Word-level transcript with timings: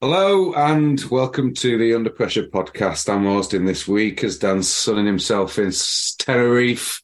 Hello 0.00 0.52
and 0.54 1.00
welcome 1.04 1.54
to 1.54 1.78
the 1.78 1.94
Under 1.94 2.10
Pressure 2.10 2.48
podcast. 2.48 3.08
I'm 3.08 3.24
hosting 3.24 3.64
this 3.64 3.86
week 3.86 4.24
as 4.24 4.38
Dan's 4.38 4.68
sunning 4.68 5.06
himself 5.06 5.56
in 5.58 5.72
Tenerife 6.18 7.00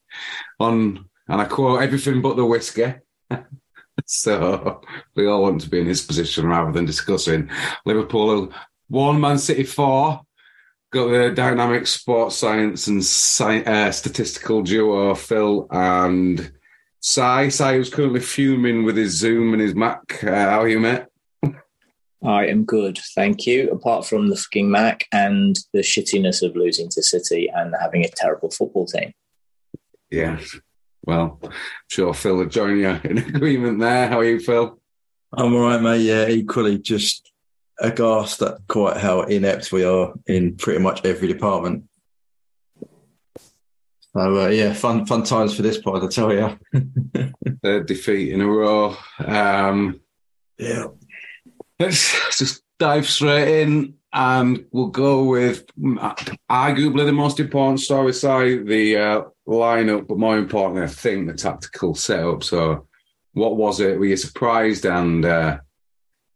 on, 0.58 1.08
and 1.28 1.40
I 1.40 1.44
quote, 1.44 1.82
everything 1.82 2.20
but 2.20 2.36
the 2.36 2.44
whiskey. 2.44 2.94
so 4.06 4.82
we 5.14 5.26
all 5.26 5.42
want 5.42 5.60
to 5.62 5.70
be 5.70 5.80
in 5.80 5.86
his 5.86 6.04
position 6.04 6.46
rather 6.46 6.72
than 6.72 6.84
discussing 6.84 7.48
Liverpool 7.86 8.52
one, 8.88 9.20
Man 9.20 9.38
City 9.38 9.62
four. 9.64 10.22
Got 10.92 11.08
the 11.08 11.30
dynamic 11.30 11.86
sports 11.86 12.36
science 12.36 12.88
and 12.88 13.02
sci- 13.02 13.62
uh, 13.62 13.92
statistical 13.92 14.62
duo 14.62 15.14
Phil 15.14 15.68
and 15.70 16.52
Si. 16.98 17.50
Si 17.50 17.78
was 17.78 17.88
currently 17.88 18.20
fuming 18.20 18.82
with 18.84 18.96
his 18.96 19.16
Zoom 19.16 19.52
and 19.52 19.62
his 19.62 19.76
Mac. 19.76 20.22
Uh, 20.24 20.30
how 20.32 20.64
you, 20.64 20.80
mate? 20.80 21.04
I 22.22 22.46
am 22.46 22.64
good, 22.64 22.98
thank 23.14 23.46
you. 23.46 23.70
Apart 23.70 24.06
from 24.06 24.28
the 24.28 24.36
fucking 24.36 24.70
Mac 24.70 25.06
and 25.12 25.56
the 25.72 25.80
shittiness 25.80 26.42
of 26.42 26.54
losing 26.54 26.88
to 26.90 27.02
City 27.02 27.50
and 27.52 27.74
having 27.80 28.04
a 28.04 28.08
terrible 28.08 28.50
football 28.50 28.86
team. 28.86 29.12
Yeah. 30.10 30.38
Well, 31.04 31.38
I'm 31.42 31.50
sure 31.88 32.12
Phil 32.12 32.36
would 32.36 32.50
join 32.50 32.78
you 32.78 33.00
in 33.04 33.18
agreement 33.34 33.80
there. 33.80 34.08
How 34.08 34.18
are 34.18 34.24
you, 34.24 34.38
Phil? 34.38 34.78
I'm 35.32 35.54
all 35.54 35.62
right, 35.62 35.80
mate. 35.80 36.02
Yeah, 36.02 36.28
equally 36.28 36.78
just 36.78 37.30
aghast 37.78 38.42
at 38.42 38.58
quite 38.68 38.98
how 38.98 39.22
inept 39.22 39.72
we 39.72 39.84
are 39.84 40.12
in 40.26 40.56
pretty 40.56 40.80
much 40.80 41.04
every 41.04 41.28
department. 41.28 41.84
So 44.12 44.44
uh, 44.44 44.48
yeah, 44.48 44.72
fun 44.72 45.06
fun 45.06 45.22
times 45.22 45.54
for 45.54 45.62
this 45.62 45.78
part, 45.78 46.02
I 46.02 46.08
tell 46.08 46.32
you. 46.32 46.58
Third 47.62 47.86
defeat 47.86 48.32
in 48.32 48.40
a 48.40 48.46
row. 48.46 48.96
Um, 49.24 50.00
yeah. 50.58 50.86
Let's 51.80 52.36
just 52.38 52.62
dive 52.78 53.08
straight 53.08 53.62
in 53.62 53.94
and 54.12 54.66
we'll 54.70 54.88
go 54.88 55.24
with 55.24 55.64
arguably 55.78 57.06
the 57.06 57.12
most 57.12 57.40
important 57.40 57.80
story 57.80 58.12
side, 58.12 58.66
the 58.66 58.98
uh, 58.98 59.22
lineup, 59.48 60.06
but 60.06 60.18
more 60.18 60.36
importantly, 60.36 60.82
I 60.82 60.88
think 60.88 61.26
the 61.26 61.32
tactical 61.32 61.94
setup. 61.94 62.44
So, 62.44 62.86
what 63.32 63.56
was 63.56 63.80
it? 63.80 63.98
Were 63.98 64.04
you 64.04 64.18
surprised 64.18 64.84
and 64.84 65.24
uh, 65.24 65.56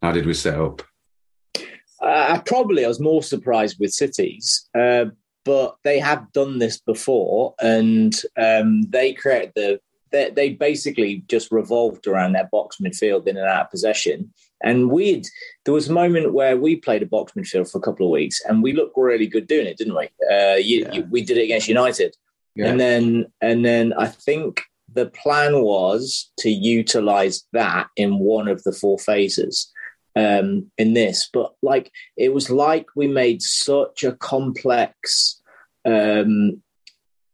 how 0.00 0.12
did 0.12 0.24
we 0.24 0.32
set 0.32 0.58
up? 0.58 0.80
Uh, 2.00 2.40
probably 2.46 2.86
I 2.86 2.88
was 2.88 3.00
more 3.00 3.22
surprised 3.22 3.76
with 3.78 3.92
cities, 3.92 4.66
uh, 4.74 5.06
but 5.44 5.76
they 5.84 5.98
have 5.98 6.32
done 6.32 6.58
this 6.58 6.80
before 6.80 7.54
and 7.60 8.14
um, 8.38 8.80
they 8.88 9.12
created 9.12 9.52
the 9.54 9.80
they, 10.10 10.30
they 10.30 10.50
basically 10.50 11.24
just 11.28 11.52
revolved 11.52 12.06
around 12.06 12.32
their 12.32 12.48
box 12.50 12.78
midfield 12.80 13.26
in 13.26 13.36
and 13.36 13.46
out 13.46 13.66
of 13.66 13.70
possession. 13.70 14.32
And 14.64 14.90
we'd 14.90 15.26
there 15.64 15.74
was 15.74 15.88
a 15.88 15.92
moment 15.92 16.32
where 16.32 16.56
we 16.56 16.76
played 16.76 17.02
a 17.02 17.06
box 17.06 17.32
midfield 17.32 17.70
for 17.70 17.78
a 17.78 17.82
couple 17.82 18.06
of 18.06 18.10
weeks, 18.10 18.40
and 18.44 18.62
we 18.62 18.72
looked 18.72 18.96
really 18.96 19.26
good 19.26 19.46
doing 19.46 19.66
it, 19.66 19.76
didn't 19.76 19.96
we? 19.96 20.08
Uh, 20.30 20.56
you, 20.56 20.80
yeah. 20.80 20.92
you, 20.92 21.06
we 21.10 21.22
did 21.22 21.36
it 21.36 21.44
against 21.44 21.68
United, 21.68 22.16
yeah. 22.56 22.66
and 22.66 22.80
then 22.80 23.26
and 23.40 23.64
then 23.64 23.92
I 23.92 24.06
think 24.06 24.62
the 24.92 25.06
plan 25.06 25.62
was 25.62 26.30
to 26.38 26.50
utilize 26.50 27.44
that 27.52 27.88
in 27.96 28.18
one 28.18 28.48
of 28.48 28.62
the 28.62 28.72
four 28.72 28.98
phases 28.98 29.70
um, 30.16 30.70
in 30.78 30.94
this, 30.94 31.28
but 31.32 31.54
like 31.62 31.90
it 32.16 32.32
was 32.32 32.50
like 32.50 32.86
we 32.96 33.06
made 33.06 33.42
such 33.42 34.04
a 34.04 34.12
complex 34.12 35.40
um, 35.84 36.62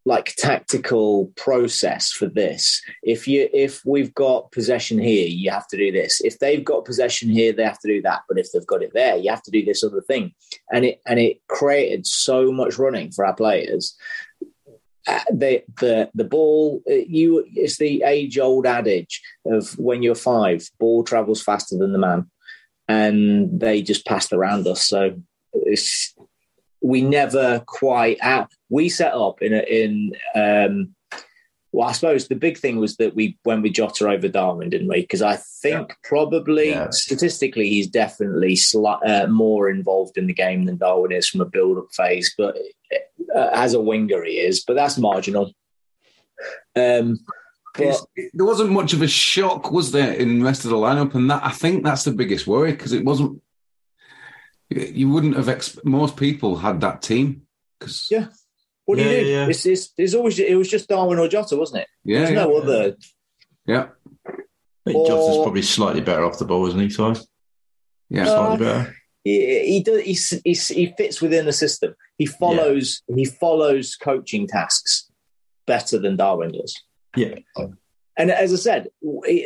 like 0.06 0.34
tactical 0.37 1.27
process 1.37 2.11
for 2.11 2.27
this. 2.27 2.81
If 3.03 3.28
you 3.28 3.49
if 3.53 3.84
we've 3.84 4.15
got 4.15 4.50
possession 4.50 4.99
here, 4.99 5.27
you 5.27 5.50
have 5.50 5.69
to 5.69 5.77
do 5.77 5.93
this. 5.93 6.21
If 6.22 6.38
they've 6.38 6.65
got 6.65 6.84
possession 6.84 7.28
here, 7.28 7.53
they 7.53 7.65
have 7.65 7.78
to 7.81 7.88
do 7.88 8.03
that. 8.03 8.22
But 8.28 8.38
if 8.38 8.49
they've 8.53 8.66
got 8.66 8.83
it 8.83 8.93
there, 8.94 9.16
you 9.16 9.31
have 9.31 9.43
to 9.43 9.50
do 9.50 9.65
this 9.65 9.84
other 9.84 10.00
thing. 10.00 10.33
And 10.72 10.84
it 10.84 11.00
and 11.06 11.19
it 11.19 11.41
created 11.49 12.06
so 12.06 12.50
much 12.50 12.78
running 12.78 13.12
for 13.12 13.27
our 13.27 13.34
players. 13.34 13.97
Uh, 15.06 15.21
the 15.33 15.62
the 15.81 16.11
the 16.15 16.25
ball 16.25 16.82
uh, 16.91 16.94
you 16.94 17.44
it's 17.55 17.78
the 17.78 18.03
age 18.05 18.38
old 18.38 18.67
adage 18.67 19.22
of 19.47 19.78
when 19.78 20.03
you're 20.03 20.15
five, 20.15 20.69
ball 20.78 21.03
travels 21.05 21.43
faster 21.43 21.77
than 21.77 21.93
the 21.93 21.99
man, 21.99 22.31
and 22.88 23.61
they 23.61 23.82
just 23.82 24.06
passed 24.06 24.32
around 24.32 24.67
us. 24.67 24.87
So 24.87 25.21
it's 25.53 26.15
we 26.82 27.02
never 27.02 27.62
quite 27.66 28.18
out. 28.20 28.52
We 28.68 28.88
set 28.88 29.14
up 29.14 29.42
in 29.42 29.52
a, 29.52 29.60
in 29.60 30.12
um, 30.34 30.94
well, 31.72 31.88
I 31.88 31.92
suppose 31.92 32.26
the 32.26 32.34
big 32.34 32.58
thing 32.58 32.78
was 32.78 32.96
that 32.96 33.14
we 33.14 33.38
went 33.44 33.62
with 33.62 33.74
Jota 33.74 34.08
over 34.08 34.28
Darwin, 34.28 34.70
didn't 34.70 34.88
we? 34.88 35.02
Because 35.02 35.22
I 35.22 35.36
think 35.36 35.88
yeah. 35.88 35.94
probably 36.02 36.70
yeah. 36.70 36.90
statistically 36.90 37.69
he's 37.69 37.86
definitely 37.86 38.54
sli- 38.54 39.06
uh, 39.06 39.28
more 39.28 39.69
involved 39.69 40.19
in 40.19 40.26
the 40.26 40.34
game 40.34 40.64
than 40.64 40.78
Darwin 40.78 41.12
is 41.12 41.28
from 41.28 41.40
a 41.40 41.46
build-up 41.46 41.86
phase, 41.92 42.34
but 42.36 42.56
uh, 43.34 43.50
as 43.52 43.74
a 43.74 43.80
winger 43.80 44.24
he 44.24 44.32
is, 44.32 44.64
but 44.64 44.74
that's 44.74 44.98
marginal. 44.98 45.52
Um, 46.74 47.19
but, 47.76 48.00
there 48.34 48.46
wasn't 48.46 48.70
much 48.70 48.92
of 48.92 49.02
a 49.02 49.06
shock, 49.06 49.70
was 49.70 49.92
there, 49.92 50.12
in 50.12 50.40
the 50.40 50.44
rest 50.44 50.64
of 50.64 50.70
the 50.70 50.76
lineup? 50.76 51.14
And 51.14 51.30
that 51.30 51.44
I 51.44 51.50
think 51.50 51.84
that's 51.84 52.02
the 52.02 52.10
biggest 52.10 52.48
worry 52.48 52.72
because 52.72 52.92
it 52.92 53.04
wasn't 53.04 53.40
you 54.70 55.08
wouldn't 55.08 55.36
have 55.36 55.47
exp- 55.47 55.84
most 55.84 56.16
people 56.16 56.56
had 56.56 56.81
that 56.81 57.03
team 57.03 57.42
because 57.78 58.08
yeah. 58.10 58.26
What 58.86 58.98
do 58.98 59.04
yeah, 59.04 59.10
you 59.10 59.20
do? 59.20 59.26
Yeah. 59.26 59.47
It's, 59.47 59.66
it's, 59.66 59.92
it's, 59.97 60.14
always 60.14 60.38
it 60.38 60.56
was 60.56 60.69
just 60.69 60.88
Darwin 60.88 61.19
or 61.19 61.28
Jota, 61.28 61.56
wasn't 61.56 61.82
it? 61.82 61.88
Yeah, 62.04 62.19
There's 62.19 62.31
yeah, 62.31 62.44
no 62.44 62.56
other. 62.56 62.97
Yeah, 63.66 63.88
I 64.26 64.32
think 64.84 65.06
Jota's 65.06 65.42
probably 65.42 65.62
slightly 65.62 66.00
better 66.00 66.25
off 66.25 66.38
the 66.38 66.44
ball, 66.44 66.66
isn't 66.66 66.81
he? 66.81 66.91
So 66.91 67.14
yeah, 68.08 68.25
slightly 68.25 68.66
uh, 68.66 68.70
better. 68.70 68.97
He, 69.22 69.66
he 69.66 69.82
does. 69.82 70.00
He, 70.00 70.53
he, 70.53 70.75
he 70.75 70.94
fits 70.97 71.20
within 71.20 71.47
the 71.47 71.52
system. 71.52 71.94
He 72.19 72.26
follows. 72.26 73.02
He 73.14 73.26
follows 73.26 73.97
coaching 73.97 74.48
tasks 74.48 75.10
better 75.66 75.98
than 75.98 76.16
Darwin 76.16 76.52
does. 76.52 76.75
Yeah. 77.16 77.37
And 78.16 78.31
as 78.31 78.53
I 78.53 78.56
said, 78.56 78.88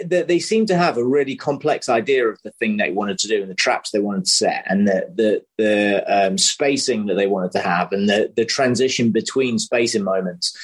they 0.07 0.39
seem 0.39 0.67
to 0.67 0.77
have 0.77 0.97
a 0.97 1.05
really 1.05 1.37
complex 1.37 1.89
idea 1.89 2.27
of 2.27 2.41
the 2.43 2.51
thing 2.53 2.77
they 2.77 2.91
wanted 2.91 3.19
to 3.19 3.29
do 3.29 3.43
and 3.43 3.51
the 3.51 3.55
traps 3.55 3.91
they 3.91 4.01
wanted 4.01 4.25
to 4.25 4.31
set 4.31 4.65
and 4.67 4.89
the 4.89 5.07
the, 5.15 5.45
the 5.59 6.05
um, 6.09 6.39
spacing 6.39 7.07
that 7.07 7.15
they 7.15 7.27
wanted 7.27 7.53
to 7.53 7.61
have 7.61 7.93
and 7.93 8.09
the, 8.09 8.33
the 8.35 8.45
transition 8.45 9.11
between 9.11 9.59
spacing 9.59 10.03
moments. 10.03 10.57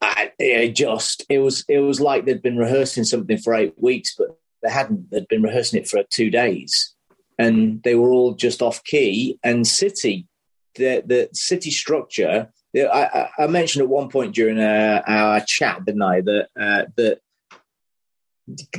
I, 0.00 0.32
it 0.38 0.74
just 0.76 1.24
it 1.28 1.38
was 1.38 1.64
it 1.68 1.78
was 1.78 2.00
like 2.00 2.24
they'd 2.24 2.42
been 2.42 2.58
rehearsing 2.58 3.04
something 3.04 3.38
for 3.38 3.54
eight 3.54 3.74
weeks, 3.76 4.14
but 4.16 4.38
they 4.62 4.70
hadn't. 4.70 5.10
They'd 5.10 5.28
been 5.28 5.42
rehearsing 5.42 5.80
it 5.80 5.88
for 5.88 6.02
two 6.10 6.30
days, 6.30 6.94
and 7.38 7.82
they 7.82 7.94
were 7.94 8.10
all 8.10 8.34
just 8.34 8.62
off 8.62 8.82
key. 8.84 9.38
And 9.44 9.66
City, 9.66 10.26
the 10.74 11.02
the 11.06 11.28
City 11.32 11.70
structure 11.70 12.50
I, 12.74 13.28
I, 13.38 13.46
mentioned 13.48 13.82
at 13.82 13.88
one 13.88 14.08
point 14.08 14.34
during 14.34 14.58
uh, 14.58 15.02
our 15.06 15.40
chat, 15.46 15.84
didn't 15.84 16.02
I, 16.02 16.22
that 16.22 16.48
uh, 16.58 16.84
that 16.96 17.18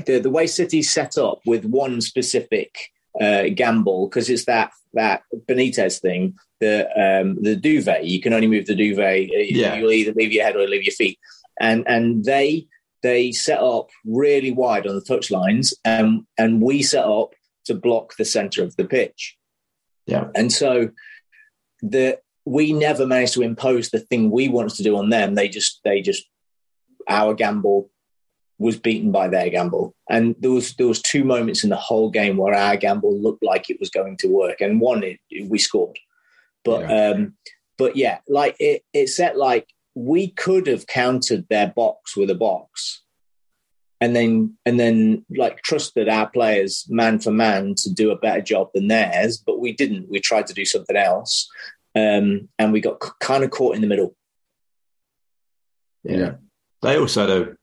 the, 0.06 0.20
the 0.20 0.30
way 0.30 0.48
City's 0.48 0.92
set 0.92 1.18
up 1.18 1.42
with 1.46 1.66
one 1.66 2.02
specific 2.02 2.76
uh, 3.20 3.44
gamble 3.54 4.08
because 4.08 4.30
it's 4.30 4.46
that 4.46 4.72
that 4.94 5.24
Benitez 5.48 6.00
thing, 6.00 6.36
the 6.60 6.88
um, 7.00 7.42
the 7.42 7.56
duvet. 7.56 8.06
You 8.06 8.22
can 8.22 8.34
only 8.34 8.48
move 8.48 8.66
the 8.66 8.76
duvet. 8.76 9.30
Uh, 9.30 9.38
yeah. 9.38 9.76
You'll 9.76 9.92
either 9.92 10.14
leave 10.14 10.32
your 10.32 10.44
head 10.44 10.56
or 10.56 10.68
leave 10.68 10.84
your 10.84 10.94
feet, 10.94 11.20
and 11.60 11.84
and 11.88 12.24
they 12.24 12.68
they 13.02 13.32
set 13.32 13.60
up 13.60 13.90
really 14.06 14.52
wide 14.52 14.88
on 14.88 14.96
the 14.96 15.02
touch 15.02 15.30
lines, 15.30 15.74
and 15.86 16.26
and 16.38 16.62
we 16.62 16.82
set 16.82 17.06
up 17.06 17.34
to 17.66 17.76
block 17.76 18.16
the 18.18 18.26
center 18.26 18.64
of 18.64 18.76
the 18.76 18.86
pitch. 18.86 19.38
Yeah, 20.06 20.30
and 20.36 20.52
so 20.52 20.90
the 21.82 22.20
we 22.46 22.74
never 22.74 23.06
managed 23.06 23.34
to 23.34 23.42
impose 23.42 23.90
the 23.90 24.00
thing 24.00 24.30
we 24.30 24.50
wanted 24.50 24.76
to 24.76 24.84
do 24.84 24.98
on 24.98 25.10
them. 25.10 25.36
They 25.36 25.48
just 25.48 25.80
they 25.84 26.02
just 26.02 26.26
our 27.08 27.34
gamble 27.34 27.90
was 28.60 28.80
beaten 28.80 29.12
by 29.12 29.28
their 29.28 29.50
gamble. 29.50 29.96
And 30.10 30.36
there 30.40 30.52
was 30.52 30.76
there 30.76 30.88
was 30.88 31.02
two 31.02 31.24
moments 31.24 31.64
in 31.64 31.70
the 31.70 31.76
whole 31.76 32.10
game 32.10 32.38
where 32.38 32.54
our 32.54 32.78
gamble 32.78 33.18
looked 33.20 33.44
like 33.44 33.70
it 33.70 33.80
was 33.80 33.90
going 33.90 34.18
to 34.18 34.28
work, 34.28 34.62
and 34.62 34.82
one 34.82 35.04
it, 35.04 35.20
we 35.48 35.60
scored. 35.60 35.98
But 36.64 36.90
yeah. 36.90 37.10
um, 37.10 37.34
but 37.78 37.96
yeah, 37.96 38.20
like 38.28 38.56
it 38.60 38.84
it 38.94 39.08
set 39.08 39.38
like 39.38 39.68
we 39.96 40.32
could 40.32 40.68
have 40.68 40.88
countered 40.88 41.48
their 41.50 41.68
box 41.68 42.16
with 42.16 42.30
a 42.30 42.36
box, 42.36 43.04
and 44.00 44.16
then 44.16 44.56
and 44.66 44.80
then 44.80 45.26
like 45.36 45.62
trusted 45.62 46.08
our 46.08 46.30
players 46.30 46.86
man 46.90 47.20
for 47.20 47.32
man 47.32 47.76
to 47.78 47.94
do 47.94 48.12
a 48.12 48.18
better 48.18 48.42
job 48.42 48.70
than 48.74 48.88
theirs, 48.88 49.42
but 49.46 49.60
we 49.60 49.74
didn't. 49.74 50.10
We 50.10 50.20
tried 50.20 50.48
to 50.48 50.54
do 50.54 50.66
something 50.66 50.96
else, 50.96 51.50
um, 51.96 52.50
and 52.60 52.74
we 52.74 52.82
got 52.82 53.04
c- 53.04 53.12
kind 53.20 53.44
of 53.44 53.52
caught 53.52 53.76
in 53.76 53.82
the 53.82 53.88
middle. 53.88 54.16
Yeah. 56.04 56.18
yeah. 56.18 56.34
They 56.82 56.98
also 56.98 57.22
had 57.22 57.30
a 57.30 57.58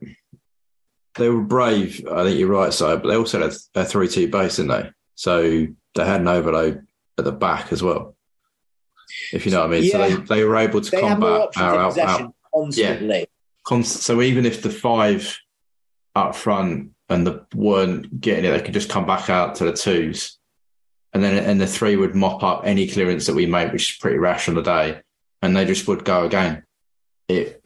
they 1.16 1.28
were 1.28 1.42
brave. 1.42 2.06
I 2.10 2.24
think 2.24 2.38
you're 2.38 2.48
right, 2.48 2.72
so 2.72 2.96
but 2.96 3.08
they 3.08 3.16
also 3.16 3.40
had 3.40 3.52
a, 3.52 3.80
a 3.80 3.84
three-two 3.84 4.28
base, 4.28 4.56
didn't 4.56 4.70
they? 4.70 4.90
So 5.14 5.66
they 5.94 6.04
had 6.04 6.20
an 6.20 6.28
overload 6.28 6.86
at 7.18 7.24
the 7.24 7.32
back 7.32 7.72
as 7.72 7.82
well. 7.82 8.16
If 9.32 9.44
you 9.44 9.52
know 9.52 9.60
what 9.60 9.70
I 9.70 9.72
mean. 9.72 9.84
Yeah. 9.84 9.90
So 9.90 9.98
they, 9.98 10.36
they 10.36 10.44
were 10.44 10.56
able 10.56 10.80
to 10.80 10.90
they 10.90 11.00
combat 11.00 11.50
our, 11.56 11.74
our, 11.76 12.00
our 12.00 12.32
constantly. 12.54 13.18
Yeah. 13.18 13.24
Const- 13.64 14.02
so 14.02 14.22
even 14.22 14.46
if 14.46 14.62
the 14.62 14.70
five 14.70 15.36
up 16.14 16.34
front 16.34 16.92
and 17.08 17.26
the 17.26 17.46
weren't 17.54 18.20
getting 18.20 18.44
it, 18.44 18.50
they 18.50 18.62
could 18.62 18.74
just 18.74 18.88
come 18.88 19.06
back 19.06 19.28
out 19.28 19.56
to 19.56 19.64
the 19.64 19.72
twos, 19.72 20.38
and 21.12 21.22
then 21.22 21.36
and 21.44 21.60
the 21.60 21.66
three 21.66 21.96
would 21.96 22.14
mop 22.14 22.42
up 22.42 22.62
any 22.64 22.86
clearance 22.86 23.26
that 23.26 23.34
we 23.34 23.46
made, 23.46 23.72
which 23.72 23.92
is 23.92 23.98
pretty 23.98 24.18
rash 24.18 24.48
on 24.48 24.54
the 24.54 24.62
day, 24.62 25.00
and 25.42 25.56
they 25.56 25.64
just 25.64 25.88
would 25.88 26.04
go 26.04 26.24
again. 26.24 26.64
It 27.28 27.60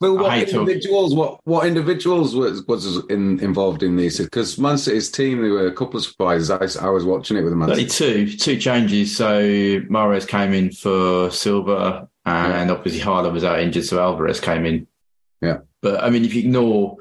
but 0.00 0.14
what 0.14 0.36
individuals? 0.38 1.14
What 1.14 1.40
what 1.46 1.66
individuals 1.66 2.34
was 2.34 2.66
was 2.66 3.06
in, 3.06 3.38
involved 3.40 3.84
in 3.84 3.96
these? 3.96 4.18
Because 4.18 4.58
Man 4.58 4.76
City's 4.76 5.10
team, 5.10 5.40
there 5.40 5.52
were 5.52 5.68
a 5.68 5.74
couple 5.74 5.98
of 5.98 6.04
surprises. 6.04 6.50
I, 6.50 6.84
I 6.84 6.90
was 6.90 7.04
watching 7.04 7.36
it 7.36 7.42
with 7.42 7.52
Man 7.52 7.70
Only 7.70 7.86
two 7.86 8.28
two 8.28 8.58
changes. 8.58 9.16
So 9.16 9.40
Mahrez 9.40 10.26
came 10.26 10.52
in 10.52 10.72
for 10.72 11.30
Silva, 11.30 12.08
and 12.24 12.70
yeah. 12.70 12.74
obviously 12.74 13.00
Haaland 13.00 13.32
was 13.32 13.44
out 13.44 13.60
injured, 13.60 13.84
so 13.84 14.00
Alvarez 14.00 14.40
came 14.40 14.66
in. 14.66 14.88
Yeah, 15.40 15.58
but 15.80 16.02
I 16.02 16.10
mean, 16.10 16.24
if 16.24 16.34
you 16.34 16.40
ignore 16.40 16.96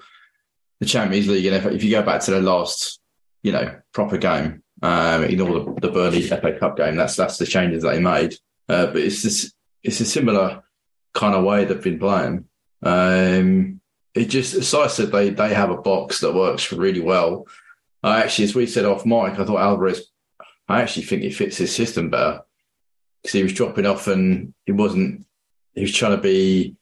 the 0.79 0.85
Champions 0.85 1.27
League, 1.27 1.47
and 1.47 1.56
if, 1.56 1.65
if 1.65 1.83
you 1.83 1.89
go 1.89 2.03
back 2.03 2.21
to 2.21 2.31
the 2.31 2.41
last, 2.41 3.00
you 3.41 3.51
know, 3.51 3.75
proper 3.91 4.19
game, 4.19 4.61
um, 4.81 5.24
ignore 5.24 5.60
the, 5.60 5.81
the 5.81 5.92
Burnley 5.92 6.24
FA 6.24 6.57
Cup 6.60 6.78
game. 6.78 6.95
That's 6.95 7.16
that's 7.16 7.38
the 7.38 7.45
changes 7.45 7.83
they 7.83 8.00
made. 8.00 8.36
Uh, 8.68 8.88
but 8.88 8.98
it's 8.98 9.24
this, 9.24 9.54
it's 9.83 10.00
a 10.00 10.06
similar 10.06 10.63
kind 11.13 11.36
of 11.36 11.44
way 11.44 11.66
they've 11.66 11.81
been 11.81 12.00
playing. 12.00 12.45
Um, 12.83 13.81
it 14.13 14.25
just, 14.25 14.54
as 14.54 14.74
I 14.74 14.88
said, 14.88 15.12
they 15.12 15.30
they 15.30 15.54
have 15.54 15.69
a 15.69 15.78
box 15.78 16.22
that 16.22 16.33
works 16.33 16.72
really 16.72 17.00
well. 17.00 17.48
Actually, 18.04 18.45
as 18.45 18.56
we 18.56 18.66
said 18.66 18.86
off 18.86 19.06
mic, 19.06 19.39
I 19.39 19.45
thought 19.45 19.62
Alvarez. 19.62 20.07
I 20.68 20.81
actually 20.81 21.04
think 21.04 21.22
he 21.22 21.31
fits 21.31 21.57
his 21.57 21.75
system 21.75 22.10
better 22.10 22.42
because 23.22 23.33
he 23.33 23.44
was 23.44 23.54
dropping 23.54 23.86
off 23.86 24.07
and 24.07 24.54
he 24.66 24.72
wasn't. 24.72 25.25
He 25.75 25.81
was 25.81 25.94
trying 25.94 26.16
to 26.16 26.22
be 26.22 26.75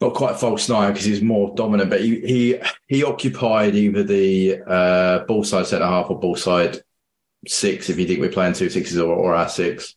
not 0.00 0.14
quite 0.14 0.38
false 0.38 0.68
nine 0.68 0.92
because 0.92 1.06
he's 1.06 1.22
more 1.22 1.54
dominant, 1.54 1.90
but 1.90 2.00
he 2.00 2.20
he 2.20 2.60
he 2.86 3.04
occupied 3.04 3.74
either 3.74 4.02
the 4.02 4.60
uh, 4.66 5.18
ball 5.20 5.44
side 5.44 5.66
centre 5.66 5.86
half 5.86 6.10
or 6.10 6.18
ball 6.18 6.36
side 6.36 6.82
six 7.46 7.88
if 7.88 7.98
you 7.98 8.06
think 8.06 8.20
we're 8.20 8.30
playing 8.30 8.54
two 8.54 8.70
sixes 8.70 8.98
or, 8.98 9.14
or 9.14 9.34
our 9.34 9.48
six. 9.48 9.94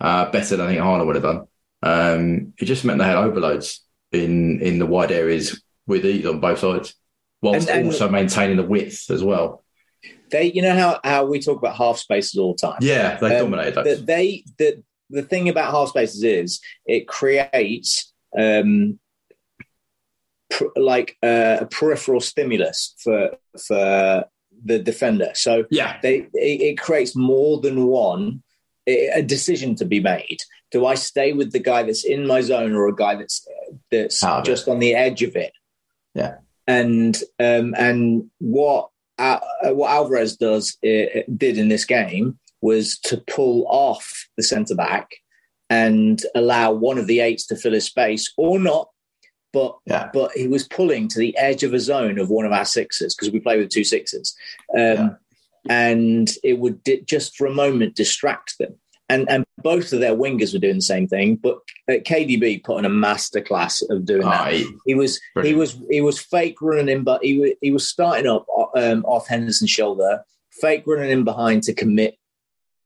Uh, 0.00 0.30
better 0.30 0.56
than 0.56 0.66
I 0.66 0.70
think 0.70 0.82
Haaland 0.82 1.06
would 1.06 1.16
have 1.16 1.22
done. 1.22 1.46
Um, 1.82 2.54
it 2.58 2.64
just 2.64 2.84
meant 2.84 2.98
they 2.98 3.04
had 3.04 3.16
overloads 3.16 3.84
in 4.12 4.60
in 4.60 4.78
the 4.78 4.86
wide 4.86 5.12
areas 5.12 5.62
with 5.86 6.04
ease 6.04 6.26
on 6.26 6.40
both 6.40 6.58
sides, 6.58 6.94
whilst 7.42 7.68
and, 7.68 7.80
and 7.80 7.86
also 7.86 8.08
maintaining 8.08 8.56
the 8.56 8.64
width 8.64 9.10
as 9.10 9.22
well. 9.22 9.64
They, 10.30 10.50
you 10.52 10.62
know 10.62 10.74
how 10.74 11.00
how 11.04 11.26
we 11.26 11.40
talk 11.40 11.58
about 11.58 11.76
half 11.76 11.98
spaces 11.98 12.38
all 12.38 12.54
the 12.54 12.66
time. 12.66 12.78
Yeah, 12.80 13.16
they 13.18 13.36
um, 13.36 13.50
dominate 13.50 13.74
those. 13.74 14.04
They 14.04 14.44
the 14.58 14.82
the 15.10 15.22
thing 15.22 15.48
about 15.48 15.70
half 15.70 15.90
spaces 15.90 16.24
is 16.24 16.60
it 16.86 17.06
creates 17.06 18.12
um, 18.36 18.98
pr- 20.50 20.76
like 20.76 21.16
uh, 21.22 21.58
a 21.60 21.66
peripheral 21.66 22.20
stimulus 22.20 22.94
for 22.98 23.36
for 23.66 24.24
the 24.64 24.78
defender. 24.78 25.30
So 25.34 25.64
yeah, 25.70 25.98
they 26.02 26.28
it, 26.34 26.60
it 26.60 26.78
creates 26.78 27.14
more 27.14 27.60
than 27.60 27.86
one 27.86 28.42
a 28.86 29.22
decision 29.22 29.74
to 29.76 29.84
be 29.84 30.00
made. 30.00 30.38
Do 30.70 30.86
I 30.86 30.94
stay 30.94 31.32
with 31.32 31.52
the 31.52 31.58
guy 31.58 31.84
that's 31.84 32.04
in 32.04 32.26
my 32.26 32.40
zone 32.40 32.74
or 32.74 32.88
a 32.88 32.94
guy 32.94 33.14
that's 33.14 33.46
that's 33.90 34.20
just 34.44 34.68
on 34.68 34.78
the 34.78 34.94
edge 34.94 35.22
of 35.22 35.36
it? 35.36 35.52
Yeah. 36.14 36.36
And 36.66 37.16
um, 37.38 37.74
and 37.76 38.30
what 38.38 38.90
uh, 39.18 39.40
what 39.64 39.90
Alvarez 39.90 40.36
does 40.36 40.76
uh, 40.84 41.22
did 41.36 41.58
in 41.58 41.68
this 41.68 41.84
game 41.84 42.38
was 42.60 42.98
to 42.98 43.18
pull 43.18 43.66
off 43.68 44.26
the 44.36 44.42
centre 44.42 44.74
back 44.74 45.10
and 45.70 46.22
allow 46.34 46.72
one 46.72 46.98
of 46.98 47.06
the 47.06 47.20
eights 47.20 47.46
to 47.46 47.56
fill 47.56 47.72
his 47.72 47.84
space 47.84 48.32
or 48.36 48.58
not. 48.58 48.88
But 49.54 49.78
yeah. 49.86 50.10
but 50.12 50.32
he 50.32 50.48
was 50.48 50.68
pulling 50.68 51.08
to 51.08 51.18
the 51.18 51.34
edge 51.38 51.62
of 51.62 51.72
a 51.72 51.80
zone 51.80 52.18
of 52.18 52.28
one 52.28 52.44
of 52.44 52.52
our 52.52 52.66
sixes 52.66 53.14
because 53.14 53.32
we 53.32 53.40
play 53.40 53.56
with 53.56 53.70
two 53.70 53.84
sixes. 53.84 54.36
Um, 54.76 54.80
yeah 54.80 55.08
and 55.68 56.30
it 56.42 56.58
would 56.58 56.82
di- 56.84 57.02
just 57.02 57.36
for 57.36 57.46
a 57.46 57.52
moment 57.52 57.94
distract 57.94 58.58
them. 58.58 58.74
And 59.10 59.28
and 59.28 59.44
both 59.58 59.92
of 59.92 60.00
their 60.00 60.16
wingers 60.16 60.54
were 60.54 60.58
doing 60.58 60.76
the 60.76 60.82
same 60.82 61.06
thing, 61.06 61.36
but 61.36 61.58
uh, 61.90 62.00
KDB 62.04 62.64
put 62.64 62.78
in 62.78 62.86
a 62.86 62.90
masterclass 62.90 63.82
of 63.90 64.06
doing 64.06 64.22
that. 64.22 64.52
he, 64.54 64.66
he 64.86 64.94
was 64.94 65.20
brilliant. 65.34 65.54
he 65.54 65.58
was 65.58 65.78
he 65.90 66.00
was 66.00 66.18
fake 66.18 66.56
running 66.62 66.88
in, 66.88 67.04
but 67.04 67.22
he 67.22 67.38
was, 67.38 67.50
he 67.60 67.70
was 67.70 67.86
starting 67.86 68.26
up 68.26 68.46
um, 68.74 69.04
off 69.04 69.28
Henderson's 69.28 69.70
shoulder, 69.70 70.24
fake 70.52 70.84
running 70.86 71.10
in 71.10 71.22
behind 71.22 71.64
to 71.64 71.74
commit 71.74 72.16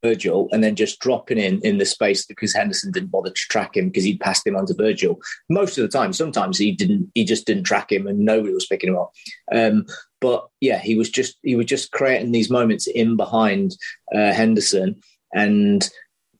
Virgil 0.02 0.48
and 0.52 0.62
then 0.62 0.76
just 0.76 1.00
dropping 1.00 1.38
in 1.38 1.60
in 1.62 1.78
the 1.78 1.84
space 1.84 2.24
because 2.24 2.54
Henderson 2.54 2.92
didn't 2.92 3.10
bother 3.10 3.30
to 3.30 3.34
track 3.34 3.76
him 3.76 3.88
because 3.88 4.04
he'd 4.04 4.20
passed 4.20 4.46
him 4.46 4.56
onto 4.56 4.74
Virgil 4.74 5.20
most 5.48 5.76
of 5.76 5.82
the 5.82 5.96
time. 5.96 6.12
Sometimes 6.12 6.58
he 6.58 6.72
didn't. 6.72 7.10
He 7.14 7.24
just 7.24 7.46
didn't 7.46 7.64
track 7.64 7.90
him 7.90 8.06
and 8.06 8.20
nobody 8.20 8.52
was 8.52 8.66
picking 8.66 8.90
him 8.90 8.98
up. 8.98 9.12
Um, 9.52 9.86
but 10.20 10.48
yeah, 10.60 10.78
he 10.78 10.94
was 10.94 11.10
just 11.10 11.38
he 11.42 11.56
was 11.56 11.66
just 11.66 11.92
creating 11.92 12.32
these 12.32 12.50
moments 12.50 12.86
in 12.86 13.16
behind 13.16 13.76
uh, 14.14 14.32
Henderson 14.32 15.00
and 15.32 15.88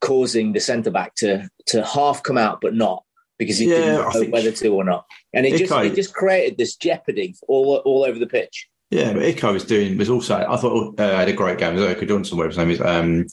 causing 0.00 0.52
the 0.52 0.60
centre 0.60 0.90
back 0.90 1.14
to 1.16 1.48
to 1.66 1.84
half 1.84 2.22
come 2.22 2.38
out 2.38 2.60
but 2.60 2.74
not 2.74 3.02
because 3.38 3.58
he 3.58 3.70
yeah, 3.70 3.76
didn't 3.76 4.14
know 4.14 4.30
whether 4.30 4.52
to 4.52 4.68
or 4.68 4.84
not. 4.84 5.04
And 5.32 5.46
it 5.46 5.58
just 5.58 5.72
it 5.72 5.94
just 5.94 6.14
created 6.14 6.58
this 6.58 6.76
jeopardy 6.76 7.34
all 7.46 7.76
all 7.84 8.04
over 8.04 8.18
the 8.18 8.26
pitch. 8.26 8.68
Yeah, 8.90 9.12
but 9.12 9.22
Iko 9.22 9.52
was 9.52 9.64
doing 9.64 9.98
was 9.98 10.10
also 10.10 10.36
I 10.36 10.56
thought 10.56 10.98
uh, 10.98 11.16
had 11.16 11.28
a 11.28 11.32
great 11.32 11.58
game. 11.58 11.76
Iko 11.76 12.08
Johnson, 12.08 12.36
whatever 12.36 12.50
his 12.50 12.58
name 12.58 12.70
is. 12.70 12.80
Um, 12.80 13.26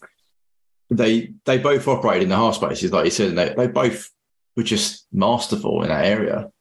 they 0.89 1.34
they 1.46 1.58
both 1.58 1.88
operated 1.88 2.24
in 2.24 2.30
the 2.30 2.36
half 2.36 2.56
spaces, 2.56 2.92
like 2.92 3.06
you 3.06 3.12
said, 3.12 3.30
and 3.30 3.38
they, 3.38 3.54
they 3.56 3.68
both 3.68 4.10
were 4.56 4.63
just 4.63 5.08
masterful 5.12 5.84
in 5.84 5.89
that 5.89 6.06
area. 6.06 6.51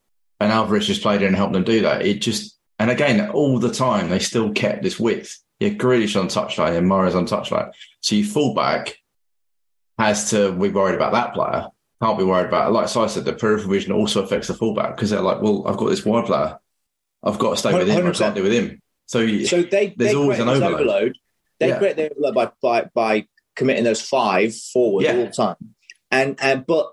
And 0.41 0.53
Alvarez 0.53 0.87
just 0.87 1.03
played 1.03 1.23
in 1.23 1.29
and 1.29 1.37
helped 1.37 1.53
them 1.53 1.65
do 1.65 1.83
that. 1.83 2.05
It 2.05 2.21
just 2.21 2.59
and 2.79 2.91
again, 2.91 3.31
all 3.31 3.59
the 3.59 3.73
time 3.73 4.09
they 4.09 4.19
still 4.19 4.53
kept 4.53 4.83
this 4.83 4.99
width. 4.99 5.39
Yeah, 5.61 5.71
Grealish 5.71 6.21
on 6.21 6.29
touchline 6.29 6.77
and 6.77 6.91
Mahrez 6.91 7.15
on 7.15 7.27
touchline. 7.27 7.73
So 8.01 8.17
you 8.17 8.25
fullback 8.25 8.99
has 9.99 10.31
to 10.31 10.53
be 10.53 10.69
worried 10.71 10.97
about 10.97 11.13
that 11.13 11.35
player. 11.35 11.69
Can't 12.03 12.19
be 12.19 12.25
worried 12.25 12.49
about 12.49 12.73
like 12.73 12.89
so 12.89 13.05
I 13.05 13.07
said, 13.07 13.25
the 13.25 13.33
peripheral 13.33 13.73
vision 13.73 13.93
also 13.93 14.23
affects 14.23 14.49
the 14.49 14.55
fullback 14.55 14.97
because 14.97 15.11
they're 15.11 15.21
like, 15.21 15.41
well, 15.41 15.67
I've 15.67 15.77
got 15.77 15.91
this 15.91 16.05
wide 16.05 16.27
player. 16.27 16.59
I've 17.23 17.39
got 17.39 17.51
to 17.51 17.57
stay 17.57 17.73
with 17.73 17.89
him. 17.89 18.07
I 18.07 18.11
can't 18.11 18.35
do 18.35 18.43
with 18.43 18.53
him. 18.53 18.83
So, 19.07 19.27
so 19.45 19.63
they, 19.63 19.95
there's 19.97 20.13
they 20.13 20.17
always 20.17 20.39
an 20.39 20.49
overload. 20.49 20.73
overload. 20.75 21.19
They 21.59 21.69
yeah. 21.69 21.79
create 21.79 21.97
the 21.97 22.11
overload 22.11 22.35
by, 22.35 22.51
by, 22.61 22.91
by 22.95 23.29
committing 23.57 23.85
those 23.85 24.03
five 24.03 24.55
forward 24.55 25.05
yeah. 25.05 25.13
all 25.13 25.25
the 25.25 25.31
time. 25.31 25.57
And 26.11 26.39
and 26.41 26.67
but 26.67 26.93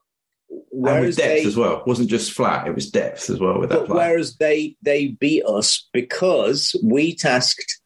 whereas 0.72 1.18
depth 1.18 1.28
they, 1.28 1.46
as 1.46 1.58
well, 1.58 1.82
it 1.82 1.88
wasn't 1.88 2.10
just 2.10 2.32
flat; 2.32 2.68
it 2.68 2.76
was 2.76 2.90
depth 2.90 3.30
as 3.30 3.40
well 3.40 3.60
with 3.60 3.70
that. 3.70 3.86
Play. 3.86 3.96
Whereas 3.96 4.38
they 4.38 4.76
they 4.82 5.08
beat 5.08 5.46
us 5.46 5.88
because 5.94 6.76
we 6.84 7.16
tasked 7.16 7.80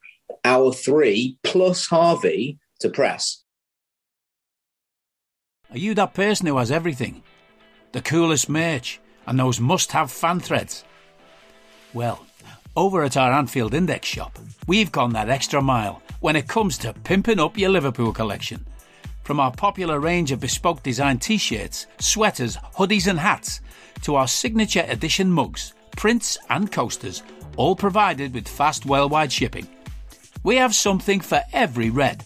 our 0.43 0.71
three 0.71 1.37
plus 1.43 1.87
Harvey 1.87 2.59
to 2.79 2.89
press. 2.89 3.43
Are 5.71 5.77
you 5.77 5.93
that 5.95 6.13
person 6.13 6.47
who 6.47 6.57
has 6.57 6.71
everything, 6.71 7.23
the 7.91 8.01
coolest 8.01 8.47
merch, 8.47 8.99
and 9.27 9.37
those 9.37 9.59
must-have 9.59 10.11
fan 10.11 10.39
threads? 10.39 10.85
Well, 11.93 12.25
over 12.75 13.03
at 13.03 13.17
our 13.17 13.33
Anfield 13.33 13.73
Index 13.73 14.07
shop, 14.07 14.37
we've 14.67 14.91
gone 14.91 15.13
that 15.13 15.29
extra 15.29 15.61
mile 15.61 16.01
when 16.19 16.35
it 16.35 16.47
comes 16.47 16.77
to 16.79 16.93
pimping 16.93 17.39
up 17.39 17.57
your 17.57 17.69
Liverpool 17.69 18.11
collection. 18.11 18.65
From 19.23 19.39
our 19.39 19.51
popular 19.51 19.99
range 19.99 20.31
of 20.31 20.39
bespoke 20.39 20.83
design 20.83 21.19
t 21.19 21.37
shirts, 21.37 21.87
sweaters, 21.99 22.57
hoodies, 22.75 23.07
and 23.07 23.19
hats, 23.19 23.61
to 24.03 24.15
our 24.15 24.27
signature 24.27 24.85
edition 24.87 25.31
mugs, 25.31 25.73
prints, 25.95 26.37
and 26.49 26.71
coasters, 26.71 27.23
all 27.57 27.75
provided 27.75 28.33
with 28.33 28.47
fast 28.47 28.85
worldwide 28.85 29.31
shipping. 29.31 29.67
We 30.43 30.57
have 30.57 30.75
something 30.75 31.21
for 31.21 31.41
every 31.53 31.89
red. 31.89 32.25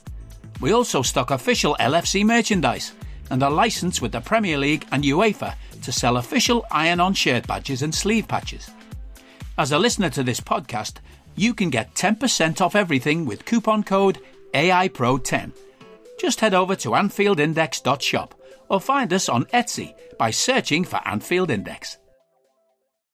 We 0.59 0.73
also 0.73 1.01
stock 1.01 1.31
official 1.31 1.77
LFC 1.79 2.25
merchandise, 2.25 2.91
and 3.29 3.41
a 3.43 3.49
licence 3.49 4.01
with 4.01 4.11
the 4.11 4.21
Premier 4.21 4.57
League 4.57 4.85
and 4.91 5.03
UEFA 5.03 5.55
to 5.83 5.91
sell 5.91 6.17
official 6.17 6.65
iron 6.71 6.99
on 6.99 7.13
shirt 7.13 7.47
badges 7.47 7.81
and 7.81 7.93
sleeve 7.93 8.27
patches. 8.27 8.69
As 9.57 9.71
a 9.71 9.79
listener 9.79 10.09
to 10.11 10.23
this 10.23 10.39
podcast, 10.39 10.95
you 11.39 11.53
can 11.53 11.69
get 11.69 11.95
10% 11.95 12.59
off 12.59 12.75
everything 12.75 13.25
with 13.25 13.45
coupon 13.45 13.81
code 13.81 14.19
AIPRO10. 14.53 15.53
Just 16.19 16.41
head 16.41 16.53
over 16.53 16.75
to 16.75 16.89
AnfieldIndex.shop 16.89 18.35
or 18.67 18.81
find 18.81 19.13
us 19.13 19.29
on 19.29 19.45
Etsy 19.45 19.93
by 20.17 20.31
searching 20.31 20.83
for 20.83 20.99
Anfield 21.07 21.49
Index. 21.49 21.97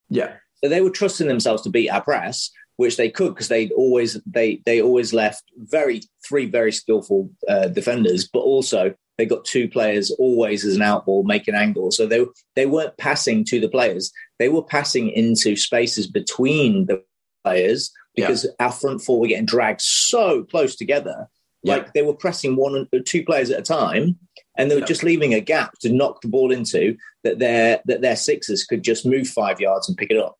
Yeah. 0.09 0.33
So 0.63 0.69
they 0.69 0.81
were 0.81 0.89
trusting 0.89 1.27
themselves 1.27 1.61
to 1.63 1.69
beat 1.69 1.89
our 1.89 2.01
press, 2.01 2.49
which 2.77 2.97
they 2.97 3.09
could 3.09 3.35
because 3.35 3.47
they'd 3.47 3.71
always 3.71 4.19
they 4.25 4.61
they 4.65 4.81
always 4.81 5.13
left 5.13 5.43
very 5.57 6.01
three 6.27 6.49
very 6.49 6.71
skillful 6.71 7.29
uh, 7.47 7.67
defenders, 7.67 8.27
but 8.27 8.39
also 8.39 8.95
they 9.17 9.25
got 9.25 9.45
two 9.45 9.69
players 9.69 10.11
always 10.11 10.65
as 10.65 10.75
an 10.75 10.81
outball 10.81 11.25
making 11.25 11.55
angles. 11.55 11.95
So 11.95 12.07
they 12.07 12.25
they 12.55 12.65
weren't 12.65 12.97
passing 12.97 13.45
to 13.45 13.59
the 13.59 13.69
players; 13.69 14.11
they 14.39 14.49
were 14.49 14.63
passing 14.63 15.09
into 15.09 15.55
spaces 15.55 16.07
between 16.07 16.87
the 16.87 17.03
players 17.43 17.91
because 18.15 18.45
yeah. 18.45 18.65
our 18.65 18.71
front 18.71 19.01
four 19.01 19.19
were 19.19 19.27
getting 19.27 19.45
dragged 19.45 19.81
so 19.81 20.43
close 20.43 20.75
together. 20.75 21.27
Yeah. 21.63 21.77
Like 21.77 21.93
they 21.93 22.03
were 22.03 22.13
pressing 22.13 22.55
one 22.55 22.87
or 22.93 22.99
two 22.99 23.23
players 23.25 23.49
at 23.49 23.59
a 23.59 23.63
time, 23.63 24.19
and 24.57 24.69
they 24.69 24.75
were 24.75 24.81
yeah. 24.81 24.87
just 24.87 25.03
leaving 25.03 25.33
a 25.33 25.39
gap 25.39 25.79
to 25.79 25.91
knock 25.91 26.21
the 26.21 26.27
ball 26.27 26.51
into 26.51 26.95
that 27.23 27.39
their 27.39 27.81
that 27.85 28.01
their 28.01 28.15
sixers 28.15 28.63
could 28.63 28.83
just 28.83 29.05
move 29.05 29.27
five 29.27 29.59
yards 29.59 29.89
and 29.89 29.97
pick 29.97 30.11
it 30.11 30.17
up. 30.17 30.37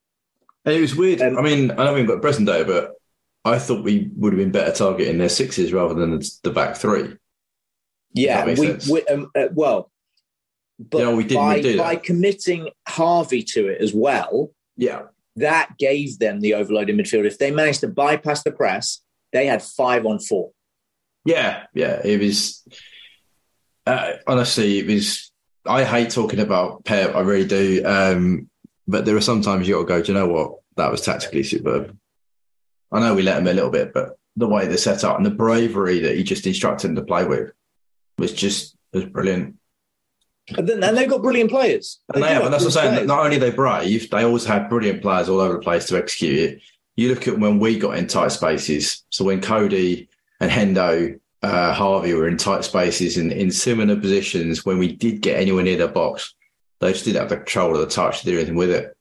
And 0.65 0.75
it 0.75 0.82
was 0.82 0.96
weird. 0.96 1.22
Um, 1.22 1.38
I 1.38 1.41
mean, 1.41 1.72
I 1.72 1.84
don't 1.84 1.96
mean 1.96 2.05
got 2.05 2.22
present 2.22 2.48
day, 2.48 2.63
but 2.63 2.94
I 3.44 3.60
thought 3.60 3.84
we 3.84 4.12
would 4.15 4.34
have 4.34 4.39
been 4.39 4.51
better 4.51 4.72
targeting 4.72 5.20
their 5.20 5.29
sixes 5.29 5.72
rather 5.72 5.94
than 5.94 6.22
the 6.44 6.51
back 6.51 6.75
three. 6.75 7.15
Yeah, 8.13 8.46
we, 8.46 8.77
we 8.89 9.05
um, 9.08 9.29
uh, 9.36 9.50
well, 9.51 9.91
but 10.79 11.00
yeah, 11.00 11.13
we 11.13 11.24
didn't 11.24 11.44
by, 11.44 11.62
do 11.62 11.77
by 11.77 11.96
committing 11.96 12.70
Harvey 12.88 13.44
to 13.44 13.67
it 13.67 13.82
as 13.82 13.94
well. 13.94 14.51
Yeah, 14.77 15.03
that 15.36 15.77
gave 15.77 16.20
them 16.20 16.39
the 16.39 16.54
overload 16.54 16.89
in 16.89 16.98
midfield. 16.98 17.25
If 17.25 17.38
they 17.38 17.51
managed 17.51 17.82
to 17.82 17.88
bypass 17.88 18.44
the 18.44 18.51
press, 18.51 19.01
they 19.34 19.48
had 19.48 19.62
five 19.62 20.06
on 20.06 20.20
four. 20.20 20.51
Yeah, 21.25 21.63
yeah, 21.74 22.01
it 22.04 22.20
was. 22.20 22.65
Uh, 23.86 24.13
honestly, 24.27 24.80
it 24.80 24.88
was. 24.88 25.32
I 25.68 25.84
hate 25.84 26.12
talking 26.12 26.39
about 26.39 26.86
Pep. 26.86 27.15
I 27.15 27.22
really 27.22 27.48
do. 27.48 27.84
Um, 27.86 28.50
but 28.88 29.06
there 29.06 29.15
are 29.15 29.22
sometimes 29.22 29.68
you 29.68 29.74
got 29.75 29.80
to 29.82 29.86
go. 29.88 30.01
Do 30.01 30.13
you 30.13 30.18
know 30.18 30.27
what? 30.27 30.60
That 30.77 30.92
was 30.92 31.01
tactically 31.01 31.44
superb. 31.44 31.98
I 32.92 33.00
know 33.00 33.15
we 33.15 33.24
let 33.24 33.38
him 33.38 33.48
a 33.48 33.54
little 33.54 33.72
bit, 33.72 33.94
but 33.94 34.18
the 34.36 34.48
way 34.48 34.68
they 34.68 34.77
set 34.77 35.04
up 35.04 35.18
and 35.18 35.25
the 35.25 35.32
bravery 35.32 36.00
that 36.01 36.15
he 36.15 36.24
just 36.24 36.46
instructed 36.46 36.89
them 36.89 36.96
to 36.96 37.04
play 37.04 37.25
with 37.25 37.51
was 38.18 38.34
just 38.34 38.75
was 38.94 39.06
brilliant. 39.06 39.56
And 40.58 40.68
then 40.68 40.84
and 40.84 40.96
they've 40.96 41.10
got 41.10 41.22
brilliant 41.22 41.50
players. 41.50 42.00
And 42.14 42.24
they, 42.24 42.28
they 42.28 42.34
have, 42.34 42.44
and 42.44 42.54
that's 42.54 42.64
what 42.64 42.78
I'm 42.78 42.96
saying. 42.96 43.08
Not 43.08 43.25
only 43.25 43.38
they 43.38 43.52
brave, 43.52 44.10
they 44.10 44.24
always 44.24 44.46
had 44.46 44.70
brilliant 44.70 45.02
players 45.02 45.28
all 45.28 45.40
over 45.40 45.54
the 45.54 45.60
place 45.60 45.86
to 45.88 45.98
execute 45.98 46.38
it. 46.38 46.62
You 46.96 47.10
look 47.10 47.28
at 47.28 47.40
when 47.40 47.60
we 47.60 47.80
got 47.80 47.98
in 47.98 48.08
tight 48.08 48.32
spaces. 48.32 49.04
So 49.10 49.25
when 49.25 49.42
Cody 49.42 50.08
and 50.40 50.52
Hendo, 50.52 51.20
uh, 51.42 51.74
Harvey 51.74 52.14
were 52.14 52.28
in 52.28 52.38
tight 52.38 52.64
spaces 52.64 53.18
and 53.18 53.32
in 53.32 53.52
similar 53.52 53.96
positions, 54.00 54.66
when 54.66 54.78
we 54.78 54.96
did 54.96 55.22
get 55.22 55.40
anywhere 55.40 55.64
near 55.64 55.78
the 55.78 55.88
box, 55.88 56.36
they 56.80 56.92
just 56.92 57.06
didn't 57.06 57.22
have 57.22 57.30
the 57.30 57.38
control 57.38 57.74
of 57.74 57.82
the 57.82 57.88
touch 57.88 58.20
to 58.20 58.25
do 58.25 58.38
anything 58.38 58.56
with 58.56 58.70
it. 58.70 58.96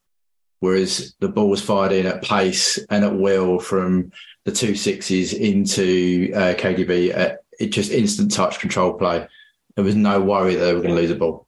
Whereas 0.60 1.14
the 1.20 1.28
ball 1.28 1.50
was 1.50 1.60
fired 1.60 1.92
in 1.92 2.06
at 2.06 2.22
pace 2.22 2.78
and 2.88 3.04
at 3.04 3.14
will 3.14 3.58
from 3.58 4.12
the 4.44 4.52
two 4.52 4.74
sixes 4.74 5.34
into 5.34 6.32
uh, 6.34 6.54
KDB, 6.54 7.14
at, 7.14 7.40
it 7.60 7.68
just 7.68 7.92
instant 7.92 8.32
touch 8.32 8.58
control 8.58 8.94
play. 8.94 9.26
There 9.76 9.84
was 9.84 9.94
no 9.94 10.20
worry 10.20 10.54
that 10.54 10.64
they 10.64 10.74
were 10.74 10.80
going 10.80 10.94
to 10.94 11.00
lose 11.00 11.10
the 11.10 11.16
ball. 11.16 11.46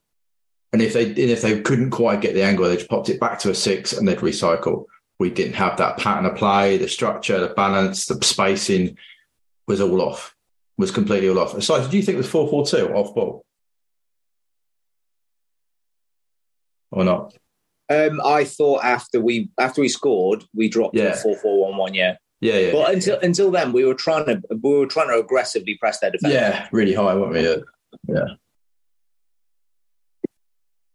And 0.73 0.83
if 0.83 0.93
they 0.93 1.05
if 1.05 1.43
they 1.43 1.61
couldn't 1.61 1.91
quite 1.91 2.21
get 2.21 2.35
the 2.35 2.43
angle, 2.43 2.69
they 2.69 2.77
just 2.77 2.91
popped 2.91 3.09
it 3.09 3.21
back 3.21 3.39
to 3.41 3.51
a 3.51 3.55
six 3.55 3.93
and 3.93 4.07
they'd 4.07 4.19
recycle. 4.19 4.87
We 5.19 5.31
didn't 5.31 5.55
have 5.55 5.79
that 5.79 5.97
pattern 5.97 6.27
of 6.27 6.37
play, 6.37 6.77
the 6.77 6.89
structure, 6.89 7.41
the 7.41 7.55
balance, 7.55 8.07
the 8.07 8.23
spacing 8.23 8.99
was 9.67 9.81
all 9.81 10.03
off. 10.03 10.35
Was 10.77 10.91
completely 10.91 11.31
all 11.31 11.39
off. 11.39 11.63
So, 11.63 11.89
do 11.89 11.97
you 11.97 12.03
think 12.03 12.17
it 12.17 12.19
was 12.19 12.29
four 12.29 12.49
four 12.49 12.67
two 12.67 12.89
off 12.93 13.15
ball? 13.15 13.47
or 16.97 17.05
not? 17.05 17.35
Um, 17.89 18.21
I 18.25 18.45
thought 18.45 18.83
after 18.83 19.21
we 19.21 19.51
after 19.61 19.81
we 19.81 19.89
scored, 19.89 20.45
we 20.55 20.69
dropped 20.69 20.97
yeah. 20.97 21.13
to 21.13 21.17
four 21.17 21.37
four 21.37 21.69
one 21.69 21.77
one. 21.77 21.95
Yeah. 21.95 22.17
Yeah, 22.41 22.59
yeah. 22.59 22.73
But 22.73 22.95
until 22.95 23.19
until 23.21 23.51
then, 23.51 23.73
we 23.73 23.85
were 23.85 23.95
trying 23.95 24.27
to 24.27 24.43
we 24.51 24.79
were 24.79 24.87
trying 24.87 25.09
to 25.09 25.19
aggressively 25.19 25.77
press 25.77 26.01
their 26.01 26.11
defense. 26.11 26.35
Yeah, 26.35 26.69
really 26.73 26.95
high, 26.95 27.15
weren't 27.15 27.33
we? 27.33 27.63
Yeah. 28.09 28.15
yeah. 28.15 28.35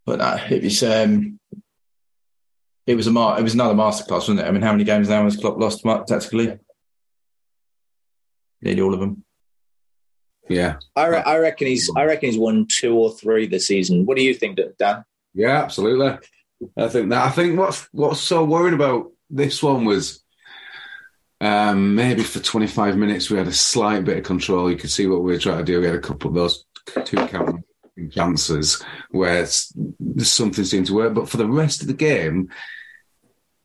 But 0.06 0.20
no, 0.20 0.38
it 0.50 0.64
was 0.64 0.84
um, 0.84 1.40
it 2.88 2.96
was 2.96 3.08
a 3.08 3.12
mar- 3.12 3.40
it 3.40 3.44
was 3.44 3.54
another 3.54 3.76
masterclass, 3.76 4.10
wasn't 4.10 4.40
it? 4.40 4.46
I 4.46 4.52
mean, 4.52 4.62
how 4.62 4.72
many 4.72 4.84
games 4.84 5.10
now 5.10 5.24
has 5.24 5.38
Klopp 5.38 5.58
lost 5.58 5.84
tactically? 6.08 6.58
Nearly 8.62 8.82
all 8.82 8.94
of 8.94 9.00
them. 9.00 9.24
Yeah, 10.50 10.78
I, 10.96 11.08
re- 11.08 11.24
I 11.26 11.38
reckon 11.38 11.68
he's 11.68 11.90
I 11.96 12.04
reckon 12.04 12.30
he's 12.30 12.40
won 12.40 12.68
two 12.70 12.96
or 12.96 13.12
three 13.12 13.48
this 13.48 13.68
season. 13.68 14.06
What 14.06 14.18
do 14.18 14.24
you 14.24 14.34
think, 14.34 14.60
Dan? 14.78 15.06
Yeah, 15.34 15.64
absolutely. 15.64 16.18
I 16.76 16.88
think 16.90 17.10
that. 17.10 17.26
I 17.26 17.30
think 17.30 17.58
what's 17.58 17.88
what's 17.92 18.20
so 18.20 18.44
worrying 18.44 18.74
about 18.74 19.12
this 19.30 19.64
one 19.64 19.86
was 19.86 20.24
um, 21.40 21.96
maybe 21.96 22.24
for 22.24 22.40
25 22.40 22.98
minutes 22.98 23.30
we 23.30 23.38
had 23.38 23.48
a 23.48 23.54
slight 23.54 24.04
bit 24.04 24.18
of 24.18 24.24
control. 24.24 24.70
You 24.70 24.78
could 24.78 24.92
see 24.92 25.08
what 25.08 25.24
we 25.24 25.32
were 25.32 25.40
trying 25.40 25.60
to 25.60 25.64
do. 25.64 25.80
We 25.80 25.88
had 25.88 25.96
a 25.96 26.00
couple 26.00 26.30
of 26.30 26.36
those 26.36 26.66
two 27.06 27.18
count 27.28 27.64
chances 28.12 28.84
where 29.10 29.46
something 29.46 30.64
seemed 30.64 30.88
to 30.88 30.96
work, 30.96 31.14
but 31.14 31.30
for 31.30 31.38
the 31.38 31.48
rest 31.48 31.82
of 31.82 31.88
the 31.88 31.94
game, 31.94 32.50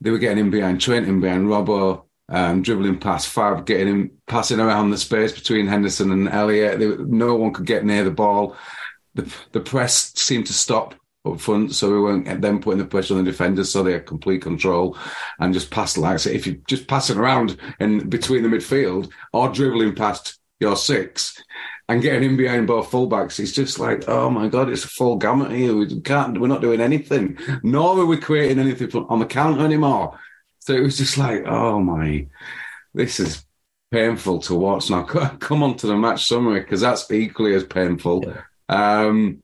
they 0.00 0.10
were 0.10 0.18
getting 0.18 0.38
in 0.38 0.50
behind 0.50 0.80
Trent, 0.80 1.08
in 1.08 1.20
behind 1.20 1.46
Robbo, 1.46 2.04
um, 2.28 2.62
dribbling 2.62 2.98
past 2.98 3.28
Fab, 3.28 3.66
getting 3.66 3.88
him 3.88 4.10
passing 4.26 4.60
around 4.60 4.90
the 4.90 4.98
space 4.98 5.32
between 5.32 5.66
Henderson 5.66 6.10
and 6.10 6.28
Elliott. 6.28 6.78
They, 6.78 6.88
no 7.04 7.36
one 7.36 7.52
could 7.52 7.66
get 7.66 7.84
near 7.84 8.04
the 8.04 8.10
ball. 8.10 8.56
The, 9.14 9.32
the 9.52 9.60
press 9.60 10.12
seemed 10.16 10.46
to 10.46 10.52
stop 10.52 10.94
up 11.24 11.40
front, 11.40 11.74
so 11.74 11.90
we 11.90 12.00
weren't 12.00 12.40
then 12.40 12.60
putting 12.60 12.78
the 12.78 12.84
pressure 12.84 13.14
on 13.14 13.24
the 13.24 13.30
defenders, 13.30 13.70
so 13.70 13.82
they 13.82 13.92
had 13.92 14.06
complete 14.06 14.42
control 14.42 14.98
and 15.40 15.54
just 15.54 15.70
pass 15.70 15.96
like 15.96 16.18
so 16.18 16.30
if 16.30 16.46
you're 16.46 16.56
just 16.68 16.86
passing 16.86 17.16
around 17.16 17.56
in 17.80 18.08
between 18.08 18.42
the 18.42 18.48
midfield 18.48 19.10
or 19.32 19.48
dribbling 19.48 19.94
past 19.94 20.38
your 20.60 20.76
six 20.76 21.42
and 21.88 22.02
getting 22.02 22.30
in 22.30 22.36
behind 22.36 22.66
both 22.66 22.90
fullbacks, 22.90 23.38
it's 23.38 23.52
just 23.52 23.78
like, 23.78 24.08
oh 24.08 24.28
my 24.28 24.48
god, 24.48 24.68
it's 24.68 24.84
a 24.84 24.88
full 24.88 25.16
gamut 25.16 25.52
here. 25.52 25.74
We 25.74 26.00
can't, 26.00 26.40
we're 26.40 26.48
not 26.48 26.60
doing 26.60 26.80
anything, 26.80 27.38
nor 27.62 28.00
are 28.00 28.06
we 28.06 28.16
creating 28.16 28.58
anything 28.58 28.90
on 29.08 29.20
the 29.20 29.26
counter 29.26 29.64
anymore. 29.64 30.18
So 30.60 30.74
it 30.74 30.82
was 30.82 30.98
just 30.98 31.16
like, 31.16 31.44
oh 31.46 31.80
my, 31.80 32.26
this 32.92 33.20
is 33.20 33.44
painful 33.92 34.40
to 34.40 34.54
watch. 34.54 34.90
Now 34.90 35.02
come 35.38 35.62
on 35.62 35.76
to 35.76 35.86
the 35.86 35.96
match 35.96 36.26
summary 36.26 36.60
because 36.60 36.80
that's 36.80 37.10
equally 37.10 37.54
as 37.54 37.64
painful. 37.64 38.24
Yeah. 38.26 38.42
Um, 38.68 39.42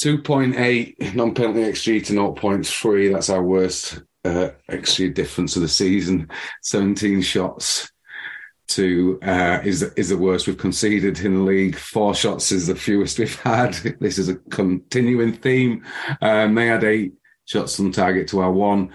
2.8 0.00 1.14
non 1.14 1.34
penalty 1.34 1.60
XG 1.60 2.04
to 2.06 2.12
0.3. 2.12 3.12
That's 3.12 3.30
our 3.30 3.42
worst 3.42 4.02
uh, 4.24 4.50
XG 4.70 5.12
difference 5.12 5.56
of 5.56 5.62
the 5.62 5.68
season. 5.68 6.28
17 6.62 7.22
shots 7.22 7.90
to 8.68 9.18
uh, 9.22 9.60
is 9.64 9.82
is 9.82 10.08
the 10.08 10.18
worst 10.18 10.46
we've 10.46 10.58
conceded 10.58 11.20
in 11.20 11.34
the 11.34 11.40
league. 11.40 11.76
Four 11.76 12.14
shots 12.14 12.52
is 12.52 12.66
the 12.66 12.74
fewest 12.74 13.18
we've 13.18 13.40
had. 13.40 13.74
This 14.00 14.18
is 14.18 14.28
a 14.28 14.36
continuing 14.36 15.32
theme. 15.32 15.84
Um, 16.20 16.54
they 16.54 16.66
had 16.66 16.84
eight 16.84 17.14
shots 17.44 17.78
on 17.80 17.92
target 17.92 18.28
to 18.28 18.40
our 18.40 18.52
one. 18.52 18.92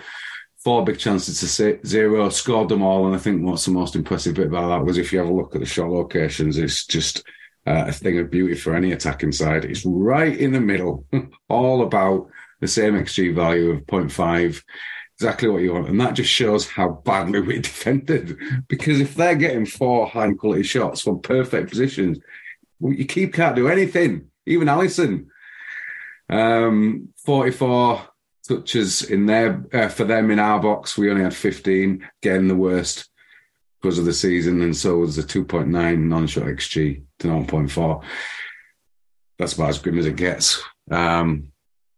Four 0.64 0.84
big 0.86 1.00
chances 1.00 1.40
to 1.40 1.80
zero, 1.86 2.30
scored 2.30 2.70
them 2.70 2.84
all. 2.84 3.08
And 3.08 3.16
I 3.16 3.20
think 3.20 3.44
what's 3.44 3.66
the 3.66 3.72
most 3.72 3.96
impressive 3.96 4.36
bit 4.36 4.48
about 4.48 4.68
that 4.68 4.86
was 4.86 4.98
if 4.98 5.12
you 5.12 5.18
have 5.18 5.28
a 5.28 5.34
look 5.34 5.56
at 5.56 5.62
the 5.62 5.66
shot 5.66 5.90
locations, 5.90 6.58
it's 6.58 6.86
just 6.86 7.24
uh, 7.66 7.86
a 7.88 7.92
thing 7.92 8.20
of 8.20 8.30
beauty 8.30 8.56
for 8.56 8.76
any 8.76 8.92
attacking 8.92 9.32
side. 9.32 9.66
It's 9.66 9.86
right 9.86 10.38
in 10.38 10.52
the 10.52 10.62
middle, 10.62 11.06
all 11.50 11.82
about 11.82 12.30
the 12.60 12.68
same 12.68 12.94
XG 12.94 13.34
value 13.34 13.72
of 13.72 13.86
0.5, 13.88 14.62
exactly 15.22 15.48
what 15.48 15.62
you 15.62 15.74
want. 15.74 15.88
And 15.88 16.02
that 16.02 16.16
just 16.16 16.32
shows 16.32 16.68
how 16.68 16.90
badly 17.06 17.42
we 17.42 17.60
defended. 17.62 18.38
Because 18.68 19.00
if 19.00 19.14
they're 19.16 19.36
getting 19.36 19.66
four 19.66 20.08
high 20.08 20.34
quality 20.34 20.64
shots 20.64 21.02
from 21.02 21.22
perfect 21.22 21.70
positions, 21.70 22.20
you 22.80 23.06
keep 23.06 23.34
can't 23.34 23.56
do 23.56 23.68
anything. 23.68 24.28
Even 24.48 24.68
Alisson, 24.68 25.28
um, 26.30 27.10
44 27.26 28.08
touches 28.48 29.04
in 29.04 29.28
there 29.28 29.64
uh, 29.72 29.90
for 29.90 30.04
them 30.04 30.32
in 30.32 30.40
our 30.40 30.60
box. 30.60 30.98
We 30.98 31.12
only 31.12 31.24
had 31.24 31.36
15, 31.36 32.10
getting 32.24 32.48
the 32.48 32.56
worst 32.56 33.08
because 33.80 34.00
of 34.00 34.06
the 34.06 34.14
season, 34.14 34.62
and 34.62 34.76
so 34.76 34.98
was 34.98 35.16
the 35.16 35.24
2.9 35.24 35.68
non-shot 36.00 36.46
XG 36.46 37.04
to 37.20 37.28
0.4. 37.28 38.04
That's 39.38 39.54
about 39.54 39.70
as 39.70 39.80
grim 39.80 40.00
as 40.00 40.06
it 40.08 40.16
gets. 40.16 40.64
Um, 40.90 41.51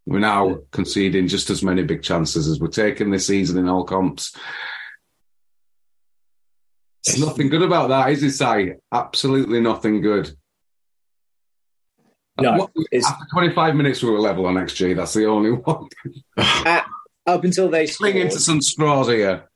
we're 0.05 0.19
now 0.19 0.60
conceding 0.72 1.27
just 1.27 1.50
as 1.50 1.63
many 1.63 1.83
big 1.83 2.03
chances 2.03 2.48
as 2.48 2.60
we're 2.60 2.67
taking 2.67 3.10
this 3.12 3.27
season 3.27 3.57
in 3.57 3.69
all 3.69 3.83
comps. 3.86 4.36
There's 7.05 7.19
nothing 7.19 7.50
good 7.50 7.62
about 7.62 7.89
that, 7.89 8.10
is 8.12 8.24
it, 8.24 8.31
Si? 8.31 8.74
Absolutely 8.91 9.60
nothing 9.60 10.01
good. 10.01 10.31
No, 12.39 12.53
What- 12.57 12.72
after 12.93 13.25
25 13.31 13.75
minutes, 13.75 14.01
we 14.01 14.10
were 14.10 14.19
level 14.19 14.45
on 14.45 14.55
XG. 14.55 14.95
That's 14.95 15.13
the 15.13 15.25
only 15.25 15.51
one. 15.51 15.88
at, 16.38 16.86
up 17.27 17.43
until 17.43 17.69
they 17.69 17.86
scored. 17.88 18.15
into 18.15 18.39
some 18.39 18.62
straws 18.62 19.07
here. 19.07 19.48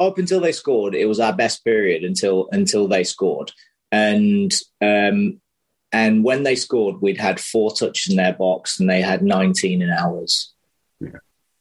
up 0.00 0.18
until 0.18 0.40
they 0.40 0.52
scored, 0.52 0.94
it 0.94 1.06
was 1.06 1.20
our 1.20 1.32
best 1.32 1.64
period 1.64 2.04
until 2.04 2.48
until 2.52 2.88
they 2.88 3.04
scored, 3.04 3.52
and 3.92 4.52
um, 4.82 5.40
and 5.94 6.24
when 6.24 6.42
they 6.42 6.56
scored, 6.56 7.00
we'd 7.00 7.20
had 7.20 7.38
four 7.38 7.72
touches 7.72 8.10
in 8.10 8.16
their 8.16 8.32
box, 8.32 8.80
and 8.80 8.90
they 8.90 9.00
had 9.00 9.22
nineteen 9.22 9.80
in 9.80 9.90
ours. 9.90 10.52
Yeah. 11.00 11.10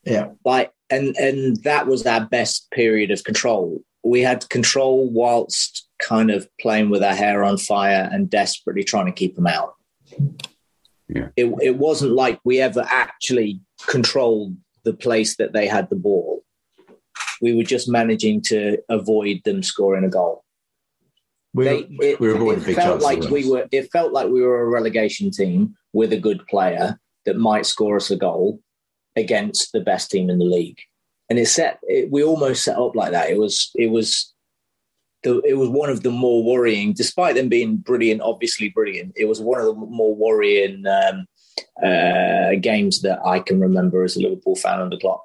yeah. 0.03 0.29
like 0.43 0.71
and 0.89 1.15
and 1.17 1.57
that 1.63 1.87
was 1.87 2.05
our 2.05 2.25
best 2.25 2.71
period 2.71 3.11
of 3.11 3.23
control. 3.23 3.81
We 4.03 4.21
had 4.21 4.49
control 4.49 5.09
whilst 5.09 5.87
kind 6.01 6.31
of 6.31 6.49
playing 6.59 6.89
with 6.89 7.03
our 7.03 7.15
hair 7.15 7.43
on 7.43 7.57
fire 7.57 8.09
and 8.11 8.29
desperately 8.29 8.83
trying 8.83 9.05
to 9.05 9.11
keep 9.11 9.35
them 9.35 9.47
out. 9.47 9.75
Yeah. 11.07 11.29
It, 11.37 11.53
it 11.61 11.77
wasn't 11.77 12.13
like 12.13 12.39
we 12.43 12.59
ever 12.59 12.85
actually 12.89 13.61
controlled 13.87 14.57
the 14.83 14.93
place 14.93 15.37
that 15.37 15.53
they 15.53 15.67
had 15.67 15.89
the 15.89 15.95
ball 15.95 16.43
we 17.43 17.53
were 17.53 17.63
just 17.63 17.89
managing 17.89 18.41
to 18.41 18.77
avoid 18.89 19.41
them 19.43 19.61
scoring 19.61 20.05
a 20.05 20.09
goal. 20.09 20.42
We, 21.53 21.65
They- 21.65 21.87
it, 21.99 22.19
we 22.19 22.27
were 22.27 22.35
avoiding 22.35 22.63
it 22.63 22.67
big 22.67 22.75
felt 22.75 23.01
like 23.01 23.21
we 23.29 23.49
were. 23.49 23.67
It 23.71 23.91
felt 23.91 24.11
like 24.11 24.27
we 24.29 24.41
were 24.41 24.61
a 24.61 24.67
relegation 24.67 25.29
team 25.31 25.75
with 25.93 26.11
a 26.13 26.19
good 26.19 26.45
player 26.47 26.99
that 27.25 27.37
might 27.37 27.65
score 27.65 27.97
us 27.97 28.09
a 28.11 28.15
goal 28.15 28.59
against 29.15 29.71
the 29.71 29.79
best 29.79 30.09
team 30.09 30.29
in 30.29 30.39
the 30.39 30.45
league, 30.45 30.79
and 31.29 31.37
it 31.37 31.47
set. 31.47 31.79
It, 31.83 32.09
we 32.11 32.23
almost 32.23 32.63
set 32.63 32.77
up 32.77 32.95
like 32.95 33.11
that. 33.11 33.29
It 33.29 33.37
was. 33.37 33.69
It 33.75 33.87
was. 33.91 34.33
The, 35.21 35.39
it 35.47 35.53
was 35.53 35.69
one 35.69 35.89
of 35.89 36.03
the 36.03 36.11
more 36.11 36.43
worrying, 36.43 36.91
despite 36.91 37.35
them 37.35 37.47
being 37.47 37.77
brilliant, 37.77 38.21
obviously 38.21 38.67
brilliant. 38.69 39.13
It 39.15 39.23
was 39.25 39.39
one 39.39 39.57
of 39.61 39.67
the 39.67 39.73
more 39.73 40.13
worrying 40.13 40.85
um, 40.85 41.27
uh, 41.81 42.55
games 42.59 43.01
that 43.03 43.19
I 43.25 43.39
can 43.39 43.61
remember 43.61 44.03
as 44.03 44.17
a 44.17 44.19
Liverpool 44.21 44.57
fan 44.57 44.81
under 44.81 44.97
Klopp. 44.97 45.23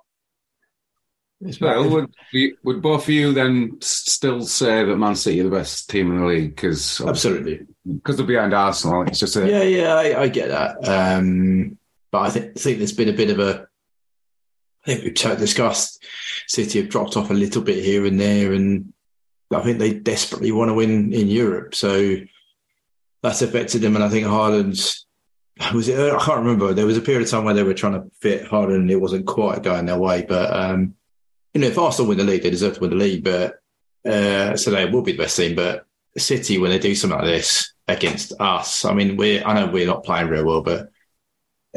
Well, 1.60 1.88
would, 1.88 2.10
would 2.64 2.82
both 2.82 3.04
of 3.04 3.08
you 3.10 3.32
then 3.32 3.78
still 3.80 4.42
say 4.42 4.84
that 4.84 4.96
Man 4.96 5.14
City 5.14 5.40
are 5.40 5.44
the 5.44 5.50
best 5.50 5.88
team 5.88 6.10
in 6.10 6.20
the 6.20 6.26
league? 6.26 6.56
Because 6.56 7.00
absolutely. 7.00 7.60
Because 7.86 8.16
they're 8.16 8.26
behind 8.26 8.54
Arsenal. 8.54 9.02
It's 9.02 9.20
just 9.20 9.36
a, 9.36 9.48
Yeah, 9.48 9.62
yeah, 9.62 9.94
I, 9.94 10.22
I 10.22 10.28
get 10.28 10.48
that. 10.48 10.88
Um, 10.88 11.78
but 12.10 12.22
I 12.22 12.30
think, 12.30 12.58
think 12.58 12.78
there's 12.78 12.92
been 12.92 13.08
a 13.08 13.12
bit 13.12 13.30
of 13.30 13.38
a. 13.38 13.68
I 14.84 14.94
think 14.94 15.04
we've 15.04 15.38
discussed 15.38 16.04
City 16.48 16.80
have 16.80 16.88
dropped 16.88 17.16
off 17.16 17.30
a 17.30 17.34
little 17.34 17.62
bit 17.62 17.84
here 17.84 18.04
and 18.04 18.18
there, 18.18 18.52
and 18.52 18.92
I 19.54 19.60
think 19.60 19.78
they 19.78 19.92
desperately 19.92 20.50
want 20.50 20.70
to 20.70 20.74
win 20.74 21.12
in 21.12 21.28
Europe. 21.28 21.74
So 21.74 22.16
that's 23.22 23.42
affected 23.42 23.82
them. 23.82 23.94
And 23.94 24.04
I 24.04 24.08
think 24.08 24.26
Haaland's. 24.26 25.06
Was 25.74 25.88
it? 25.88 25.98
I 25.98 26.24
can't 26.24 26.38
remember. 26.38 26.72
There 26.72 26.86
was 26.86 26.96
a 26.96 27.02
period 27.02 27.22
of 27.22 27.30
time 27.30 27.44
where 27.44 27.54
they 27.54 27.64
were 27.64 27.74
trying 27.74 27.94
to 27.94 28.10
fit 28.20 28.44
Haaland, 28.44 28.76
and 28.76 28.90
it 28.90 29.00
wasn't 29.00 29.26
quite 29.26 29.62
going 29.62 29.86
their 29.86 29.98
way. 29.98 30.24
But 30.26 30.52
um, 30.52 30.94
you 31.54 31.60
know, 31.60 31.68
if 31.68 31.78
Arsenal 31.78 32.08
win 32.08 32.18
the 32.18 32.24
league, 32.24 32.42
they 32.42 32.50
deserve 32.50 32.74
to 32.74 32.80
win 32.80 32.90
the 32.90 32.96
league. 32.96 33.24
But 33.24 33.60
uh, 34.06 34.56
so 34.56 34.70
they 34.70 34.86
will 34.86 35.02
be 35.02 35.12
the 35.12 35.18
best 35.18 35.36
team. 35.36 35.54
But 35.54 35.86
City, 36.16 36.58
when 36.58 36.70
they 36.70 36.78
do 36.78 36.94
something 36.94 37.18
like 37.18 37.28
this 37.28 37.72
against 37.86 38.32
us, 38.40 38.84
I 38.84 38.92
mean, 38.92 39.16
we 39.16 39.42
I 39.42 39.54
know 39.54 39.70
we're 39.70 39.86
not 39.86 40.04
playing 40.04 40.28
real 40.28 40.44
well, 40.44 40.62
but 40.62 40.90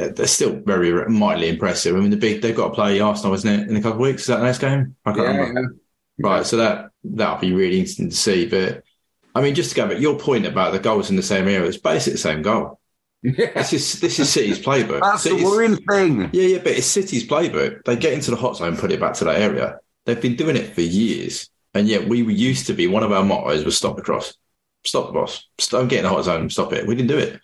uh, 0.00 0.08
they're 0.14 0.26
still 0.26 0.60
very 0.64 1.08
mightily 1.08 1.48
impressive. 1.48 1.96
I 1.96 2.00
mean, 2.00 2.10
the 2.10 2.16
big 2.16 2.42
they've 2.42 2.56
got 2.56 2.68
to 2.68 2.74
play 2.74 3.00
Arsenal, 3.00 3.34
isn't 3.34 3.48
it, 3.48 3.68
in 3.68 3.76
a 3.76 3.82
couple 3.82 3.98
of 3.98 4.08
weeks? 4.08 4.22
Is 4.22 4.28
that 4.28 4.38
the 4.38 4.44
next 4.44 4.58
game? 4.58 4.96
I 5.04 5.12
can't 5.12 5.26
yeah, 5.26 5.36
remember. 5.36 5.76
Right, 6.18 6.46
so 6.46 6.56
that 6.58 6.90
that'll 7.04 7.38
be 7.38 7.52
really 7.52 7.78
interesting 7.78 8.10
to 8.10 8.16
see. 8.16 8.46
But 8.46 8.84
I 9.34 9.40
mean, 9.40 9.54
just 9.54 9.70
to 9.70 9.76
go 9.76 9.88
back, 9.88 9.98
your 10.00 10.18
point 10.18 10.46
about 10.46 10.72
the 10.72 10.78
goals 10.78 11.10
in 11.10 11.16
the 11.16 11.22
same 11.22 11.48
area, 11.48 11.64
it's 11.64 11.76
basically 11.76 12.14
the 12.14 12.18
same 12.18 12.42
goal. 12.42 12.80
Yeah. 13.22 13.52
This 13.54 13.72
is 13.72 14.00
this 14.00 14.18
is 14.18 14.28
City's 14.30 14.58
playbook. 14.58 15.00
That's 15.00 15.22
the 15.24 15.30
City's- 15.30 15.44
worrying 15.44 15.76
thing. 15.76 16.30
yeah, 16.32 16.42
yeah, 16.48 16.58
but 16.58 16.72
it's 16.72 16.86
City's 16.86 17.26
playbook. 17.26 17.84
They 17.84 17.96
get 17.96 18.12
into 18.12 18.30
the 18.30 18.36
hot 18.36 18.56
zone, 18.56 18.76
put 18.76 18.92
it 18.92 19.00
back 19.00 19.14
to 19.14 19.24
that 19.24 19.40
area. 19.40 19.78
They've 20.06 20.20
been 20.20 20.36
doing 20.36 20.56
it 20.56 20.74
for 20.74 20.80
years, 20.80 21.48
and 21.74 21.86
yet 21.86 22.08
we 22.08 22.22
were 22.22 22.30
used 22.32 22.66
to 22.66 22.72
be. 22.74 22.86
One 22.88 23.04
of 23.04 23.12
our 23.12 23.24
mottos 23.24 23.64
was 23.64 23.76
"Stop 23.78 23.96
the 23.96 24.02
cross, 24.02 24.34
stop 24.84 25.06
the 25.06 25.12
boss, 25.12 25.46
don't 25.70 25.88
get 25.88 25.98
in 25.98 26.04
the 26.04 26.08
hot 26.10 26.24
zone, 26.24 26.50
stop 26.50 26.72
it." 26.72 26.86
We 26.86 26.94
didn't 26.96 27.08
do 27.10 27.18
it, 27.18 27.40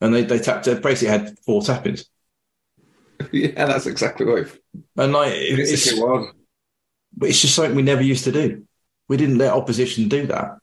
and 0.00 0.12
they 0.14 0.24
they 0.24 0.38
tapped. 0.38 0.66
They 0.66 0.78
basically 0.78 1.08
had 1.18 1.38
four 1.46 1.62
tappings, 1.62 2.04
Yeah, 3.32 3.64
that's 3.66 3.86
exactly 3.86 4.26
what 4.26 4.38
it- 4.40 4.62
and 4.96 5.12
like 5.12 5.32
it's, 5.34 5.70
it's, 5.72 5.92
it 5.92 5.98
was. 5.98 6.32
But 7.16 7.30
it's 7.30 7.40
just 7.40 7.54
something 7.54 7.74
we 7.74 7.82
never 7.82 8.02
used 8.02 8.24
to 8.24 8.32
do. 8.32 8.64
We 9.08 9.16
didn't 9.16 9.38
let 9.38 9.52
opposition 9.54 10.08
do 10.08 10.26
that. 10.26 10.58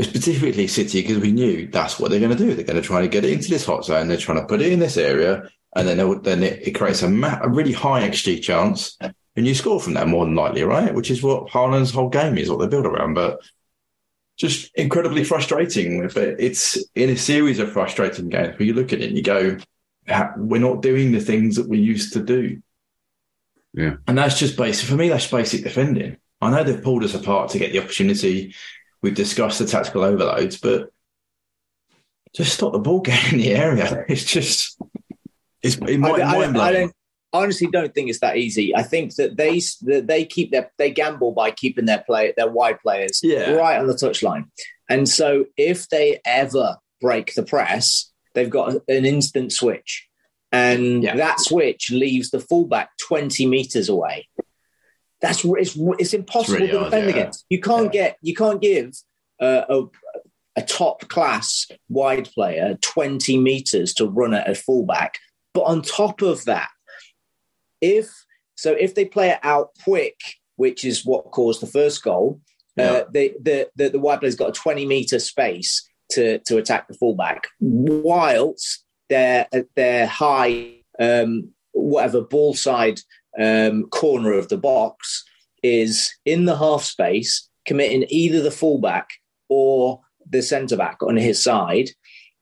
Specifically 0.00 0.66
City, 0.66 1.02
because 1.02 1.18
we 1.18 1.32
knew 1.32 1.68
that's 1.68 2.00
what 2.00 2.10
they're 2.10 2.20
going 2.20 2.36
to 2.36 2.36
do. 2.36 2.54
They're 2.54 2.64
going 2.64 2.80
to 2.80 2.86
try 2.86 3.02
to 3.02 3.08
get 3.08 3.24
it 3.24 3.32
into 3.32 3.50
this 3.50 3.66
hot 3.66 3.84
zone. 3.84 4.08
They're 4.08 4.16
trying 4.16 4.40
to 4.40 4.46
put 4.46 4.62
it 4.62 4.72
in 4.72 4.78
this 4.78 4.96
area, 4.96 5.50
and 5.76 5.86
then 5.86 6.22
then 6.22 6.42
it, 6.42 6.66
it 6.66 6.70
creates 6.72 7.02
a, 7.02 7.10
ma- 7.10 7.40
a 7.42 7.48
really 7.48 7.72
high 7.72 8.08
XG 8.08 8.40
chance, 8.42 8.96
and 9.00 9.46
you 9.46 9.54
score 9.54 9.80
from 9.80 9.94
that 9.94 10.08
more 10.08 10.24
than 10.24 10.34
likely, 10.34 10.62
right? 10.62 10.94
Which 10.94 11.10
is 11.10 11.22
what 11.22 11.48
Haaland's 11.48 11.90
whole 11.90 12.08
game 12.08 12.38
is, 12.38 12.48
what 12.50 12.58
they 12.60 12.68
build 12.68 12.86
around. 12.86 13.14
But 13.14 13.40
just 14.38 14.74
incredibly 14.74 15.24
frustrating. 15.24 16.08
But 16.08 16.40
it's 16.40 16.82
in 16.94 17.10
a 17.10 17.16
series 17.16 17.58
of 17.58 17.70
frustrating 17.70 18.30
games 18.30 18.58
where 18.58 18.66
you 18.66 18.72
look 18.72 18.94
at 18.94 19.00
it 19.00 19.08
and 19.08 19.16
you 19.16 19.22
go, 19.22 19.58
"We're 20.38 20.60
not 20.60 20.80
doing 20.80 21.12
the 21.12 21.20
things 21.20 21.56
that 21.56 21.68
we 21.68 21.78
used 21.78 22.14
to 22.14 22.22
do." 22.22 22.62
Yeah. 23.74 23.96
And 24.06 24.16
that's 24.16 24.38
just 24.38 24.56
basic. 24.56 24.88
For 24.88 24.96
me, 24.96 25.08
that's 25.08 25.30
basic 25.30 25.64
defending. 25.64 26.16
I 26.40 26.50
know 26.50 26.64
they've 26.64 26.82
pulled 26.82 27.04
us 27.04 27.14
apart 27.14 27.50
to 27.50 27.58
get 27.58 27.72
the 27.72 27.78
opportunity. 27.78 28.54
We've 29.02 29.14
discussed 29.14 29.58
the 29.58 29.66
tactical 29.66 30.04
overloads, 30.04 30.58
but 30.58 30.90
just 32.34 32.54
stop 32.54 32.72
the 32.72 32.78
ball 32.78 33.00
getting 33.00 33.40
in 33.40 33.44
the 33.44 33.54
area. 33.54 34.04
It's 34.08 34.24
just, 34.24 34.80
it's 35.62 35.76
it 35.76 35.94
I, 35.94 35.96
might 35.96 36.20
I, 36.22 36.32
don't, 36.40 36.56
I 36.56 36.72
don't 36.72 36.94
I 37.34 37.38
honestly 37.42 37.68
don't 37.72 37.94
think 37.94 38.10
it's 38.10 38.20
that 38.20 38.36
easy. 38.36 38.74
I 38.76 38.82
think 38.82 39.14
that 39.16 39.36
they 39.36 39.60
that 39.82 40.06
they 40.06 40.24
keep 40.24 40.50
their 40.52 40.70
they 40.78 40.90
gamble 40.90 41.32
by 41.32 41.50
keeping 41.50 41.86
their 41.86 42.02
play 42.06 42.32
their 42.36 42.50
wide 42.50 42.80
players 42.80 43.20
Yeah. 43.22 43.52
right 43.52 43.78
on 43.78 43.86
the 43.86 43.94
touchline, 43.94 44.46
and 44.88 45.08
so 45.08 45.46
if 45.56 45.88
they 45.88 46.20
ever 46.26 46.76
break 47.00 47.34
the 47.34 47.42
press, 47.42 48.10
they've 48.34 48.50
got 48.50 48.74
an 48.88 49.04
instant 49.06 49.52
switch, 49.52 50.06
and 50.52 51.02
Yeah. 51.02 51.16
that 51.16 51.40
switch 51.40 51.90
leaves 51.90 52.30
the 52.30 52.40
fullback 52.40 52.90
twenty 52.98 53.46
meters 53.46 53.88
away. 53.88 54.28
That's 55.22 55.44
it's 55.44 55.78
it's 55.98 56.14
impossible 56.14 56.58
really 56.58 56.72
to 56.72 56.84
defend 56.84 57.04
yeah. 57.04 57.10
against. 57.10 57.46
You 57.48 57.60
can't 57.60 57.92
get 57.92 58.16
you 58.22 58.34
can't 58.34 58.60
give 58.60 58.92
uh, 59.40 59.62
a 59.68 59.82
a 60.56 60.62
top 60.62 61.08
class 61.08 61.66
wide 61.88 62.28
player 62.34 62.76
20 62.80 63.38
meters 63.38 63.94
to 63.94 64.06
run 64.06 64.34
at 64.34 64.50
a 64.50 64.54
fullback. 64.54 65.18
But 65.54 65.62
on 65.62 65.82
top 65.82 66.22
of 66.22 66.44
that, 66.44 66.68
if 67.80 68.10
so, 68.56 68.72
if 68.72 68.94
they 68.94 69.04
play 69.04 69.30
it 69.30 69.40
out 69.42 69.70
quick, 69.82 70.20
which 70.56 70.84
is 70.84 71.04
what 71.04 71.30
caused 71.30 71.60
the 71.60 71.66
first 71.66 72.02
goal, 72.02 72.40
Yeah. 72.76 72.84
uh, 72.84 73.04
the, 73.10 73.34
the, 73.40 73.68
the, 73.76 73.88
the 73.90 73.98
wide 73.98 74.20
player's 74.20 74.36
got 74.36 74.50
a 74.50 74.52
20 74.52 74.86
meter 74.86 75.18
space 75.18 75.88
to, 76.12 76.38
to 76.40 76.58
attack 76.58 76.86
the 76.88 76.94
fullback, 76.94 77.48
whilst 77.60 78.84
their, 79.08 79.48
their 79.74 80.06
high, 80.06 80.76
um, 81.00 81.50
whatever 81.72 82.20
ball 82.20 82.54
side 82.54 83.00
um, 83.38 83.84
corner 83.90 84.32
of 84.32 84.48
the 84.48 84.56
box 84.58 85.24
is 85.62 86.10
in 86.24 86.44
the 86.44 86.56
half 86.56 86.82
space, 86.82 87.48
committing 87.66 88.04
either 88.08 88.42
the 88.42 88.50
fullback 88.50 89.08
or 89.48 90.00
the 90.28 90.42
centre 90.42 90.76
back 90.76 91.02
on 91.02 91.16
his 91.16 91.42
side 91.42 91.90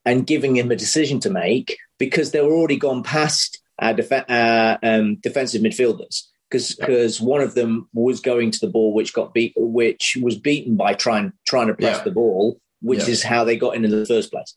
and 0.04 0.26
giving 0.26 0.56
him 0.56 0.70
a 0.70 0.76
decision 0.76 1.20
to 1.20 1.30
make 1.30 1.76
because 1.98 2.30
they 2.30 2.40
were 2.40 2.52
already 2.52 2.76
gone 2.76 3.02
past 3.02 3.60
our 3.78 3.94
def- 3.94 4.12
uh, 4.12 4.78
um, 4.82 5.16
defensive 5.16 5.62
midfielders 5.62 6.22
because 6.50 7.20
one 7.20 7.40
of 7.40 7.54
them 7.54 7.88
was 7.94 8.20
going 8.20 8.50
to 8.50 8.58
the 8.60 8.66
ball 8.70 8.92
which 8.92 9.12
got 9.12 9.32
beat 9.34 9.52
which 9.56 10.16
was 10.20 10.36
beaten 10.38 10.76
by 10.76 10.94
trying 10.94 11.32
trying 11.46 11.68
to 11.68 11.74
press 11.74 11.98
Yeah. 11.98 12.04
the 12.04 12.10
ball 12.10 12.60
which 12.82 13.04
Yeah. 13.04 13.10
is 13.10 13.22
how 13.22 13.44
they 13.44 13.56
got 13.56 13.76
in 13.76 13.84
in 13.84 13.90
the 13.90 14.04
first 14.06 14.30
place 14.30 14.54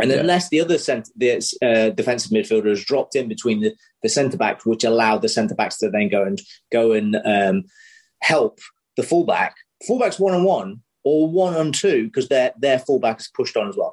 and 0.00 0.10
Yeah. 0.10 0.18
unless 0.18 0.48
the 0.48 0.60
other 0.60 0.78
cent- 0.78 1.10
the 1.16 1.32
uh, 1.62 1.90
defensive 1.90 2.30
midfielder 2.32 2.68
has 2.68 2.84
dropped 2.84 3.14
in 3.16 3.28
between 3.28 3.60
the, 3.60 3.74
the 4.02 4.08
centre 4.08 4.36
backs, 4.36 4.64
which 4.66 4.84
allowed 4.84 5.22
the 5.22 5.28
centre 5.28 5.54
backs 5.54 5.78
to 5.78 5.90
then 5.90 6.08
go 6.08 6.24
and 6.24 6.40
go 6.72 6.92
and 6.92 7.16
um, 7.24 7.64
help 8.22 8.58
the 8.96 9.02
fullback, 9.02 9.54
fullbacks 9.88 10.18
one 10.18 10.34
on 10.34 10.44
one 10.44 10.80
or 11.04 11.28
one 11.30 11.54
on 11.54 11.72
two 11.72 12.04
because 12.04 12.28
their 12.28 12.52
their 12.58 12.78
fullback 12.78 13.20
is 13.20 13.30
pushed 13.34 13.56
on 13.56 13.68
as 13.68 13.76
well. 13.76 13.92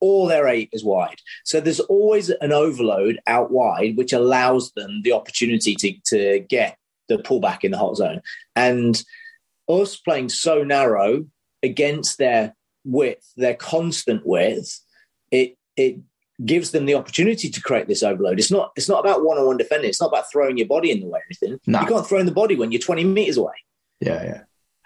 All 0.00 0.26
their 0.26 0.46
eight 0.46 0.68
is 0.72 0.84
wide, 0.84 1.20
so 1.44 1.58
there's 1.60 1.80
always 1.80 2.28
an 2.28 2.52
overload 2.52 3.18
out 3.26 3.50
wide, 3.50 3.96
which 3.96 4.12
allows 4.12 4.72
them 4.72 5.00
the 5.02 5.12
opportunity 5.12 5.74
to 5.76 5.94
to 6.06 6.40
get 6.40 6.76
the 7.08 7.16
pullback 7.18 7.64
in 7.64 7.70
the 7.70 7.78
hot 7.78 7.96
zone. 7.96 8.20
And 8.54 9.02
us 9.68 9.96
playing 9.96 10.28
so 10.28 10.62
narrow 10.64 11.26
against 11.62 12.18
their 12.18 12.54
width, 12.84 13.32
their 13.36 13.54
constant 13.54 14.26
width, 14.26 14.80
it 15.30 15.56
it 15.76 15.98
gives 16.44 16.70
them 16.70 16.86
the 16.86 16.94
opportunity 16.94 17.48
to 17.48 17.60
create 17.62 17.88
this 17.88 18.02
overload. 18.02 18.38
It's 18.38 18.50
not 18.50 18.72
it's 18.76 18.88
not 18.88 19.00
about 19.00 19.24
one 19.24 19.38
on 19.38 19.46
one 19.46 19.56
defending. 19.56 19.88
It's 19.88 20.00
not 20.00 20.08
about 20.08 20.30
throwing 20.30 20.58
your 20.58 20.66
body 20.66 20.90
in 20.90 21.00
the 21.00 21.06
way 21.06 21.20
or 21.20 21.22
anything. 21.28 21.60
No. 21.66 21.80
You 21.80 21.86
can't 21.86 22.06
throw 22.06 22.18
in 22.18 22.26
the 22.26 22.32
body 22.32 22.56
when 22.56 22.72
you're 22.72 22.80
20 22.80 23.04
meters 23.04 23.36
away. 23.36 23.54
Yeah, 24.00 24.22
yeah. 24.22 24.40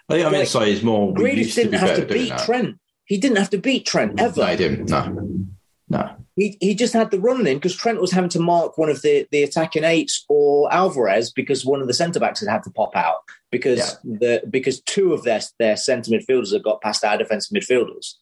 I 0.09 0.13
think 0.13 0.25
I'm 0.25 0.31
going 0.31 0.45
to 0.45 0.51
say 0.51 0.71
is 0.71 0.83
more. 0.83 1.13
Grealish 1.13 1.55
didn't 1.55 1.71
be 1.71 1.77
have 1.77 1.95
to 1.95 2.05
beat 2.05 2.29
that. 2.29 2.45
Trent. 2.45 2.77
He 3.05 3.17
didn't 3.17 3.37
have 3.37 3.49
to 3.51 3.57
beat 3.57 3.85
Trent 3.85 4.19
ever. 4.19 4.41
No, 4.41 4.45
he 4.47 4.57
didn't. 4.57 4.89
No, 4.89 5.45
no. 5.89 6.15
he, 6.35 6.57
he 6.61 6.75
just 6.75 6.93
had 6.93 7.11
the 7.11 7.19
run 7.19 7.45
in 7.45 7.57
because 7.57 7.75
Trent 7.75 7.99
was 7.99 8.11
having 8.11 8.29
to 8.31 8.39
mark 8.39 8.77
one 8.77 8.89
of 8.89 9.01
the, 9.01 9.27
the 9.31 9.43
attacking 9.43 9.83
eights 9.83 10.25
or 10.29 10.71
Alvarez 10.73 11.31
because 11.31 11.65
one 11.65 11.81
of 11.81 11.87
the 11.87 11.93
centre 11.93 12.19
backs 12.19 12.39
had 12.39 12.49
had 12.49 12.63
to 12.63 12.69
pop 12.71 12.95
out 12.95 13.17
because 13.51 13.97
the 14.03 14.41
because 14.49 14.81
two 14.81 15.13
of 15.13 15.23
their 15.23 15.41
their 15.59 15.75
centre 15.75 16.11
midfielders 16.11 16.53
had 16.53 16.63
got 16.63 16.81
past 16.81 17.03
our 17.03 17.17
defensive 17.17 17.55
midfielders. 17.55 18.13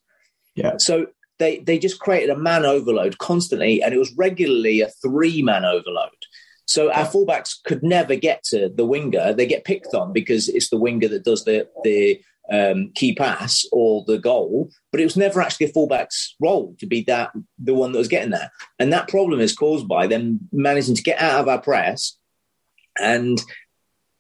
Yeah. 0.55 0.77
So 0.77 1.07
they 1.39 1.59
they 1.59 1.79
just 1.79 1.99
created 1.99 2.29
a 2.29 2.37
man 2.37 2.65
overload 2.65 3.17
constantly, 3.17 3.81
and 3.81 3.93
it 3.93 3.97
was 3.97 4.13
regularly 4.15 4.81
a 4.81 4.89
three 5.01 5.41
man 5.41 5.65
overload. 5.65 6.09
So 6.65 6.91
our 6.91 7.05
fullbacks 7.05 7.55
could 7.63 7.81
never 7.81 8.15
get 8.15 8.43
to 8.45 8.69
the 8.69 8.85
winger. 8.85 9.33
They 9.33 9.47
get 9.47 9.63
picked 9.63 9.95
on 9.95 10.13
because 10.13 10.47
it's 10.47 10.69
the 10.69 10.77
winger 10.77 11.07
that 11.07 11.23
does 11.23 11.43
the 11.45 11.67
the 11.83 12.21
um, 12.51 12.91
key 12.95 13.13
pass 13.13 13.65
or 13.71 14.03
the 14.05 14.17
goal, 14.17 14.69
but 14.91 14.99
it 14.99 15.05
was 15.05 15.17
never 15.17 15.41
actually 15.41 15.67
a 15.67 15.73
fullback's 15.73 16.35
role 16.39 16.75
to 16.79 16.85
be 16.85 17.03
that 17.03 17.31
the 17.57 17.73
one 17.73 17.91
that 17.91 17.99
was 17.99 18.07
getting 18.07 18.31
there. 18.31 18.51
And 18.79 18.91
that 18.91 19.07
problem 19.07 19.39
is 19.39 19.55
caused 19.55 19.87
by 19.87 20.07
them 20.07 20.39
managing 20.51 20.95
to 20.95 21.03
get 21.03 21.19
out 21.19 21.41
of 21.41 21.47
our 21.47 21.61
press, 21.61 22.17
and 22.99 23.41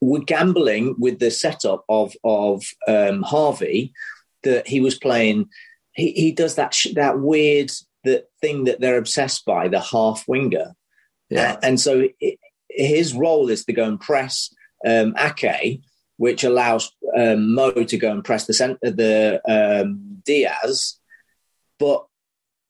we're 0.01 0.19
gambling 0.19 0.95
with 0.97 1.19
the 1.19 1.31
setup 1.31 1.83
of 1.89 2.15
of 2.23 2.63
um, 2.87 3.23
Harvey 3.23 3.93
that 4.43 4.67
he 4.67 4.79
was 4.79 4.97
playing. 4.97 5.49
He, 5.99 6.11
he 6.13 6.31
does 6.31 6.55
that 6.55 6.73
sh- 6.73 6.93
that 6.95 7.19
weird 7.19 7.71
that 8.05 8.25
thing 8.41 8.63
that 8.65 8.79
they're 8.79 8.97
obsessed 8.97 9.45
by 9.45 9.67
the 9.67 9.79
half 9.81 10.25
winger, 10.27 10.67
Yeah. 11.29 11.57
and 11.61 11.79
so 11.79 12.07
it, 12.19 12.39
his 12.69 13.13
role 13.13 13.49
is 13.49 13.65
to 13.65 13.73
go 13.73 13.83
and 13.85 13.99
press 13.99 14.53
um, 14.87 15.13
Ake, 15.17 15.81
which 16.17 16.43
allows 16.43 16.91
um, 17.17 17.53
Mo 17.53 17.71
to 17.71 17.97
go 17.97 18.11
and 18.11 18.23
press 18.23 18.45
the 18.45 18.53
cent- 18.53 18.79
the 18.81 19.41
um, 19.47 20.21
Dias, 20.25 20.99
but 21.77 22.05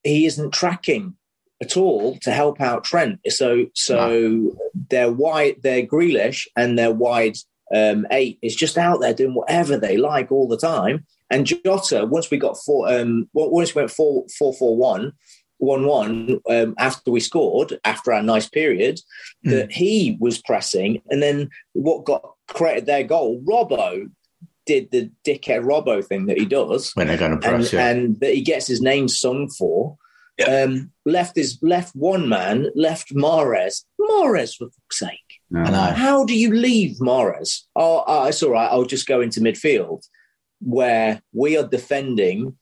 he 0.02 0.26
isn't 0.26 0.52
tracking 0.52 1.14
at 1.62 1.76
all 1.76 2.16
to 2.20 2.30
help 2.32 2.60
out 2.60 2.84
Trent. 2.84 3.20
So 3.28 3.66
so 3.74 4.56
they're 4.88 5.12
wide, 5.12 5.56
their 5.62 5.82
Grealish 5.86 6.46
and 6.56 6.78
their 6.78 6.92
wide 6.92 7.36
um, 7.72 8.06
eight 8.10 8.38
is 8.42 8.56
just 8.56 8.76
out 8.78 9.00
there 9.00 9.14
doing 9.14 9.34
whatever 9.34 9.76
they 9.76 9.96
like 9.96 10.32
all 10.32 10.48
the 10.48 10.56
time. 10.74 11.06
And 11.30 11.46
Jota, 11.46 12.06
once 12.06 12.30
we 12.30 12.38
got 12.38 12.58
four, 12.58 12.92
um, 12.92 13.28
once 13.32 13.74
we 13.74 13.82
went 13.82 13.90
four 13.90 14.24
four 14.38 14.52
four 14.54 14.76
one. 14.76 15.12
One 15.62 15.84
one 15.84 16.40
um, 16.48 16.74
after 16.78 17.10
we 17.10 17.20
scored 17.20 17.78
after 17.84 18.14
our 18.14 18.22
nice 18.22 18.48
period 18.48 18.98
that 19.42 19.70
he 19.70 20.16
was 20.18 20.40
pressing, 20.40 21.02
and 21.10 21.22
then 21.22 21.50
what 21.74 22.06
got 22.06 22.22
created 22.48 22.86
their 22.86 23.04
goal? 23.04 23.42
Robbo 23.42 24.10
did 24.64 24.90
the 24.90 25.10
dickhead 25.22 25.62
Robbo 25.62 26.02
thing 26.02 26.26
that 26.26 26.38
he 26.38 26.46
does, 26.46 26.92
When 26.94 27.08
they're 27.08 27.18
going 27.18 27.38
to 27.38 27.46
and, 27.46 27.56
press, 27.56 27.72
yeah. 27.74 27.88
and 27.88 28.18
that 28.20 28.32
he 28.32 28.40
gets 28.40 28.66
his 28.66 28.80
name 28.80 29.06
sung 29.06 29.50
for. 29.50 29.98
Um, 30.48 30.92
left 31.04 31.36
his 31.36 31.58
left 31.60 31.94
one 31.94 32.26
man, 32.26 32.68
left 32.74 33.14
Mahrez. 33.14 33.84
Mahrez, 34.00 34.56
for 34.56 34.68
fuck's 34.68 34.98
sake. 35.00 35.40
No. 35.50 35.60
I 35.60 35.70
know. 35.70 35.92
How 35.94 36.24
do 36.24 36.34
you 36.34 36.54
leave 36.54 36.96
Mahrez? 37.00 37.64
Oh, 37.76 38.02
oh, 38.06 38.24
it's 38.24 38.42
all 38.42 38.52
right. 38.52 38.70
I'll 38.70 38.84
just 38.84 39.06
go 39.06 39.20
into 39.20 39.40
midfield 39.40 40.06
where 40.60 41.22
we 41.32 41.56
are 41.56 41.66
defending. 41.66 42.56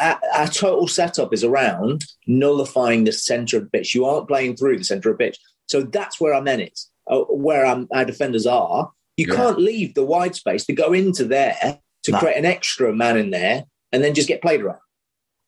Our, 0.00 0.20
our 0.34 0.48
total 0.48 0.88
setup 0.88 1.32
is 1.32 1.44
around 1.44 2.04
nullifying 2.26 3.04
the 3.04 3.12
centre 3.12 3.58
of 3.58 3.64
the 3.64 3.70
pitch. 3.70 3.94
You 3.94 4.06
aren't 4.06 4.26
playing 4.28 4.56
through 4.56 4.78
the 4.78 4.84
centre 4.84 5.10
of 5.10 5.18
the 5.18 5.24
pitch. 5.24 5.38
So 5.66 5.82
that's 5.82 6.20
where 6.20 6.34
our 6.34 6.42
men 6.42 6.60
is, 6.60 6.90
uh, 7.08 7.20
where 7.28 7.64
our, 7.64 7.84
our 7.92 8.04
defenders 8.04 8.46
are. 8.46 8.90
You 9.16 9.26
Yeah. 9.28 9.36
can't 9.36 9.58
leave 9.58 9.94
the 9.94 10.04
wide 10.04 10.34
space 10.34 10.64
to 10.66 10.72
go 10.72 10.92
into 10.92 11.24
there 11.24 11.78
to 12.04 12.12
No. 12.12 12.18
create 12.18 12.36
an 12.36 12.44
extra 12.44 12.92
man 12.94 13.16
in 13.16 13.30
there 13.30 13.64
and 13.92 14.02
then 14.02 14.14
just 14.14 14.26
get 14.28 14.42
played 14.42 14.62
around. 14.62 14.78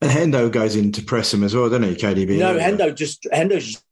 And 0.02 0.10
Hendo 0.10 0.50
goes 0.50 0.76
in 0.76 0.92
to 0.92 1.02
press 1.02 1.32
him 1.34 1.42
as 1.44 1.54
well, 1.54 1.68
doesn't 1.68 1.82
he, 1.82 1.94
KDB? 1.96 2.38
No, 2.38 2.56
Hendo 2.58 2.94
just 2.94 3.24
Hendo's 3.32 3.66
just 3.72 3.84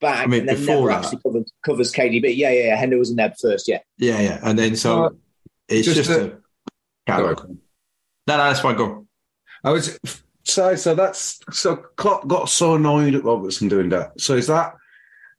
back 0.00 0.24
I 0.24 0.26
mean, 0.26 0.40
and 0.40 0.48
then 0.48 0.56
before 0.56 0.74
never 0.76 0.88
that- 0.88 1.04
actually 1.04 1.20
covers, 1.22 1.52
covers 1.64 1.92
KDB. 1.92 2.36
Yeah, 2.36 2.50
yeah, 2.50 2.66
yeah. 2.68 2.84
Hendo 2.84 2.98
was 2.98 3.10
in 3.10 3.16
there 3.16 3.32
first. 3.40 3.66
Yeah. 3.68 3.78
Yeah, 3.96 4.20
yeah. 4.20 4.40
And 4.42 4.58
then 4.58 4.74
so 4.76 5.04
Uh, 5.04 5.10
it's 5.68 5.86
just 5.86 5.96
just, 5.96 6.10
a- 6.10 6.32
a. 6.32 6.38
Carry 7.08 7.34
on. 7.34 7.58
No, 8.26 8.36
no, 8.36 8.44
that's 8.44 8.60
fine. 8.60 8.76
Go. 8.76 9.06
I 9.64 9.70
was 9.70 9.98
so 10.44 10.74
so 10.76 10.94
that's 10.94 11.40
so 11.50 11.76
Klopp 11.96 12.26
got 12.28 12.48
so 12.48 12.74
annoyed 12.74 13.14
at 13.14 13.24
Robertson 13.24 13.68
doing 13.68 13.88
that. 13.88 14.20
So 14.20 14.34
is 14.34 14.46
that 14.48 14.74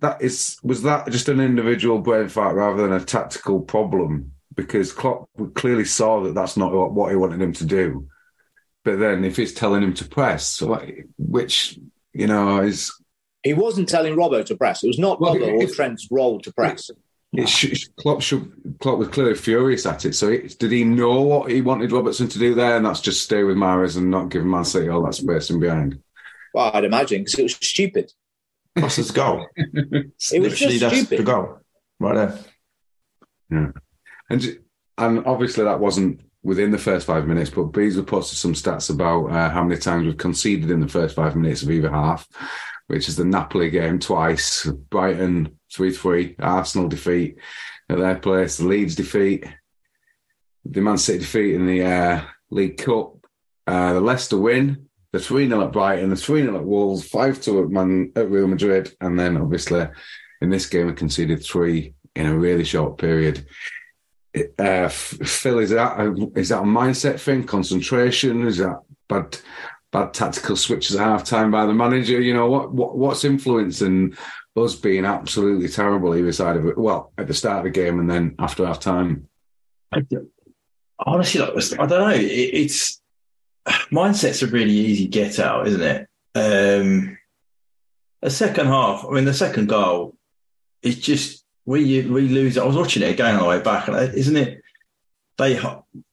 that 0.02 0.22
is 0.22 0.58
was 0.64 0.82
that 0.84 1.10
just 1.12 1.30
an 1.30 1.40
individual 1.40 2.00
brain 2.00 2.28
fart 2.28 2.56
rather 2.56 2.82
than 2.82 2.94
a 2.94 3.06
tactical 3.06 3.62
problem? 3.62 4.32
Because 4.56 4.92
Klopp 4.92 5.30
clearly 5.54 5.86
saw 5.86 6.24
that 6.24 6.34
that's 6.34 6.58
not 6.58 6.74
what, 6.74 6.92
what 6.92 7.12
he 7.12 7.16
wanted 7.16 7.42
him 7.42 7.54
to 7.54 7.66
do. 7.66 8.08
But 8.84 8.98
then 8.98 9.24
if 9.24 9.38
he's 9.38 9.54
telling 9.54 9.84
him 9.84 9.94
to 9.96 10.06
press, 10.08 10.62
which 11.18 11.78
you 12.14 12.28
know 12.28 12.62
is 12.62 12.92
He 13.44 13.54
wasn't 13.54 13.90
telling 13.90 14.16
Robbo 14.16 14.44
to 14.46 14.58
press. 14.58 14.84
It 14.84 14.88
was 14.88 15.00
not 15.00 15.22
Well, 15.22 15.36
Robbo 15.36 15.64
or 15.64 15.68
Trent's 15.68 16.08
role 16.10 16.40
to 16.42 16.52
press. 16.52 16.90
It 17.32 17.48
sh- 17.48 17.88
Klopp 18.00 18.22
should 18.22 18.52
Klopp 18.80 18.98
was 18.98 19.08
clearly 19.10 19.36
furious 19.36 19.86
at 19.86 20.06
it. 20.06 20.16
So 20.16 20.30
it, 20.30 20.58
did 20.58 20.72
he 20.72 20.84
know 20.84 21.22
what 21.22 21.52
he 21.52 21.62
wanted 21.62 21.92
Robertson 21.92 22.28
to 22.28 22.40
do 22.40 22.56
there, 22.56 22.78
and 22.78 22.86
that's 22.86 23.02
just 23.02 23.24
stay 23.24 23.44
with 23.44 23.56
Mahrez 23.56 23.98
and 23.98 24.10
not 24.10 24.30
give 24.30 24.44
Man 24.46 24.66
City 24.66 24.90
all 24.90 25.04
that 25.06 25.14
space 25.14 25.50
in 25.52 25.60
behind? 25.60 26.02
Well, 26.54 26.72
I'd 26.74 26.86
imagine 26.86 27.22
because 27.24 27.38
it 27.40 27.44
was 27.44 27.54
stupid. 27.56 28.12
That's 28.76 28.96
his 28.96 29.12
goal. 29.12 29.46
It 29.58 30.12
was 30.16 30.32
Literally, 30.32 30.80
just 30.80 30.96
that's 30.96 31.10
the 31.10 31.24
goal. 31.24 31.60
Right 32.00 32.16
there. 32.16 32.40
Yeah, 33.52 33.72
And 34.30 34.60
and 34.98 35.26
obviously 35.26 35.64
that 35.66 35.80
wasn't 35.80 36.22
within 36.44 36.72
the 36.72 36.78
first 36.78 37.06
five 37.06 37.28
minutes, 37.28 37.50
but 37.50 37.66
Beasley 37.66 38.04
posted 38.04 38.38
some 38.38 38.54
stats 38.54 38.90
about 38.90 39.28
uh, 39.28 39.50
how 39.50 39.64
many 39.64 39.80
times 39.80 40.06
we've 40.06 40.18
conceded 40.18 40.72
in 40.72 40.80
the 40.80 40.88
first 40.88 41.16
five 41.16 41.36
minutes 41.36 41.62
of 41.64 41.72
either 41.72 41.90
half, 41.90 42.28
which 42.90 43.08
is 43.08 43.16
the 43.16 43.24
Napoli 43.24 43.70
game 43.70 44.00
twice, 44.00 44.66
Brighton 44.66 45.60
3 45.72 45.92
3, 45.92 46.36
Arsenal 46.40 46.88
defeat 46.88 47.38
at 47.88 48.00
their 48.00 48.16
place, 48.16 48.58
the 48.58 48.68
Leeds 48.68 48.96
defeat, 48.96 49.46
the 50.66 50.82
Man 50.82 50.98
City 50.98 51.20
defeat 51.20 51.54
in 51.54 51.68
the 51.68 51.84
uh, 51.84 52.22
League 52.50 52.80
Cup, 52.80 53.14
uh, 53.68 53.94
the 53.94 54.02
Leicester 54.02 54.40
win, 54.40 54.88
the 55.12 55.20
3 55.20 55.48
0 55.48 55.66
at 55.66 55.72
Brighton, 55.72 56.10
the 56.10 56.16
3 56.16 56.42
0 56.42 56.56
at 56.56 56.66
Wolves, 56.66 57.08
5 57.08 57.40
2 57.40 57.64
at, 57.64 57.70
Man- 57.70 58.12
at 58.16 58.32
Real 58.32 58.48
Madrid, 58.48 58.92
and 59.00 59.20
then 59.20 59.38
obviously 59.38 59.88
in 60.42 60.50
this 60.50 60.66
game 60.66 60.88
we 60.88 60.94
conceded 60.94 61.44
three 61.44 61.94
in 62.16 62.26
a 62.26 62.38
really 62.38 62.64
short 62.64 62.98
period. 62.98 63.46
Uh, 64.58 64.90
Phil, 64.90 65.60
is 65.60 65.70
that 65.70 66.00
a, 66.00 66.32
is 66.36 66.50
that 66.50 66.64
a 66.64 66.66
mindset 66.66 67.20
thing? 67.20 67.44
Concentration? 67.44 68.48
Is 68.48 68.58
that 68.58 68.80
bad 69.08 69.38
bad 69.92 70.14
tactical 70.14 70.56
switches 70.56 70.96
at 70.96 71.04
half 71.04 71.24
time 71.24 71.52
by 71.52 71.66
the 71.66 71.74
manager? 71.74 72.22
You 72.22 72.34
know 72.34 72.50
what, 72.50 72.72
what 72.72 72.98
what's 72.98 73.24
influencing 73.24 74.16
us 74.56 74.76
being 74.76 75.06
absolutely 75.06 75.70
terrible 75.70 76.16
either 76.16 76.32
side 76.32 76.58
of 76.58 76.66
it? 76.66 76.78
Well, 76.78 77.12
at 77.18 77.28
the 77.28 77.34
start 77.34 77.60
of 77.60 77.64
the 77.66 77.70
game 77.70 78.00
and 78.00 78.10
then 78.10 78.36
after 78.40 78.66
half 78.66 78.80
time. 78.80 79.28
honestly, 81.00 81.42
I 81.42 81.86
don't 81.86 81.90
know. 81.90 82.10
It, 82.10 82.24
it's 82.24 83.02
mindset's 83.92 84.44
a 84.44 84.48
really 84.48 84.74
easy 84.74 85.08
get 85.08 85.40
out, 85.40 85.68
isn't 85.68 85.82
it? 85.82 86.08
Um, 86.36 87.18
the 88.22 88.30
second 88.30 88.68
half, 88.68 89.06
I 89.06 89.12
mean, 89.12 89.26
the 89.26 89.34
second 89.34 89.68
goal, 89.68 90.16
it's 90.82 91.00
just 91.00 91.44
we 91.66 92.02
we 92.02 92.28
lose. 92.28 92.58
It. 92.58 92.64
I 92.64 92.66
was 92.66 92.76
watching 92.76 93.04
it 93.04 93.12
again 93.12 93.36
on 93.36 93.42
the 93.42 93.48
way 93.48 93.62
back, 93.62 93.88
and 93.88 93.96
isn't 94.14 94.38
it? 94.38 94.62
They 95.38 95.58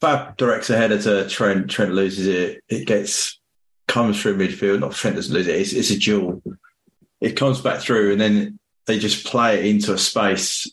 Fab 0.00 0.36
directs 0.36 0.70
a 0.70 0.76
header 0.76 1.02
to 1.02 1.28
Trent. 1.28 1.68
Trent 1.68 1.92
loses 1.92 2.26
it. 2.28 2.62
It 2.68 2.86
gets 2.86 3.40
comes 3.88 4.20
through 4.20 4.36
midfield. 4.38 4.80
Not 4.80 4.92
Trent 4.92 5.16
doesn't 5.16 5.34
lose 5.34 5.46
it. 5.46 5.56
It's, 5.60 5.72
it's 5.72 5.90
a 5.90 5.98
duel. 5.98 6.42
It 7.20 7.32
comes 7.36 7.60
back 7.60 7.80
through, 7.80 8.12
and 8.12 8.20
then 8.20 8.58
they 8.86 8.98
just 8.98 9.26
play 9.26 9.58
it 9.58 9.66
into 9.66 9.92
a 9.92 9.98
space, 9.98 10.70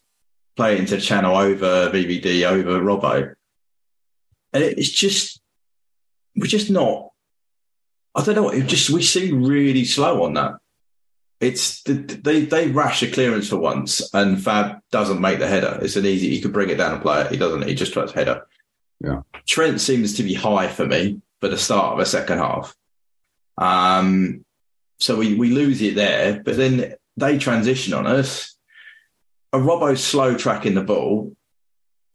play 0.56 0.74
it 0.76 0.80
into 0.82 0.96
the 0.96 1.02
channel 1.02 1.36
over 1.38 1.90
VVD 1.90 2.44
over 2.44 2.80
Robbo 2.80 3.34
and 4.54 4.64
it- 4.64 4.78
it's 4.78 4.90
just 4.92 5.42
we're 6.36 6.46
just 6.48 6.70
not. 6.70 7.10
I 8.16 8.24
don't 8.24 8.36
know. 8.36 8.50
It 8.50 8.68
just 8.68 8.90
we 8.92 9.02
seem 9.02 9.44
really 9.46 9.86
slow 9.86 10.24
on 10.24 10.34
that. 10.36 10.54
It's 11.40 11.82
they 11.84 12.46
they 12.46 12.68
rash 12.68 13.02
a 13.04 13.12
clearance 13.12 13.50
for 13.50 13.58
once, 13.58 14.14
and 14.14 14.42
Fab 14.42 14.80
doesn't 14.92 15.20
make 15.22 15.40
the 15.40 15.48
header. 15.48 15.80
It's 15.82 15.96
an 15.96 16.06
easy. 16.06 16.30
He 16.30 16.40
could 16.42 16.54
bring 16.54 16.70
it 16.70 16.76
down 16.76 16.94
and 16.94 17.02
play 17.02 17.22
it. 17.22 17.32
He 17.32 17.38
doesn't. 17.38 17.68
He 17.68 17.74
just 17.76 17.94
tries 17.94 18.12
header. 18.12 18.46
Yeah. 19.04 19.22
Trent 19.48 19.82
seems 19.82 20.14
to 20.16 20.24
be 20.24 20.34
high 20.36 20.68
for 20.68 20.86
me 20.86 21.22
for 21.42 21.50
the 21.50 21.58
start 21.58 21.94
of 21.94 22.00
a 22.00 22.06
second 22.06 22.38
half. 22.38 22.76
Um, 23.58 24.46
so 25.00 25.18
we 25.18 25.36
we 25.36 25.50
lose 25.52 25.82
it 25.82 25.96
there, 25.96 26.42
but 26.44 26.58
then 26.58 26.96
they 27.18 27.38
transition 27.38 27.94
on 27.94 28.08
us. 28.08 28.56
A 29.52 29.58
Robbo 29.58 29.98
slow 29.98 30.36
tracking 30.36 30.74
the 30.74 30.84
ball. 30.84 31.36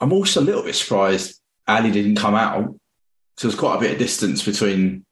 I'm 0.01 0.12
also 0.12 0.40
a 0.40 0.42
little 0.42 0.62
bit 0.62 0.74
surprised 0.74 1.40
Ali 1.66 1.90
didn't 1.90 2.16
come 2.16 2.35
out. 2.35 2.74
So 3.37 3.46
there's 3.46 3.59
quite 3.59 3.77
a 3.77 3.81
bit 3.81 3.92
of 3.92 3.98
distance 3.98 4.44
between 4.44 5.05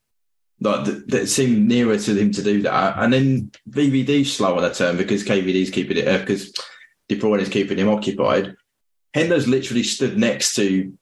like 0.60 0.84
that, 0.86 1.08
that 1.08 1.28
seemed 1.28 1.68
nearer 1.68 1.98
to 1.98 2.14
him 2.14 2.32
to 2.32 2.42
do 2.42 2.62
that. 2.62 2.98
And 2.98 3.12
then 3.12 3.50
VVD's 3.68 4.32
slow 4.32 4.56
on 4.56 4.62
the 4.62 4.72
turn 4.72 4.96
because 4.96 5.22
KVD's 5.22 5.70
keeping 5.70 5.98
it 5.98 6.20
because 6.20 6.52
De 7.08 7.18
Bruyne 7.18 7.40
is 7.40 7.48
keeping 7.48 7.78
him 7.78 7.88
occupied. 7.88 8.56
Hendo's 9.14 9.46
literally 9.46 9.82
stood 9.82 10.18
next 10.18 10.54
to 10.56 10.96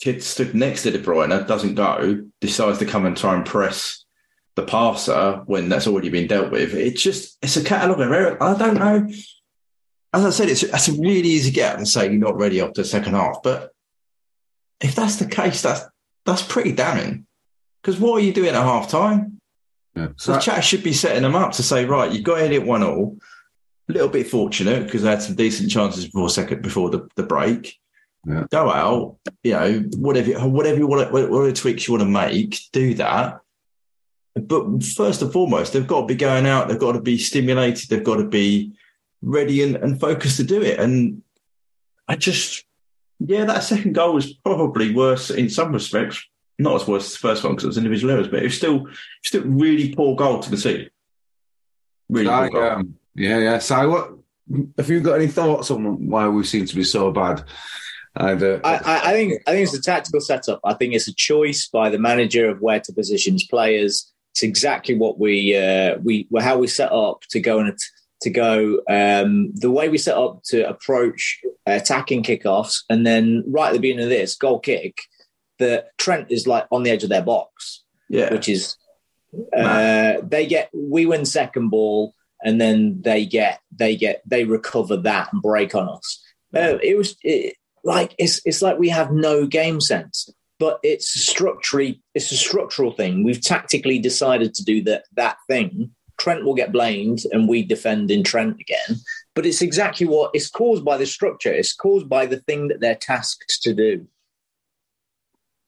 kid 0.00 0.22
stood 0.22 0.54
next 0.54 0.82
to 0.82 0.90
De 0.90 0.98
Bruyne, 0.98 1.46
doesn't 1.46 1.74
go, 1.74 2.24
decides 2.40 2.78
to 2.78 2.86
come 2.86 3.06
and 3.06 3.16
try 3.16 3.34
and 3.34 3.44
press 3.44 4.03
the 4.56 4.62
passer 4.62 5.42
when 5.46 5.68
that's 5.68 5.86
already 5.86 6.10
been 6.10 6.26
dealt 6.26 6.50
with. 6.50 6.74
It's 6.74 7.02
just 7.02 7.38
it's 7.42 7.56
a 7.56 7.64
catalogue 7.64 8.00
of 8.00 8.12
error. 8.12 8.42
I 8.42 8.56
don't 8.56 8.74
know. 8.74 9.08
As 10.12 10.24
I 10.24 10.30
said, 10.30 10.48
it's 10.48 10.62
that's 10.62 10.88
a 10.88 10.92
really 10.92 11.28
easy 11.28 11.50
get 11.50 11.72
out 11.72 11.78
and 11.78 11.88
say 11.88 12.04
you're 12.04 12.14
not 12.14 12.38
ready 12.38 12.60
after 12.60 12.82
the 12.82 12.88
second 12.88 13.14
half. 13.14 13.42
But 13.42 13.72
if 14.80 14.94
that's 14.94 15.16
the 15.16 15.26
case, 15.26 15.62
that's 15.62 15.82
that's 16.24 16.42
pretty 16.42 16.72
damning. 16.72 17.26
Because 17.82 18.00
what 18.00 18.14
are 18.14 18.24
you 18.24 18.32
doing 18.32 18.50
at 18.50 18.54
half 18.54 18.88
time? 18.88 19.40
Yeah. 19.94 20.08
So 20.16 20.32
the 20.32 20.38
chat 20.38 20.64
should 20.64 20.82
be 20.82 20.92
setting 20.92 21.22
them 21.22 21.36
up 21.36 21.52
to 21.52 21.62
say, 21.62 21.84
right, 21.84 22.10
you've 22.10 22.24
got 22.24 22.38
to 22.38 22.48
hit 22.48 22.64
one 22.64 22.82
all. 22.82 23.18
A 23.88 23.92
little 23.92 24.08
bit 24.08 24.26
fortunate 24.26 24.84
because 24.84 25.02
they 25.02 25.10
had 25.10 25.20
some 25.20 25.34
decent 25.34 25.70
chances 25.70 26.06
before 26.06 26.30
second 26.30 26.62
before 26.62 26.88
the, 26.90 27.06
the 27.16 27.22
break. 27.22 27.78
Yeah. 28.26 28.44
Go 28.50 28.70
out, 28.70 29.18
you 29.42 29.52
know, 29.52 29.84
whatever 29.96 30.48
whatever 30.48 30.78
you 30.78 30.86
want, 30.86 31.12
whatever 31.12 31.52
tweaks 31.52 31.86
you 31.86 31.92
want 31.92 32.02
to 32.02 32.08
make, 32.08 32.58
do 32.72 32.94
that. 32.94 33.40
But 34.34 34.82
first 34.82 35.22
and 35.22 35.32
foremost, 35.32 35.72
they've 35.72 35.86
got 35.86 36.02
to 36.02 36.06
be 36.06 36.16
going 36.16 36.46
out. 36.46 36.68
They've 36.68 36.78
got 36.78 36.92
to 36.92 37.00
be 37.00 37.18
stimulated. 37.18 37.88
They've 37.88 38.02
got 38.02 38.16
to 38.16 38.24
be 38.24 38.72
ready 39.22 39.62
and, 39.62 39.76
and 39.76 40.00
focused 40.00 40.38
to 40.38 40.44
do 40.44 40.60
it. 40.60 40.80
And 40.80 41.22
I 42.08 42.16
just, 42.16 42.64
yeah, 43.20 43.44
that 43.44 43.62
second 43.62 43.94
goal 43.94 44.14
was 44.14 44.32
probably 44.32 44.92
worse 44.92 45.30
in 45.30 45.48
some 45.48 45.72
respects. 45.72 46.24
Not 46.58 46.82
as 46.82 46.88
worse 46.88 47.06
as 47.06 47.12
the 47.12 47.18
first 47.18 47.42
one 47.42 47.52
because 47.52 47.64
it 47.64 47.68
was 47.68 47.78
individual 47.78 48.12
errors, 48.12 48.28
but 48.28 48.40
it 48.40 48.44
was 48.44 48.56
still 48.56 48.86
still 49.24 49.42
really 49.42 49.92
poor 49.94 50.14
goal 50.14 50.38
to 50.38 50.48
concede. 50.48 50.90
Really 52.08 52.28
I, 52.28 52.48
poor 52.48 52.60
goal. 52.60 52.78
um, 52.78 52.94
yeah, 53.16 53.38
yeah. 53.38 53.58
So, 53.58 53.88
what 53.88 54.12
have 54.78 54.88
you 54.88 55.00
got 55.00 55.14
any 55.14 55.26
thoughts 55.26 55.70
on 55.70 56.08
why 56.08 56.28
we 56.28 56.44
seem 56.44 56.66
to 56.66 56.74
be 56.76 56.84
so 56.84 57.10
bad? 57.10 57.44
Either, 58.16 58.60
I, 58.64 58.76
I, 58.76 59.10
I 59.10 59.12
think 59.12 59.42
I 59.48 59.52
think 59.52 59.64
it's 59.64 59.76
a 59.76 59.82
tactical 59.82 60.20
setup. 60.20 60.60
I 60.62 60.74
think 60.74 60.94
it's 60.94 61.08
a 61.08 61.14
choice 61.14 61.66
by 61.66 61.90
the 61.90 61.98
manager 61.98 62.48
of 62.48 62.60
where 62.60 62.78
to 62.78 62.92
position 62.92 63.32
his 63.32 63.44
players. 63.44 64.12
It's 64.34 64.42
exactly 64.42 64.96
what 64.96 65.16
we 65.16 65.56
uh, 65.56 65.98
we 66.02 66.26
how 66.40 66.58
we 66.58 66.66
set 66.66 66.90
up 66.90 67.22
to 67.30 67.38
go 67.38 67.60
and 67.60 67.78
to 68.22 68.30
go 68.30 68.80
um, 68.88 69.52
the 69.54 69.70
way 69.70 69.88
we 69.88 69.96
set 69.96 70.16
up 70.16 70.42
to 70.46 70.68
approach 70.68 71.40
attacking 71.66 72.24
kickoffs, 72.24 72.82
and 72.90 73.06
then 73.06 73.44
right 73.46 73.68
at 73.68 73.74
the 73.74 73.78
beginning 73.78 74.02
of 74.02 74.10
this 74.10 74.34
goal 74.34 74.58
kick, 74.58 75.02
that 75.60 75.96
Trent 75.98 76.32
is 76.32 76.48
like 76.48 76.66
on 76.72 76.82
the 76.82 76.90
edge 76.90 77.04
of 77.04 77.10
their 77.10 77.22
box, 77.22 77.84
Yeah, 78.08 78.32
which 78.32 78.48
is 78.48 78.76
uh, 79.56 80.14
they 80.22 80.46
get 80.46 80.68
we 80.74 81.06
win 81.06 81.24
second 81.24 81.68
ball, 81.68 82.12
and 82.42 82.60
then 82.60 83.02
they 83.02 83.26
get 83.26 83.60
they 83.70 83.94
get 83.94 84.20
they 84.26 84.42
recover 84.42 84.96
that 84.96 85.32
and 85.32 85.42
break 85.42 85.76
on 85.76 85.88
us. 85.88 86.20
Uh, 86.52 86.78
it 86.82 86.96
was 86.98 87.16
it, 87.22 87.54
like 87.84 88.16
it's 88.18 88.40
it's 88.44 88.62
like 88.62 88.78
we 88.78 88.88
have 88.88 89.12
no 89.12 89.46
game 89.46 89.80
sense, 89.80 90.28
but 90.58 90.78
it's 90.82 91.08
structurally 91.08 92.02
it's 92.14 92.30
a 92.32 92.36
structural 92.36 92.92
thing. 92.92 93.24
We've 93.24 93.40
tactically 93.40 93.98
decided 93.98 94.54
to 94.54 94.64
do 94.64 94.82
that 94.84 95.04
that 95.16 95.36
thing. 95.48 95.90
Trent 96.16 96.44
will 96.44 96.54
get 96.54 96.72
blamed, 96.72 97.22
and 97.32 97.48
we 97.48 97.64
defend 97.64 98.10
in 98.10 98.22
Trent 98.22 98.60
again. 98.60 98.98
But 99.34 99.46
it's 99.46 99.62
exactly 99.62 100.06
what 100.06 100.30
it's 100.32 100.48
caused 100.48 100.84
by 100.84 100.96
the 100.96 101.06
structure. 101.06 101.52
It's 101.52 101.74
caused 101.74 102.08
by 102.08 102.26
the 102.26 102.38
thing 102.40 102.68
that 102.68 102.80
they're 102.80 102.94
tasked 102.94 103.62
to 103.62 103.74
do. 103.74 104.06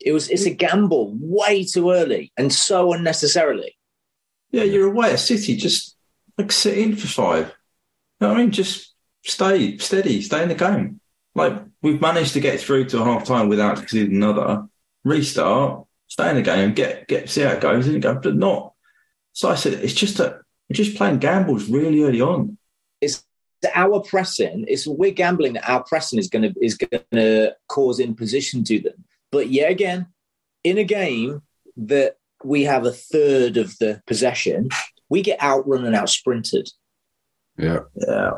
It 0.01 0.13
was 0.13 0.29
it's 0.31 0.47
a 0.47 0.51
gamble 0.51 1.17
way 1.21 1.65
too 1.65 1.91
early 1.91 2.33
and 2.37 2.53
so 2.53 2.93
unnecessarily. 2.93 3.77
yeah, 4.53 4.63
you're 4.63 4.87
away 4.87 5.13
at 5.13 5.19
City. 5.19 5.57
Just 5.57 5.97
like 6.39 6.53
sit 6.53 6.79
in 6.79 6.95
for 6.95 7.09
five. 7.09 7.55
You 8.21 8.29
know 8.29 8.35
I 8.35 8.39
mean? 8.39 8.53
Just 8.53 8.95
stay 9.25 9.79
steady, 9.79 10.23
stay 10.23 10.43
in 10.43 10.49
the 10.49 10.55
game. 10.55 11.01
Like 11.35 11.61
we've 11.83 12.01
managed 12.01 12.35
to 12.35 12.41
get 12.41 12.61
through 12.61 12.85
to 12.87 13.01
a 13.01 13.05
half 13.05 13.25
time 13.25 13.49
without 13.49 13.79
conceding 13.79 14.17
another. 14.17 14.69
Restart, 15.07 15.87
stay 16.09 16.31
in 16.31 16.37
the 16.37 16.43
game, 16.43 16.75
get 16.75 17.07
get 17.07 17.31
see 17.31 17.43
how 17.43 17.53
it 17.53 17.61
goes, 17.61 17.87
and 17.87 18.03
go, 18.03 18.19
but 18.21 18.35
not. 18.35 18.73
So 19.33 19.49
I 19.49 19.55
said, 19.55 19.75
it's 19.75 19.95
just 19.95 20.19
a 20.19 20.41
we're 20.69 20.75
just 20.75 20.97
playing 20.97 21.19
gambles 21.19 21.69
really 21.69 22.03
early 22.03 22.21
on. 22.21 22.59
It's 23.01 23.25
our 23.75 24.01
pressing 24.01 24.65
It's 24.69 24.87
we're 24.87 25.13
gambling 25.13 25.55
that 25.55 25.69
our 25.69 25.85
pressing 25.85 26.19
is 26.19 26.29
going 26.29 26.43
to 26.43 26.55
is 26.61 26.77
going 26.77 27.03
to 27.13 27.55
cause 27.69 28.01
imposition 28.01 28.65
to 28.65 28.81
them. 28.81 29.05
But 29.31 29.49
yet 29.49 29.71
again, 29.71 30.09
in 30.65 30.79
a 30.79 30.85
game 30.85 31.43
that 31.77 32.17
we 32.45 32.65
have 32.65 32.85
a 32.85 32.93
third 32.93 33.57
of 33.57 33.79
the 33.79 34.03
possession, 34.07 34.71
we 35.09 35.23
get 35.23 35.41
outrun 35.41 35.85
and 35.85 35.95
out 35.95 36.11
sprinted. 36.11 36.69
yeah. 37.57 37.81
Yeah, 37.95 38.33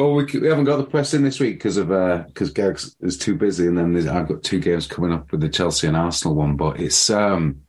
Well, 0.00 0.14
we, 0.14 0.24
we 0.24 0.48
haven't 0.48 0.64
got 0.64 0.78
the 0.78 0.84
press 0.84 1.12
in 1.12 1.22
this 1.22 1.38
week 1.40 1.56
because 1.58 1.76
of 1.76 1.88
because 1.88 2.50
Gags 2.52 2.96
is 3.00 3.18
too 3.18 3.34
busy, 3.36 3.66
and 3.66 3.76
then 3.76 4.08
I've 4.08 4.28
got 4.28 4.42
two 4.42 4.58
games 4.58 4.86
coming 4.86 5.12
up 5.12 5.30
with 5.30 5.42
the 5.42 5.48
Chelsea 5.50 5.88
and 5.88 5.96
Arsenal 5.96 6.36
one. 6.36 6.56
But 6.56 6.80
it's 6.80 7.10
um, 7.10 7.60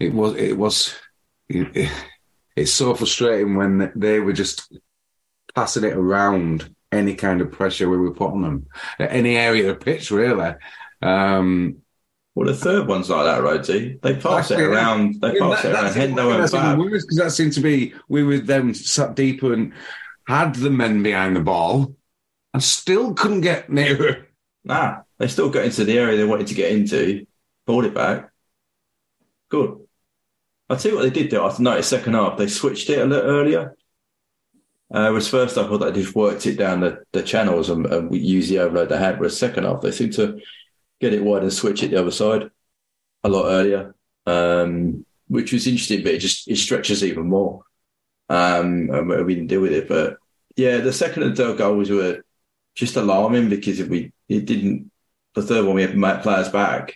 it 0.00 0.12
was 0.12 0.34
it 0.36 0.58
was 0.58 0.94
it, 1.48 1.76
it- 1.76 1.92
it's 2.56 2.72
so 2.72 2.94
frustrating 2.94 3.54
when 3.56 3.92
they 3.96 4.18
were 4.20 4.32
just 4.32 4.76
passing 5.54 5.82
it 5.84 5.92
around 5.94 6.72
any 6.92 7.14
kind 7.14 7.40
of 7.40 7.50
pressure 7.52 7.88
we 7.88 7.96
were 7.98 8.14
putting 8.14 8.42
them 8.42 8.66
at 8.98 9.12
any 9.12 9.36
area 9.36 9.70
of 9.70 9.78
the 9.78 9.84
pitch, 9.84 10.10
really. 10.12 10.54
Um, 11.02 11.78
well, 12.34 12.46
the 12.48 12.54
third 12.54 12.86
one's 12.88 13.10
like 13.10 13.24
that, 13.26 13.42
Rhodesy. 13.42 14.00
They 14.02 14.14
pass 14.14 14.50
it 14.50 14.60
around. 14.60 15.20
They 15.20 15.38
pass 15.38 15.64
it 15.64 15.72
around. 15.72 15.84
Hendo 15.94 16.28
went 16.28 16.52
back. 16.52 16.78
because 16.78 17.06
that 17.18 17.30
seemed 17.32 17.52
to 17.54 17.60
be 17.60 17.94
we 18.08 18.22
were 18.24 18.38
then 18.38 18.72
sat 18.74 19.14
deeper 19.16 19.52
and 19.52 19.72
had 20.26 20.54
the 20.54 20.70
men 20.70 21.02
behind 21.02 21.36
the 21.36 21.40
ball 21.40 21.96
and 22.52 22.62
still 22.62 23.14
couldn't 23.14 23.42
get 23.42 23.70
nearer. 23.70 24.28
Nah, 24.64 25.02
they 25.18 25.28
still 25.28 25.50
got 25.50 25.64
into 25.64 25.84
the 25.84 25.98
area 25.98 26.16
they 26.16 26.24
wanted 26.24 26.46
to 26.46 26.54
get 26.54 26.72
into, 26.72 27.26
pulled 27.66 27.84
it 27.84 27.94
back. 27.94 28.30
Good. 29.50 29.78
I'll 30.70 30.76
tell 30.76 30.92
you 30.92 30.96
what 30.96 31.02
they 31.02 31.10
did 31.10 31.30
though. 31.30 31.46
I 31.46 31.54
noticed 31.58 31.90
second 31.90 32.14
half 32.14 32.38
they 32.38 32.46
switched 32.46 32.88
it 32.88 32.98
a 32.98 33.04
little 33.04 33.30
earlier. 33.30 33.76
Uh, 34.90 35.08
whereas 35.08 35.28
first 35.28 35.58
I 35.58 35.64
thought 35.64 35.78
they 35.78 35.92
just 35.92 36.14
worked 36.14 36.46
it 36.46 36.56
down 36.56 36.80
the, 36.80 37.02
the 37.12 37.22
channels 37.22 37.68
and, 37.68 37.84
and 37.86 38.14
used 38.14 38.50
the 38.50 38.60
overload 38.60 38.88
they 38.88 38.98
had. 38.98 39.18
Whereas 39.18 39.38
second 39.38 39.64
half, 39.64 39.80
they 39.80 39.90
seemed 39.90 40.12
to 40.14 40.40
get 41.00 41.12
it 41.12 41.24
wide 41.24 41.42
and 41.42 41.52
switch 41.52 41.82
it 41.82 41.90
the 41.90 42.00
other 42.00 42.10
side 42.10 42.50
a 43.24 43.28
lot 43.28 43.46
earlier, 43.46 43.94
um, 44.26 45.04
which 45.26 45.52
was 45.52 45.66
interesting. 45.66 46.02
But 46.02 46.14
it 46.14 46.18
just 46.18 46.48
it 46.48 46.56
stretches 46.56 47.02
even 47.02 47.28
more. 47.28 47.64
Um, 48.28 48.90
and 48.90 49.26
we 49.26 49.34
didn't 49.34 49.48
deal 49.48 49.60
with 49.60 49.72
it. 49.72 49.88
But 49.88 50.18
yeah, 50.56 50.78
the 50.78 50.92
second 50.92 51.24
and 51.24 51.36
third 51.36 51.58
goals 51.58 51.90
were 51.90 52.24
just 52.74 52.96
alarming 52.96 53.48
because 53.50 53.80
if 53.80 53.88
we 53.88 54.12
it 54.28 54.44
didn't. 54.46 54.90
The 55.34 55.42
third 55.42 55.66
one 55.66 55.74
we 55.74 55.82
had 55.82 56.22
players 56.22 56.48
back. 56.48 56.94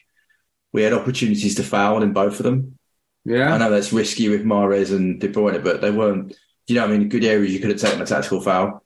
We 0.72 0.82
had 0.82 0.92
opportunities 0.92 1.56
to 1.56 1.64
foul 1.64 2.02
in 2.02 2.12
both 2.12 2.38
of 2.38 2.44
them. 2.44 2.78
Yeah, 3.24 3.52
I 3.52 3.58
know 3.58 3.68
that's 3.70 3.92
risky 3.92 4.28
with 4.28 4.44
Mahrez 4.44 4.94
and 4.94 5.20
De 5.20 5.28
Bruyne, 5.28 5.62
but 5.64 5.80
they 5.80 5.90
weren't. 5.90 6.36
You 6.68 6.76
know, 6.76 6.84
I 6.84 6.86
mean, 6.88 7.08
good 7.08 7.24
areas 7.24 7.52
you 7.52 7.58
could 7.60 7.70
have 7.70 7.80
taken 7.80 8.00
a 8.00 8.06
tactical 8.06 8.40
foul, 8.40 8.84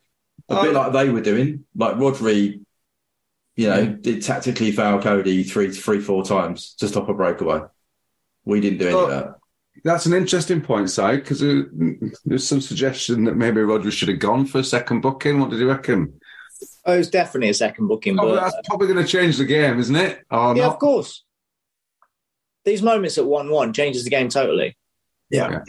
a 0.49 0.63
bit 0.63 0.71
Oh. 0.75 0.81
like 0.81 0.93
they 0.93 1.11
were 1.11 1.21
doing. 1.21 1.65
Like 1.77 1.97
Rodri, 1.97 2.61
you 3.57 3.67
know, 3.69 3.87
did 3.87 4.23
tactically 4.23 4.73
foul 4.73 5.03
Cody 5.03 5.43
three, 5.45 5.71
three, 5.71 6.01
four 6.01 6.25
times 6.25 6.75
to 6.79 6.89
stop 6.89 7.09
a 7.09 7.15
breakaway. 7.15 7.61
We 8.45 8.61
didn't 8.61 8.79
do 8.79 8.87
any 8.87 8.95
Oh. 8.97 9.05
of 9.05 9.11
that. 9.11 9.35
That's 9.85 10.07
an 10.07 10.13
interesting 10.13 10.61
point, 10.61 10.91
Si, 10.91 11.17
because 11.17 11.43
uh, 11.43 11.63
there's 12.25 12.47
some 12.47 12.61
suggestion 12.61 13.25
that 13.25 13.37
maybe 13.37 13.61
Rodri 13.61 13.91
should 13.91 14.09
have 14.09 14.19
gone 14.19 14.47
for 14.47 14.59
a 14.59 14.65
second 14.65 15.01
booking. 15.01 15.41
What 15.41 15.51
did 15.51 15.61
you 15.61 15.69
reckon? 15.69 16.21
Oh, 16.85 16.93
it's 16.93 17.09
definitely 17.09 17.49
a 17.49 17.55
second 17.55 17.89
booking, 17.89 18.19
Oh, 18.19 18.29
but 18.29 18.41
that's 18.41 18.69
probably 18.69 18.89
going 18.89 19.05
to 19.05 19.11
change 19.11 19.37
the 19.37 19.45
game, 19.45 19.79
isn't 19.79 19.97
it? 19.97 20.25
Or 20.31 20.57
yeah, 20.57 20.67
not? 20.67 20.75
of 20.75 20.79
course. 20.79 21.25
These 22.65 22.83
moments 22.83 23.19
at 23.19 23.27
one-one 23.27 23.73
changes 23.73 24.05
the 24.05 24.11
game 24.11 24.29
totally. 24.29 24.77
Yeah. 25.31 25.61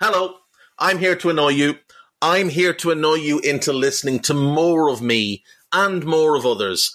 Hello, 0.00 0.36
I'm 0.78 0.98
here 0.98 1.16
to 1.16 1.30
annoy 1.30 1.50
you. 1.50 1.74
I'm 2.22 2.48
here 2.48 2.72
to 2.74 2.90
annoy 2.90 3.14
you 3.14 3.40
into 3.40 3.72
listening 3.72 4.20
to 4.20 4.34
more 4.34 4.88
of 4.88 5.02
me 5.02 5.42
and 5.72 6.04
more 6.04 6.36
of 6.36 6.46
others 6.46 6.94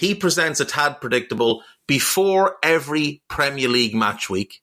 He 0.00 0.14
presents 0.14 0.60
a 0.60 0.64
tad 0.64 0.98
predictable 1.02 1.62
before 1.86 2.56
every 2.62 3.20
Premier 3.28 3.68
League 3.68 3.94
match 3.94 4.30
week. 4.30 4.62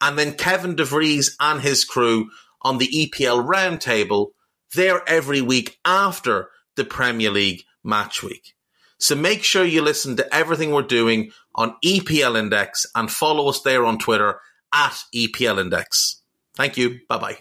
And 0.00 0.18
then 0.18 0.32
Kevin 0.32 0.76
DeVries 0.76 1.32
and 1.38 1.60
his 1.60 1.84
crew 1.84 2.30
on 2.62 2.78
the 2.78 2.88
EPL 2.88 3.46
roundtable, 3.46 4.28
they're 4.74 5.06
every 5.06 5.42
week 5.42 5.78
after 5.84 6.48
the 6.76 6.84
Premier 6.86 7.30
League 7.30 7.64
match 7.84 8.22
week. 8.22 8.54
So 8.98 9.14
make 9.14 9.44
sure 9.44 9.62
you 9.62 9.82
listen 9.82 10.16
to 10.16 10.34
everything 10.34 10.70
we're 10.70 10.82
doing 10.82 11.32
on 11.54 11.76
EPL 11.84 12.38
Index 12.38 12.86
and 12.94 13.10
follow 13.10 13.48
us 13.50 13.60
there 13.60 13.84
on 13.84 13.98
Twitter 13.98 14.40
at 14.72 14.96
EPL 15.14 15.60
Index. 15.60 16.22
Thank 16.56 16.78
you. 16.78 17.00
Bye 17.10 17.18
bye. 17.18 17.38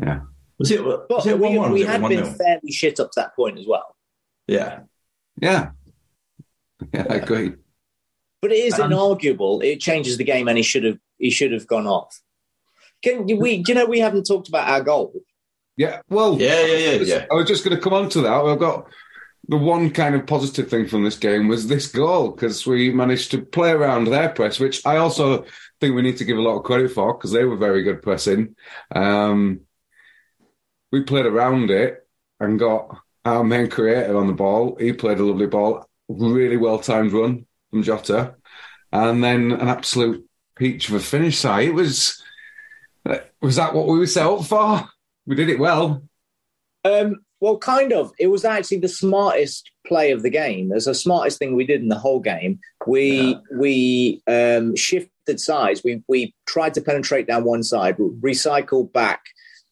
Yeah. 0.00 0.20
Was 0.58 0.70
it? 0.70 0.84
Was 0.84 1.06
But 1.08 1.26
it 1.26 1.40
we, 1.40 1.48
one 1.48 1.56
one? 1.56 1.72
we 1.72 1.80
Was 1.80 1.88
it 1.88 1.92
had 1.92 2.02
been 2.08 2.20
nil? 2.20 2.32
fairly 2.34 2.70
shit 2.70 3.00
up 3.00 3.10
to 3.12 3.20
that 3.20 3.34
point 3.34 3.58
as 3.58 3.66
well. 3.66 3.96
Yeah. 4.46 4.80
Yeah. 5.40 5.70
Yeah, 6.94 7.06
I 7.08 7.14
agree. 7.16 7.52
But 8.42 8.52
it 8.52 8.64
is 8.64 8.78
Um, 8.78 8.90
inarguable. 8.90 9.62
It 9.62 9.80
changes 9.80 10.16
the 10.16 10.24
game, 10.24 10.48
and 10.48 10.56
he 10.56 10.62
should 10.62 10.84
have 10.84 10.98
he 11.18 11.30
should 11.30 11.52
have 11.52 11.66
gone 11.66 11.86
off. 11.86 12.20
Can 13.02 13.26
we? 13.26 13.62
Do 13.62 13.72
you 13.72 13.78
know 13.78 13.86
we 13.86 14.00
haven't 14.00 14.24
talked 14.24 14.48
about 14.48 14.68
our 14.68 14.82
goal? 14.82 15.12
Yeah. 15.76 16.00
Well, 16.08 16.38
Yeah, 16.40 16.64
yeah, 16.66 16.76
yeah, 16.76 17.02
yeah. 17.02 17.26
I 17.30 17.34
was 17.34 17.48
just 17.48 17.64
going 17.64 17.76
to 17.76 17.82
come 17.82 17.92
on 17.94 18.08
to 18.10 18.20
that. 18.22 18.32
I've 18.32 18.58
got 18.58 18.86
the 19.48 19.56
one 19.56 19.90
kind 19.90 20.14
of 20.14 20.26
positive 20.26 20.68
thing 20.68 20.86
from 20.86 21.04
this 21.04 21.16
game 21.16 21.48
was 21.48 21.66
this 21.66 21.86
goal 21.90 22.30
because 22.30 22.66
we 22.66 22.90
managed 22.92 23.30
to 23.32 23.42
play 23.42 23.70
around 23.70 24.04
their 24.04 24.28
press, 24.28 24.60
which 24.60 24.84
I 24.86 24.96
also 24.98 25.44
think 25.80 25.94
we 25.94 26.02
need 26.02 26.18
to 26.18 26.24
give 26.24 26.36
a 26.38 26.42
lot 26.42 26.58
of 26.58 26.64
credit 26.64 26.92
for 26.92 27.14
because 27.14 27.32
they 27.32 27.44
were 27.44 27.56
very 27.56 27.82
good 27.82 28.02
pressing. 28.02 28.54
Um, 28.94 29.60
we 30.92 31.02
played 31.04 31.26
around 31.26 31.70
it 31.70 32.06
and 32.38 32.58
got 32.58 32.96
our 33.24 33.44
main 33.44 33.68
creator 33.68 34.16
on 34.16 34.26
the 34.26 34.32
ball. 34.34 34.76
He 34.78 34.92
played 34.92 35.18
a 35.18 35.24
lovely 35.24 35.46
ball, 35.46 35.88
really 36.18 36.56
well 36.56 36.78
timed 36.78 37.12
run 37.12 37.46
from 37.70 37.82
Jota, 37.82 38.34
and 38.92 39.22
then 39.22 39.52
an 39.52 39.68
absolute 39.68 40.26
peach 40.56 40.88
of 40.88 40.94
a 40.94 41.00
finish. 41.00 41.38
Side. 41.38 41.68
It 41.68 41.74
was. 41.74 42.22
Was 43.40 43.56
that 43.56 43.74
what 43.74 43.86
we 43.86 43.98
were 43.98 44.06
set 44.06 44.26
up 44.26 44.44
for? 44.44 44.86
We 45.26 45.34
did 45.34 45.48
it 45.48 45.58
well. 45.58 46.02
Um, 46.84 47.24
well, 47.40 47.56
kind 47.56 47.92
of. 47.92 48.12
It 48.18 48.26
was 48.26 48.44
actually 48.44 48.80
the 48.80 48.88
smartest 48.88 49.70
play 49.86 50.10
of 50.12 50.22
the 50.22 50.30
game. 50.30 50.70
It's 50.72 50.84
the 50.84 50.94
smartest 50.94 51.38
thing 51.38 51.56
we 51.56 51.64
did 51.64 51.80
in 51.80 51.88
the 51.88 51.98
whole 51.98 52.20
game. 52.20 52.60
We 52.86 53.38
we 53.52 54.22
um, 54.26 54.76
shifted 54.76 55.40
sides. 55.40 55.82
We 55.82 56.02
we 56.08 56.34
tried 56.46 56.74
to 56.74 56.82
penetrate 56.82 57.26
down 57.26 57.44
one 57.44 57.62
side, 57.62 57.96
recycled 57.96 58.92
back, 58.92 59.22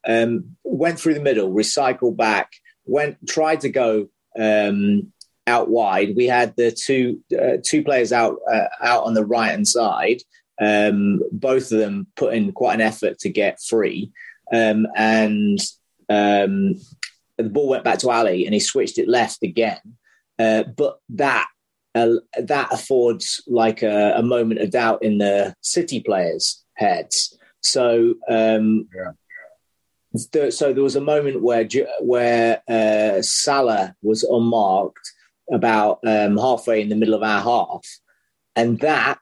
um, 0.07 0.57
went 0.65 0.99
through 0.99 1.15
the 1.15 1.21
middle, 1.21 1.51
recycled 1.53 2.17
back, 2.17 2.53
went 2.87 3.19
tried 3.29 3.61
to 3.61 3.69
go 3.69 4.09
um, 4.39 5.13
out 5.49 5.69
wide. 5.71 6.15
We 6.15 6.27
had 6.27 6.55
the 6.57 6.71
two 6.71 7.21
uh, 7.37 7.57
two 7.65 7.83
players 7.83 8.13
out 8.13 8.37
uh, 8.51 8.69
out 8.83 9.05
on 9.05 9.15
the 9.15 9.25
right 9.25 9.51
hand 9.51 9.67
side. 9.67 10.23
Um, 10.61 11.21
both 11.33 11.73
of 11.73 11.79
them 11.79 12.07
put 12.17 12.35
in 12.35 12.53
quite 12.53 12.75
an 12.75 12.81
effort 12.81 13.19
to 13.21 13.31
get 13.31 13.61
free, 13.61 14.11
um, 14.53 14.87
and 14.97 15.59
um, 16.09 16.75
the 17.37 17.45
ball 17.45 17.69
went 17.69 17.85
back 17.85 17.99
to 18.01 18.11
Ali, 18.11 18.45
and 18.45 18.55
he 18.55 18.61
switched 18.61 18.99
it 18.99 19.09
left 19.09 19.43
again. 19.43 19.81
Uh, 20.39 20.65
but 20.65 20.99
that 21.11 21.47
uh, 21.95 22.15
that 22.41 22.73
affords 22.73 23.43
like 23.47 23.83
a, 23.83 24.15
a 24.17 24.23
moment 24.23 24.61
of 24.61 24.71
doubt 24.71 25.03
in 25.03 25.19
the 25.19 25.55
City 25.63 26.01
players' 26.01 26.65
heads. 26.75 27.37
So. 27.61 28.15
Um, 28.29 28.89
th- 30.33 30.55
so 30.55 30.73
there 30.73 30.83
was 30.83 30.97
a 30.97 31.01
moment 31.01 31.43
where 31.43 31.69
where 32.01 32.63
uh, 32.69 33.23
Salah 33.23 33.95
was 34.03 34.25
unmarked 34.25 35.13
about 35.53 36.01
um, 36.07 36.37
halfway 36.37 36.81
in 36.81 36.89
the 36.89 36.97
middle 36.97 37.15
of 37.15 37.23
our 37.23 37.41
half, 37.41 37.85
and 38.57 38.79
that 38.81 39.19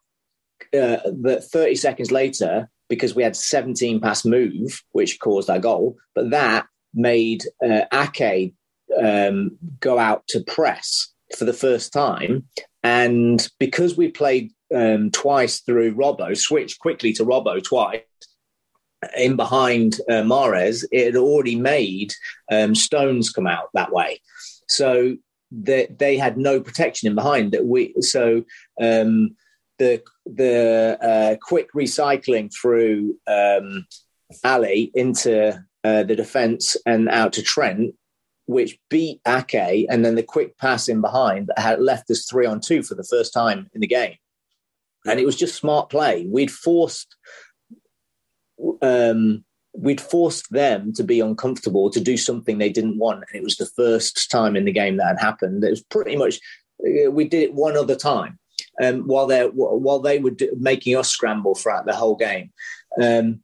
uh, 0.75 0.99
that 1.23 1.45
30 1.51 1.75
seconds 1.77 2.11
later, 2.11 2.69
because 2.89 3.15
we 3.15 3.23
had 3.23 3.37
17 3.37 4.01
pass 4.01 4.25
move, 4.25 4.83
which 4.93 5.21
caused 5.21 5.51
our 5.51 5.59
goal, 5.59 5.97
but 6.15 6.31
that 6.31 6.67
made 6.95 7.45
uh, 7.65 7.83
Ake 7.93 8.55
um, 9.01 9.59
go 9.81 9.99
out 9.99 10.27
to 10.29 10.41
press 10.41 11.13
for 11.37 11.45
the 11.45 11.53
first 11.53 11.93
time. 11.93 12.47
And 12.83 13.47
because 13.59 13.97
we 13.97 14.09
played 14.09 14.53
um, 14.75 15.11
twice 15.11 15.61
through 15.61 15.95
Robbo, 15.95 16.37
switched 16.37 16.79
quickly 16.79 17.13
to 17.15 17.25
Robbo 17.25 17.63
twice, 17.63 18.03
in 19.17 19.37
behind 19.37 20.01
uh, 20.09 20.23
Mahrez, 20.23 20.85
it 20.91 21.07
had 21.07 21.17
already 21.17 21.57
made 21.57 22.15
um, 22.51 22.75
Stones 22.75 23.31
come 23.31 23.47
out 23.47 23.69
that 23.75 23.93
way. 23.93 24.21
So 24.69 25.17
they, 25.63 25.87
they 25.87 26.17
had 26.17 26.37
no 26.37 26.61
protection 26.61 27.09
in 27.09 27.15
behind 27.15 27.53
that 27.53 27.65
we. 27.65 27.95
So 28.01 28.45
um, 28.81 29.37
the 29.79 30.03
the 30.25 30.99
uh, 31.01 31.37
quick 31.41 31.73
recycling 31.75 32.53
through 32.53 33.17
um, 33.27 33.87
Ali 34.45 34.91
into 34.95 35.65
uh, 35.85 36.03
the 36.03 36.17
defence 36.17 36.77
and 36.85 37.09
out 37.09 37.33
to 37.35 37.43
Trent, 37.43 37.95
which 38.47 38.79
beat 38.91 39.21
Ake, 39.27 39.87
and 39.89 40.05
then 40.05 40.15
the 40.15 40.23
quick 40.23 40.59
pass 40.59 40.89
in 40.89 41.01
behind 41.01 41.49
that 41.49 41.59
had 41.59 41.81
left 41.81 42.11
us 42.11 42.27
three 42.29 42.47
on 42.47 42.61
two 42.61 42.83
for 42.83 42.95
the 42.95 43.05
first 43.09 43.33
time 43.33 43.71
in 43.75 43.81
the 43.81 43.87
game. 43.87 44.17
And 45.07 45.21
it 45.21 45.27
was 45.27 45.37
just 45.37 45.55
smart 45.55 45.89
play. 45.89 46.27
We'd 46.29 46.51
forced 46.51 47.15
um, 48.83 49.45
we'd 49.77 50.01
forced 50.01 50.51
them 50.51 50.93
to 50.95 51.05
be 51.05 51.21
uncomfortable 51.21 51.91
to 51.91 52.01
do 52.01 52.17
something 52.17 52.59
they 52.59 52.71
didn't 52.71 52.99
want, 52.99 53.25
and 53.29 53.41
it 53.41 53.43
was 53.43 53.57
the 53.57 53.67
first 53.67 54.31
time 54.31 54.57
in 54.57 54.65
the 54.65 54.73
game 54.73 54.97
that 54.97 55.09
had 55.09 55.21
happened. 55.21 55.63
It 55.63 55.71
was 55.71 55.83
pretty 55.83 56.17
much 56.17 56.41
uh, 56.81 57.11
we 57.11 57.29
did 57.29 57.43
it 57.43 57.55
one 57.55 57.77
other 57.77 57.97
time, 57.97 58.39
um, 58.83 59.03
while 59.03 59.27
they 59.27 59.45
while 59.47 60.01
they 60.01 60.19
were 60.19 60.31
do, 60.31 60.51
making 60.59 60.97
us 60.97 61.09
scramble 61.09 61.55
throughout 61.55 61.87
the 61.87 61.95
whole 61.95 62.17
game, 62.17 62.53
um, 63.01 63.43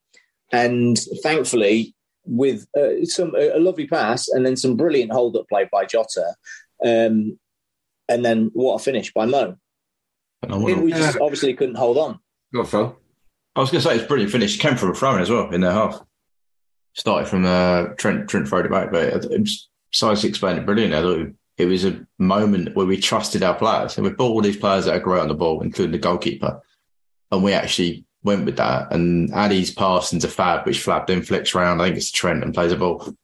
and 0.51 0.99
thankfully 1.23 1.95
with 2.25 2.66
uh, 2.79 3.05
some 3.05 3.35
a 3.37 3.59
lovely 3.59 3.87
pass 3.87 4.29
and 4.29 4.47
then 4.47 4.57
some 4.57 4.77
brilliant 4.77 5.12
hold 5.12 5.37
up 5.37 5.49
play 5.49 5.68
by 5.71 5.85
Jota, 5.85 6.35
um, 6.85 7.38
and 8.09 8.25
then 8.25 8.51
what 8.55 8.77
a 8.77 8.79
finish 8.79 9.12
by 9.12 9.27
Mo. 9.27 9.57
Phenomenal. 10.42 10.83
We 10.83 10.92
just 10.92 11.18
obviously 11.21 11.55
couldn't 11.55 11.77
hold 11.77 11.99
on. 11.99 12.18
Go, 12.55 12.64
Phil. 12.64 12.99
I 13.55 13.61
was 13.61 13.71
going 13.71 13.83
to 13.83 13.88
say 13.88 13.97
it's 13.97 14.07
brilliant 14.07 14.33
finish. 14.33 14.59
Came 14.59 14.77
from 14.77 14.90
a 14.90 14.95
throw 14.95 15.14
in 15.14 15.21
as 15.21 15.31
well 15.31 15.51
in 15.51 15.61
their 15.61 15.73
half. 15.73 16.01
Started 16.94 17.28
from 17.28 17.46
uh, 17.46 17.85
Trent. 17.96 18.28
Trent 18.28 18.48
throwed 18.48 18.66
it 18.66 18.70
back, 18.70 18.92
but 18.92 19.24
Si's 19.92 20.24
explained 20.24 20.59
it 20.59 20.66
brilliantly. 20.66 20.98
I 20.98 21.02
thought 21.02 21.35
it 21.59 21.66
was 21.66 21.85
a 21.85 22.07
moment 22.18 22.74
where 22.74 22.87
we 22.87 22.98
trusted 22.98 23.42
our 23.42 23.55
players, 23.55 23.96
and 23.96 24.05
we 24.05 24.12
bought 24.12 24.33
all 24.33 24.42
these 24.42 24.57
players 24.57 24.85
that 24.85 24.96
are 24.96 25.00
great 25.00 25.20
on 25.20 25.28
the 25.28 25.35
ball, 25.35 25.62
including 25.62 25.92
the 25.92 25.98
goalkeeper, 25.98 26.61
and 27.31 27.42
we 27.42 27.52
actually 27.52 28.05
went 28.22 28.44
with 28.44 28.57
that. 28.57 28.92
And 28.92 29.33
Addy's 29.33 29.72
pass 29.72 30.12
into 30.12 30.28
Fab, 30.28 30.66
which 30.66 30.83
Fab 30.83 31.07
then 31.07 31.22
flicks 31.22 31.55
around. 31.55 31.81
I 31.81 31.87
think 31.87 31.96
it's 31.96 32.11
Trent 32.11 32.44
and 32.44 32.55
plays 32.55 32.72
a 32.72 32.76
ball. 32.76 33.14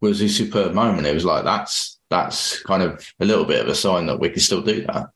Was 0.00 0.20
a 0.20 0.28
superb 0.28 0.74
moment. 0.74 1.06
It 1.06 1.14
was 1.14 1.24
like 1.24 1.44
that's 1.44 1.98
that's 2.10 2.60
kind 2.62 2.82
of 2.82 3.10
a 3.20 3.24
little 3.24 3.44
bit 3.44 3.60
of 3.60 3.68
a 3.68 3.74
sign 3.74 4.06
that 4.06 4.20
we 4.20 4.28
can 4.28 4.40
still 4.40 4.60
do 4.60 4.84
that. 4.86 5.10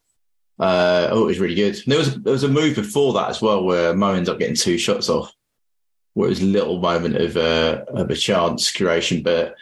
Uh, 0.58 1.08
oh, 1.10 1.24
it 1.24 1.26
was 1.26 1.38
really 1.38 1.54
good. 1.54 1.74
And 1.74 1.92
there 1.92 1.98
was 1.98 2.14
there 2.22 2.32
was 2.32 2.42
a 2.44 2.48
move 2.48 2.76
before 2.76 3.12
that 3.14 3.28
as 3.28 3.42
well 3.42 3.64
where 3.64 3.94
Mo 3.94 4.14
ends 4.14 4.28
up 4.28 4.38
getting 4.38 4.56
two 4.56 4.78
shots 4.78 5.10
off, 5.10 5.30
where 6.18 6.26
it 6.26 6.30
was 6.30 6.42
a 6.42 6.46
little 6.46 6.80
moment 6.80 7.14
of 7.14 7.36
uh, 7.36 7.84
of 7.90 8.10
a 8.10 8.16
chance 8.16 8.72
creation, 8.72 9.22
but 9.22 9.54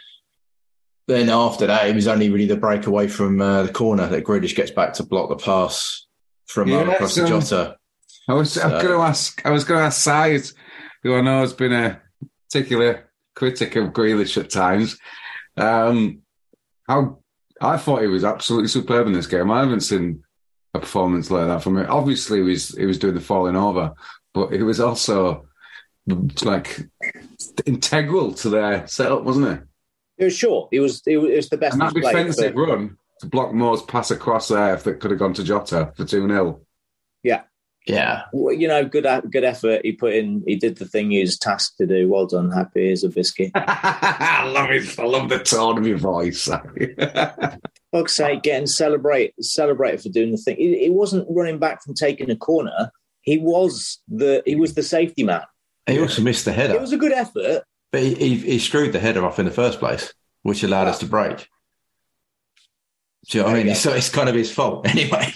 then 1.07 1.29
after 1.29 1.67
that, 1.67 1.87
it 1.87 1.93
was 1.93 2.07
only 2.07 2.31
really 2.31 2.47
the 2.47 2.57
breakaway 2.57 3.07
from 3.07 3.39
uh, 3.39 3.61
the 3.61 3.71
corner 3.71 4.07
that 4.07 4.23
Grealish 4.23 4.55
gets 4.55 4.71
back 4.71 4.93
to 4.93 5.03
block 5.03 5.29
the 5.29 5.35
pass 5.35 6.07
from 6.47 6.71
Mo 6.71 6.83
Yeah, 6.83 6.93
across 6.93 7.13
so- 7.13 7.27
Jota. 7.27 7.77
I 8.27 8.33
was, 8.33 8.57
I 8.57 8.73
was 8.73 8.83
going 8.83 8.97
to 8.97 9.05
ask. 9.05 9.45
I 9.45 9.51
was 9.51 9.63
going 9.65 9.79
to 9.79 9.85
ask 9.85 10.55
who 11.03 11.15
I 11.15 11.21
know 11.21 11.41
has 11.41 11.53
been 11.53 11.73
a 11.73 12.01
particular 12.49 13.07
critic 13.35 13.75
of 13.75 13.93
Grealish 13.93 14.35
at 14.37 14.49
times. 14.49 14.97
Um, 15.55 16.23
how 16.87 17.19
I 17.61 17.77
thought 17.77 18.01
he 18.01 18.07
was 18.07 18.25
absolutely 18.25 18.67
superb 18.67 19.05
in 19.05 19.13
this 19.13 19.27
game. 19.27 19.51
I 19.51 19.59
haven't 19.59 19.81
seen 19.81 20.23
a 20.73 20.79
performance 20.79 21.29
like 21.29 21.47
that 21.47 21.61
from 21.61 21.77
him. 21.77 21.85
Obviously, 21.87 22.39
he 22.39 22.43
was 22.43 22.69
he 22.69 22.87
was 22.87 22.97
doing 22.97 23.13
the 23.13 23.21
falling 23.21 23.55
over, 23.55 23.93
but 24.33 24.51
he 24.51 24.63
was 24.63 24.79
also 24.79 25.46
like 26.43 26.87
integral 27.65 28.33
to 28.33 28.49
their 28.49 28.87
setup, 28.87 29.23
wasn't 29.23 29.47
he? 29.47 29.65
It 30.17 30.25
was 30.25 30.37
short. 30.37 30.69
It 30.71 30.79
was 30.79 31.01
it 31.05 31.17
was, 31.17 31.49
the 31.49 31.57
best 31.57 31.73
And 31.73 31.81
that 31.81 31.93
he's 31.93 32.01
played 32.01 32.13
defensive 32.27 32.53
for- 32.53 32.65
run 32.65 32.97
to 33.19 33.27
block 33.27 33.53
Mo's 33.53 33.83
pass 33.83 34.11
across 34.11 34.47
there 34.47 34.73
if 34.73 34.83
that 34.83 34.99
could 34.99 35.11
have 35.11 35.19
gone 35.19 35.33
to 35.33 35.43
Jota 35.43 35.91
for 35.95 36.05
two 36.05 36.27
0 36.27 36.61
Yeah, 37.23 38.23
Well, 38.33 38.53
you 38.53 38.67
know, 38.67 38.83
good 38.83 39.05
uh, 39.05 39.21
good 39.21 39.43
effort. 39.43 39.81
He 39.85 39.93
put 39.93 40.13
in. 40.13 40.43
He 40.45 40.55
did 40.55 40.77
the 40.77 40.85
thing 40.85 41.11
he 41.11 41.21
was 41.21 41.37
tasked 41.37 41.77
to 41.77 41.87
do. 41.87 42.09
Well 42.09 42.25
done. 42.25 42.51
Happy 42.51 42.91
as 42.91 43.03
a 43.03 43.09
biscuit. 43.09 43.51
I 43.55 44.43
love 44.53 44.71
it. 44.71 44.99
I 44.99 45.03
love 45.03 45.29
the 45.29 45.39
tone 45.39 45.77
of 45.77 45.87
your 45.87 45.97
voice. 45.97 46.49
Fuck's 47.91 48.13
sake, 48.13 48.43
getting 48.43 48.67
celebrate 48.67 49.33
celebrated 49.41 50.01
for 50.01 50.09
doing 50.09 50.31
the 50.31 50.37
thing. 50.37 50.57
He, 50.57 50.79
he 50.85 50.89
wasn't 50.89 51.27
running 51.29 51.59
back 51.59 51.83
from 51.83 51.93
taking 51.93 52.29
a 52.29 52.35
corner. 52.35 52.91
He 53.21 53.37
was 53.37 53.99
the 54.09 54.43
he 54.45 54.55
was 54.55 54.73
the 54.73 54.83
safety 54.83 55.23
man. 55.23 55.43
He 55.87 55.99
also 55.99 56.21
missed 56.21 56.45
the 56.45 56.51
header, 56.53 56.73
It 56.75 56.81
was 56.81 56.91
a 56.93 56.97
good 56.97 57.11
effort. 57.13 57.63
but 57.91 58.01
he, 58.03 58.13
he, 58.15 58.35
he 58.35 58.59
screwed 58.59 58.91
the 58.93 58.99
header 58.99 59.25
off 59.25 59.39
in 59.39 59.45
the 59.45 59.51
first 59.51 59.79
place, 59.79 60.13
which 60.43 60.63
allowed 60.63 60.87
us 60.87 60.99
to 60.99 61.05
break. 61.05 61.47
Do 63.29 63.37
you 63.37 63.43
know 63.43 63.49
what 63.49 63.55
I 63.55 63.57
mean? 63.59 63.67
go. 63.67 63.73
So 63.73 63.93
it's 63.93 64.09
kind 64.09 64.29
of 64.29 64.35
his 64.35 64.51
fault 64.51 64.87
anyway. 64.89 65.33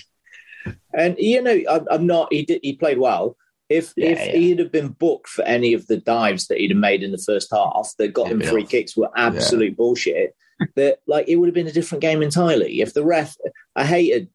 And 0.94 1.16
you 1.18 1.42
know, 1.42 1.60
I'm, 1.70 1.88
I'm 1.90 2.06
not. 2.08 2.32
He 2.32 2.44
did. 2.46 2.60
He 2.64 2.74
played 2.76 2.98
well. 3.00 3.36
If 3.70 3.94
Yeah, 3.96 4.10
if 4.10 4.20
yeah. 4.20 4.34
he'd 4.34 4.60
have 4.60 4.72
been 4.72 4.90
booked 4.90 5.30
for 5.30 5.44
any 5.44 5.74
of 5.74 5.88
the 5.88 5.98
dives 5.98 6.48
that 6.48 6.58
he'd 6.60 6.72
have 6.72 6.78
made 6.80 7.04
in 7.04 7.12
the 7.12 7.18
first 7.18 7.50
half 7.52 7.92
that 7.98 8.10
got 8.14 8.28
He'd 8.28 8.34
him 8.34 8.42
free 8.42 8.64
off. 8.64 8.70
kicks 8.70 8.96
were 8.98 9.10
absolute 9.16 9.76
bullshit. 9.78 10.36
That 10.76 11.00
like 11.08 11.28
it 11.28 11.38
would 11.38 11.48
have 11.48 11.56
been 11.56 11.66
a 11.66 11.72
different 11.72 12.04
game 12.04 12.22
entirely. 12.22 12.82
If 12.82 12.94
the 12.94 13.04
ref, 13.04 13.36
I 13.76 13.84
hated. 13.84 14.30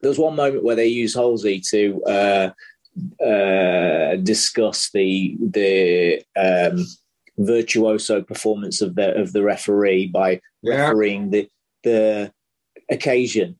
There 0.00 0.08
was 0.08 0.18
one 0.18 0.34
moment 0.34 0.64
where 0.64 0.74
they 0.74 0.88
used 0.88 1.14
Halsey 1.14 1.60
to 1.70 2.02
uh, 2.04 2.50
uh, 3.24 4.16
discuss 4.16 4.90
the 4.92 5.36
the 5.40 6.22
um, 6.36 6.84
virtuoso 7.38 8.22
performance 8.22 8.80
of 8.82 8.94
the 8.94 9.14
of 9.20 9.32
the 9.32 9.42
referee 9.42 10.08
by 10.08 10.40
Yeah. 10.62 10.88
refereeing 10.88 11.30
the 11.30 11.48
the 11.84 12.32
occasion. 12.90 13.58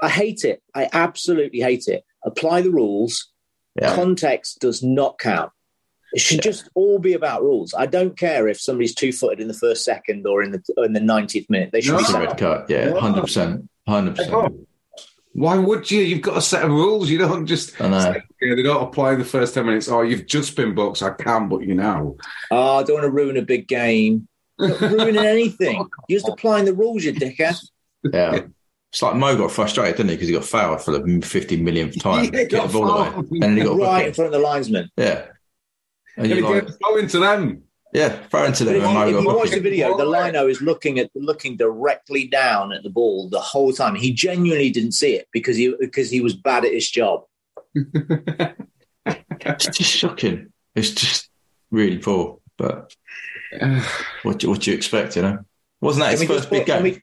I 0.00 0.08
hate 0.08 0.44
it. 0.44 0.62
I 0.74 0.88
absolutely 0.92 1.60
hate 1.60 1.88
it. 1.88 2.04
Apply 2.24 2.60
the 2.62 2.70
rules. 2.70 3.32
Yeah. 3.80 3.94
Context 3.94 4.60
does 4.60 4.82
not 4.82 5.18
count. 5.18 5.52
It 6.12 6.20
should 6.20 6.40
just 6.42 6.68
all 6.74 6.98
be 6.98 7.12
about 7.14 7.42
rules. 7.42 7.74
I 7.76 7.86
don't 7.86 8.16
care 8.16 8.48
if 8.48 8.60
somebody's 8.60 8.94
two 8.94 9.12
footed 9.12 9.40
in 9.40 9.48
the 9.48 9.54
first 9.54 9.84
second 9.84 10.26
or 10.26 10.42
in 10.42 10.52
the 10.52 10.62
in 10.78 10.92
the 10.92 11.00
ninetieth 11.00 11.48
minute. 11.50 11.70
They 11.72 11.80
should 11.80 11.92
No. 11.92 11.98
be 11.98 12.04
It's 12.04 12.12
red 12.12 12.38
card. 12.38 12.70
Yeah, 12.70 12.88
Yeah. 12.94 13.00
hundred 13.00 13.22
percent, 13.22 13.68
hundred 13.86 14.16
percent. 14.16 14.65
Why 15.36 15.58
would 15.58 15.90
you? 15.90 16.00
You've 16.00 16.22
got 16.22 16.38
a 16.38 16.40
set 16.40 16.64
of 16.64 16.70
rules. 16.70 17.10
You 17.10 17.18
don't 17.18 17.44
just. 17.44 17.78
I 17.78 17.88
know. 17.88 18.00
say, 18.00 18.08
"Okay, 18.42 18.54
they 18.54 18.62
don't 18.62 18.82
apply 18.82 19.16
the 19.16 19.24
first 19.24 19.52
ten 19.52 19.66
minutes. 19.66 19.86
Oh, 19.86 20.00
you've 20.00 20.26
just 20.26 20.56
been 20.56 20.74
booked. 20.74 20.96
So 20.96 21.08
I 21.08 21.10
can 21.10 21.50
book 21.50 21.60
you 21.62 21.74
now. 21.74 22.16
Oh, 22.50 22.78
I 22.78 22.82
don't 22.82 22.94
want 22.94 23.04
to 23.04 23.10
ruin 23.10 23.36
a 23.36 23.42
big 23.42 23.68
game. 23.68 24.28
Not 24.58 24.80
ruining 24.80 25.18
anything. 25.26 25.86
You're 26.08 26.20
just 26.20 26.32
applying 26.32 26.64
the 26.64 26.72
rules, 26.72 27.04
you 27.04 27.12
dickhead. 27.12 27.58
Yeah. 28.02 28.46
It's 28.90 29.02
like 29.02 29.16
Mo 29.16 29.36
got 29.36 29.50
frustrated, 29.52 29.96
didn't 29.98 30.08
he? 30.10 30.16
Because 30.16 30.28
he 30.28 30.34
got 30.34 30.44
fouled 30.46 30.80
for 30.80 30.98
the 30.98 31.20
50 31.20 31.58
millionth 31.58 31.98
time. 32.02 32.24
Yeah, 32.24 32.30
Get 32.44 32.50
got 32.52 32.68
the 32.68 32.72
ball 32.72 32.90
away. 32.90 33.08
And 33.14 33.42
then 33.42 33.56
he 33.58 33.62
got 33.62 33.72
a 33.72 33.76
right 33.76 34.06
in 34.08 34.14
front 34.14 34.34
of 34.34 34.40
the 34.40 34.46
linesman. 34.46 34.88
Yeah. 34.96 35.26
And 36.16 36.28
You're 36.28 36.38
you're 36.38 36.62
like, 36.62 36.78
go 36.82 36.96
into 36.96 37.18
them. 37.18 37.62
Yeah, 37.96 38.10
throw 38.28 38.44
into 38.44 38.64
But 38.64 38.72
them 38.72 38.82
if, 38.82 38.88
and 38.88 39.10
you, 39.10 39.18
if 39.18 39.24
you 39.24 39.34
watch 39.36 39.50
the 39.50 39.60
video, 39.60 39.96
the 39.96 40.04
lino 40.04 40.46
is 40.48 40.60
looking 40.60 40.98
at 40.98 41.10
looking 41.14 41.56
directly 41.56 42.26
down 42.28 42.72
at 42.72 42.82
the 42.82 42.90
ball 42.90 43.28
the 43.30 43.40
whole 43.40 43.72
time. 43.72 43.94
He 43.94 44.12
genuinely 44.12 44.70
didn't 44.70 44.92
see 44.92 45.14
it 45.14 45.26
because 45.32 45.56
he 45.56 45.74
because 45.80 46.10
he 46.10 46.20
was 46.20 46.34
bad 46.34 46.64
at 46.64 46.72
his 46.72 46.90
job. 46.90 47.24
It's 49.48 49.66
just 49.78 49.90
shocking. 49.90 50.52
It's 50.74 50.90
just 50.90 51.30
really 51.70 51.98
poor. 51.98 52.38
But 52.56 52.94
what, 54.24 54.38
do- 54.38 54.48
what 54.50 54.60
do 54.62 54.70
you 54.70 54.76
expect, 54.76 55.14
you 55.16 55.22
know? 55.22 55.38
Wasn't 55.80 56.02
that 56.04 56.10
his 56.12 56.20
Can 56.20 56.28
we 56.28 56.34
first 56.34 56.50
big 56.50 56.60
put- 56.60 56.66
game? 56.66 56.82
we- 56.82 57.02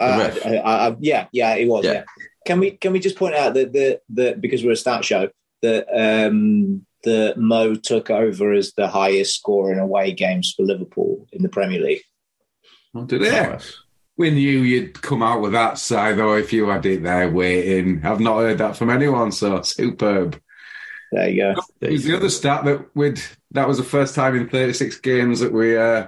Uh, 0.00 0.18
ref. 0.18 0.46
I- 0.46 0.56
I- 0.56 0.88
I- 0.88 0.96
yeah, 1.00 1.26
yeah, 1.32 1.54
it 1.56 1.66
was. 1.68 1.84
Yeah. 1.84 1.92
Yeah. 1.92 2.04
Can 2.46 2.60
we 2.60 2.70
can 2.72 2.92
we 2.92 2.98
just 3.00 3.16
point 3.16 3.34
out 3.34 3.54
that 3.54 3.72
the 3.72 4.00
the 4.08 4.36
because 4.38 4.64
we're 4.64 4.72
a 4.72 4.76
stat 4.76 5.04
show 5.04 5.28
that 5.62 5.86
um 5.92 6.86
that 7.04 7.36
Mo 7.36 7.74
took 7.74 8.10
over 8.10 8.52
as 8.52 8.72
the 8.72 8.88
highest 8.88 9.36
scorer 9.36 9.72
in 9.72 9.78
away 9.78 10.12
games 10.12 10.52
for 10.56 10.64
Liverpool 10.64 11.26
in 11.32 11.42
the 11.42 11.48
Premier 11.48 11.80
League. 11.80 12.02
I'll 12.94 13.04
do 13.04 13.18
that. 13.20 13.66
We 14.16 14.30
knew 14.30 14.60
you'd 14.60 15.00
come 15.00 15.22
out 15.22 15.40
with 15.40 15.52
that 15.52 15.78
side, 15.78 16.18
though, 16.18 16.36
if 16.36 16.52
you 16.52 16.68
had 16.68 16.84
it 16.84 17.02
there 17.02 17.30
waiting. 17.30 18.04
I've 18.04 18.20
not 18.20 18.38
heard 18.38 18.58
that 18.58 18.76
from 18.76 18.90
anyone, 18.90 19.32
so 19.32 19.62
superb. 19.62 20.40
There 21.12 21.28
you 21.28 21.54
go. 21.54 21.62
It 21.80 21.92
was 21.92 22.04
the 22.04 22.16
other 22.16 22.30
stat 22.30 22.64
that 22.64 22.94
we'd 22.94 23.20
that 23.50 23.68
was 23.68 23.78
the 23.78 23.84
first 23.84 24.14
time 24.14 24.34
in 24.34 24.48
36 24.48 24.96
games 25.00 25.40
that 25.40 25.52
we 25.52 25.76
uh, 25.76 26.06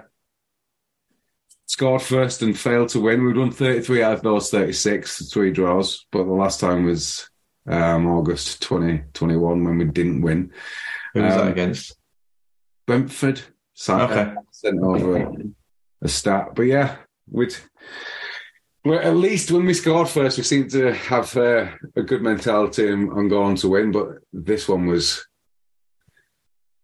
scored 1.67 2.03
first 2.03 2.43
and 2.43 2.59
failed 2.59 2.89
to 2.91 3.01
win. 3.01 3.25
We'd 3.25 3.37
won 3.37 3.51
33 3.51 4.03
out 4.03 4.15
of 4.15 4.23
those 4.23 4.51
36, 4.51 5.31
three 5.31 5.51
draws, 5.51 6.07
but 6.11 6.25
the 6.25 6.33
last 6.33 6.61
time 6.61 6.85
was 6.85 7.29
um, 7.67 8.07
August 8.07 8.63
2021 8.63 9.65
when 9.65 9.79
we 9.79 9.85
didn't 9.85 10.21
win. 10.23 10.53
Who 11.15 11.23
was 11.23 11.35
that 11.35 11.43
Um, 11.47 11.49
against? 11.53 11.97
Brentford 12.87 13.41
sent, 13.73 14.03
Okay. 14.03 14.35
sent 14.51 14.83
over 14.83 15.17
a, 15.17 15.33
a 16.03 16.09
stat, 16.09 16.49
but 16.55 16.63
yeah, 16.63 16.97
we'd. 17.31 17.57
Well, 18.85 18.99
at 19.01 19.17
least 19.17 19.51
when 19.51 19.65
we 19.65 19.73
scored 19.73 20.09
first, 20.11 20.37
we 20.37 20.45
seemed 20.45 20.71
to 20.73 20.93
have 20.93 21.35
uh, 21.39 21.69
a 21.97 22.03
good 22.03 22.21
mentality 22.21 22.93
and, 22.93 23.11
and 23.13 23.31
go 23.31 23.43
on 23.43 23.57
to 23.57 23.71
win. 23.71 23.93
But 23.93 24.19
this 24.31 24.69
one 24.69 24.87
was 24.87 25.27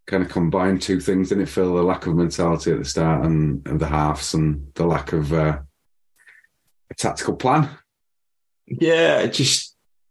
kind 0.07 0.22
of 0.22 0.31
combined 0.31 0.81
two 0.81 0.99
things, 0.99 1.28
didn't 1.28 1.43
it? 1.45 1.49
Phil, 1.51 1.74
the 1.74 1.83
lack 1.83 2.07
of 2.07 2.14
mentality 2.16 2.72
at 2.72 2.78
the 2.78 2.85
start 2.87 3.26
and, 3.26 3.66
and 3.68 3.78
the 3.78 3.87
halves, 3.87 4.33
and 4.33 4.72
the 4.74 4.87
lack 4.87 5.12
of 5.12 5.31
uh, 5.35 5.59
a 6.91 6.95
tactical 6.95 7.37
plan. 7.37 7.68
Yeah, 8.66 9.18
it 9.18 9.35
just 9.35 9.70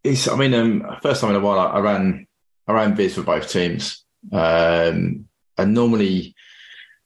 it's. 0.10 0.28
I 0.28 0.36
mean, 0.36 0.54
um, 0.54 0.98
first 1.02 1.22
time 1.22 1.32
in 1.32 1.36
a 1.36 1.40
while, 1.40 1.60
I, 1.60 1.66
I 1.66 1.80
ran 1.80 2.28
I 2.68 2.74
ran 2.74 2.96
bids 2.96 3.16
for 3.16 3.24
both 3.24 3.50
teams, 3.50 4.04
um, 4.32 5.26
and 5.58 5.74
normally, 5.74 6.36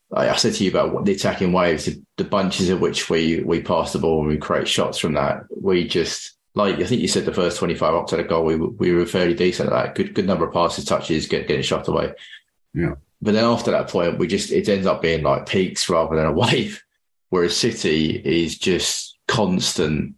like 0.10 0.30
I 0.30 0.36
said 0.36 0.54
to 0.56 0.64
you 0.64 0.70
about 0.70 0.94
what 0.94 1.06
the 1.06 1.14
attacking 1.14 1.54
waves, 1.54 1.86
the, 1.86 2.02
the 2.18 2.24
bunches 2.24 2.70
of 2.70 2.82
which 2.82 3.10
we 3.10 3.42
we 3.42 3.62
pass 3.62 3.94
the 3.94 4.00
ball 4.00 4.20
and 4.20 4.28
we 4.30 4.38
create 4.38 4.68
shots 4.68 4.98
from 4.98 5.14
that. 5.14 5.44
We 5.56 5.88
just 5.88 6.36
like 6.56 6.76
I 6.80 6.84
think 6.86 7.02
you 7.02 7.08
said 7.08 7.26
the 7.26 7.34
first 7.34 7.58
twenty 7.58 7.76
five 7.76 7.94
up 7.96 8.08
to 8.08 8.16
the 8.18 8.24
goal, 8.24 8.46
we 8.46 8.56
were- 8.56 8.70
we 8.70 8.92
were 8.94 9.06
fairly 9.06 9.34
decent 9.34 9.72
at 9.72 9.74
that. 9.74 9.96
Good 9.96 10.14
good 10.14 10.28
number 10.28 10.46
of 10.48 10.54
passes, 10.54 10.86
touches, 10.86 11.28
get 11.28 11.48
getting 11.48 11.64
shot 11.64 11.88
away. 11.88 12.14
Yeah. 12.74 12.96
But 13.22 13.34
then 13.36 13.46
after 13.46 13.72
that 13.72 13.88
point, 13.88 14.18
we 14.20 14.28
just 14.28 14.52
it 14.52 14.68
ends 14.68 14.86
up 14.86 15.02
being 15.02 15.24
like 15.24 15.48
peaks 15.48 15.88
rather 15.90 16.16
than 16.16 16.26
a 16.26 16.32
wave. 16.44 16.84
Whereas 17.30 17.56
City 17.58 18.22
is 18.24 18.58
just 18.60 19.18
constant 19.28 20.16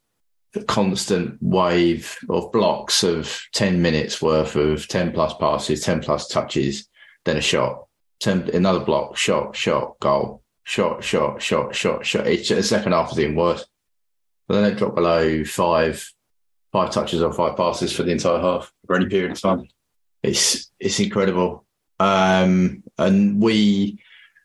constant 0.64 1.38
wave 1.42 2.18
of 2.30 2.52
blocks 2.52 3.04
of 3.04 3.42
10 3.54 3.82
minutes 3.82 4.22
worth 4.22 4.56
of 4.56 4.88
10 4.88 5.12
plus 5.12 5.34
passes, 5.36 5.82
10 5.82 6.02
plus 6.02 6.28
touches, 6.28 6.88
then 7.26 7.38
a 7.38 7.42
shot, 7.42 7.88
10, 8.22 8.50
another 8.54 8.80
block, 8.80 9.18
shot, 9.18 9.56
shot, 9.56 10.00
goal, 10.00 10.44
shot, 10.64 11.04
shot, 11.04 11.42
shot, 11.42 11.76
shot, 11.76 12.06
shot. 12.06 12.28
Each 12.28 12.50
the 12.50 12.64
second 12.64 12.94
half 12.94 13.12
is 13.12 13.20
even 13.20 13.36
worse. 13.36 13.66
But 14.48 14.56
then 14.56 14.64
they 14.64 14.78
drop 14.78 14.96
below 14.96 15.44
five, 15.44 16.08
five 16.72 16.92
touches 16.92 17.22
or 17.22 17.34
five 17.34 17.58
passes 17.58 17.92
for 17.92 18.04
the 18.04 18.12
entire 18.12 18.40
half 18.40 18.72
for 18.86 18.96
any 18.96 19.08
period 19.08 19.32
of 19.32 19.42
time. 19.42 19.68
It's, 20.22 20.72
it's 20.80 21.00
incredible. 21.00 21.66
Um, 22.00 22.84
and 22.98 23.42
we 23.42 24.00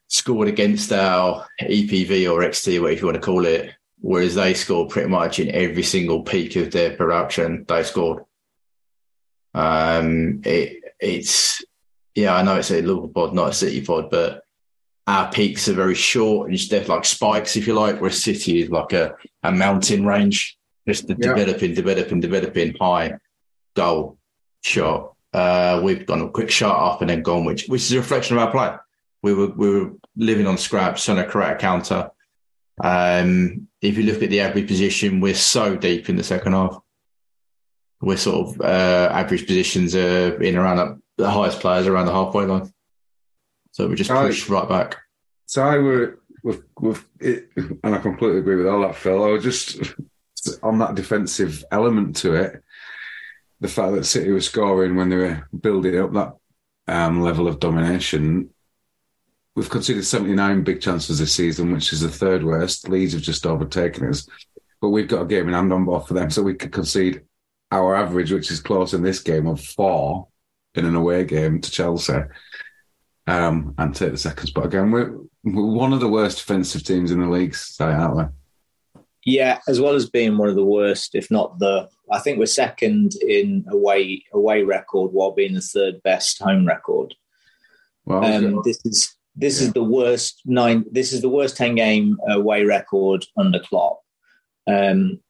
scored 0.08 0.48
against 0.48 0.92
our 0.92 1.46
EPV 1.60 2.30
or 2.30 2.40
XT, 2.40 2.80
whatever 2.80 2.98
you 2.98 3.06
want 3.06 3.14
to 3.16 3.20
call 3.20 3.44
it, 3.44 3.72
whereas 4.00 4.34
they 4.34 4.54
scored 4.54 4.90
pretty 4.90 5.08
much 5.08 5.38
in 5.38 5.50
every 5.50 5.82
single 5.82 6.22
peak 6.22 6.56
of 6.56 6.70
their 6.72 6.96
production. 6.96 7.64
They 7.68 7.82
scored. 7.82 8.24
Um, 9.54 10.42
it, 10.44 10.82
it's 11.00 11.64
yeah, 12.14 12.34
I 12.34 12.42
know 12.42 12.56
it's 12.56 12.70
a 12.70 12.82
Liverpool 12.82 13.08
pod, 13.08 13.34
not 13.34 13.50
a 13.50 13.52
City 13.54 13.84
pod, 13.84 14.10
but 14.10 14.42
our 15.06 15.30
peaks 15.30 15.68
are 15.68 15.74
very 15.74 15.94
short 15.94 16.50
and 16.50 16.58
they're 16.58 16.84
like 16.84 17.04
spikes, 17.04 17.56
if 17.56 17.66
you 17.66 17.74
like. 17.74 18.00
Whereas 18.00 18.22
City 18.22 18.62
is 18.62 18.70
like 18.70 18.92
a, 18.92 19.14
a 19.42 19.50
mountain 19.50 20.04
range, 20.06 20.56
just 20.86 21.08
Yeah. 21.08 21.16
developing, 21.34 21.74
developing, 21.74 22.20
developing, 22.20 22.74
high 22.80 23.14
goal 23.74 24.18
shot. 24.62 25.14
Uh, 25.32 25.80
we've 25.82 26.06
gone 26.06 26.20
a 26.22 26.28
quick 26.28 26.50
shot 26.50 26.92
up 26.94 27.00
and 27.00 27.10
then 27.10 27.22
gone, 27.22 27.44
which 27.44 27.66
which 27.66 27.82
is 27.82 27.92
a 27.92 27.98
reflection 27.98 28.36
of 28.36 28.42
our 28.42 28.50
play. 28.50 28.76
We 29.22 29.34
were 29.34 29.48
we 29.48 29.70
were 29.70 29.92
living 30.16 30.46
on 30.46 30.58
scraps, 30.58 31.04
trying 31.04 31.18
to 31.18 31.26
create 31.28 31.52
a 31.52 31.56
counter. 31.56 32.10
Um, 32.82 33.68
if 33.80 33.96
you 33.96 34.04
look 34.04 34.22
at 34.22 34.30
the 34.30 34.40
average 34.40 34.68
position, 34.68 35.20
we're 35.20 35.34
so 35.34 35.76
deep 35.76 36.08
in 36.08 36.16
the 36.16 36.24
second 36.24 36.52
half. 36.52 36.78
We're 38.00 38.16
sort 38.16 38.48
of 38.48 38.60
uh, 38.60 39.08
average 39.12 39.46
positions 39.46 39.94
are 39.94 40.40
in 40.42 40.56
around 40.56 40.76
the- 40.78 41.00
the 41.18 41.30
highest 41.30 41.60
players 41.60 41.86
around 41.86 42.06
the 42.06 42.12
halfway 42.14 42.46
line. 42.46 42.72
So 43.72 43.86
we 43.86 43.94
just 43.94 44.08
push 44.10 44.48
right 44.48 44.66
back. 44.68 44.96
So 45.44 45.62
I 45.62 45.76
were 45.76 46.18
with, 46.42 46.62
with 46.80 47.04
it, 47.20 47.50
and 47.56 47.94
I 47.94 47.98
completely 47.98 48.38
agree 48.38 48.56
with 48.56 48.66
all 48.66 48.80
that, 48.80 48.96
Phil. 48.96 49.22
I 49.22 49.28
was 49.28 49.44
just 49.44 49.94
on 50.62 50.78
that 50.78 50.94
defensive 50.94 51.62
element 51.70 52.16
to 52.16 52.34
it. 52.34 52.62
The 53.60 53.68
fact 53.68 53.94
that 53.94 54.04
City 54.04 54.30
were 54.30 54.40
scoring 54.40 54.96
when 54.96 55.10
they 55.10 55.16
were 55.16 55.46
building 55.60 55.98
up 55.98 56.12
that 56.14 56.36
um, 56.88 57.20
level 57.20 57.46
of 57.46 57.60
domination. 57.60 58.48
We've 59.60 59.68
conceded 59.68 60.06
79 60.06 60.64
big 60.64 60.80
chances 60.80 61.18
this 61.18 61.34
season, 61.34 61.70
which 61.70 61.92
is 61.92 62.00
the 62.00 62.08
third 62.08 62.42
worst. 62.42 62.88
Leeds 62.88 63.12
have 63.12 63.20
just 63.20 63.44
overtaken 63.44 64.08
us. 64.08 64.26
But 64.80 64.88
we've 64.88 65.06
got 65.06 65.20
a 65.20 65.26
game 65.26 65.48
in 65.48 65.52
hand 65.52 65.70
on 65.70 65.84
both 65.84 66.08
for 66.08 66.14
them, 66.14 66.30
so 66.30 66.42
we 66.42 66.54
could 66.54 66.72
concede 66.72 67.20
our 67.70 67.94
average, 67.94 68.32
which 68.32 68.50
is 68.50 68.62
close 68.62 68.94
in 68.94 69.02
this 69.02 69.20
game, 69.20 69.46
of 69.46 69.60
four 69.60 70.28
in 70.76 70.86
an 70.86 70.94
away 70.94 71.24
game 71.24 71.60
to 71.60 71.70
Chelsea 71.70 72.22
um, 73.26 73.74
and 73.76 73.94
take 73.94 74.12
the 74.12 74.16
seconds. 74.16 74.50
But 74.50 74.64
again, 74.64 74.92
we're, 74.92 75.14
we're 75.44 75.74
one 75.74 75.92
of 75.92 76.00
the 76.00 76.08
worst 76.08 76.38
defensive 76.38 76.82
teams 76.82 77.10
in 77.10 77.20
the 77.20 77.28
league, 77.28 77.54
say, 77.54 77.84
aren't 77.84 78.16
we? 78.16 79.02
Yeah, 79.26 79.58
as 79.68 79.78
well 79.78 79.94
as 79.94 80.08
being 80.08 80.38
one 80.38 80.48
of 80.48 80.56
the 80.56 80.64
worst, 80.64 81.14
if 81.14 81.30
not 81.30 81.58
the, 81.58 81.86
I 82.10 82.20
think 82.20 82.38
we're 82.38 82.46
second 82.46 83.12
in 83.16 83.66
away 83.68 84.24
away 84.32 84.62
record 84.62 85.12
while 85.12 85.32
being 85.32 85.52
the 85.52 85.60
third 85.60 86.02
best 86.02 86.38
home 86.42 86.66
record. 86.66 87.14
Well, 88.06 88.24
Um, 88.24 88.62
this 88.64 88.80
is 88.86 89.16
this 89.36 89.60
is 89.60 89.72
the 89.72 89.84
worst 89.84 90.42
nine. 90.44 90.84
This 90.90 91.12
is 91.12 91.22
the 91.22 91.28
worst 91.28 91.56
ten 91.56 91.74
game 91.74 92.18
away 92.28 92.64
record 92.64 93.24
under 93.36 93.58
Klopp. 93.60 94.00
Um, 94.66 95.20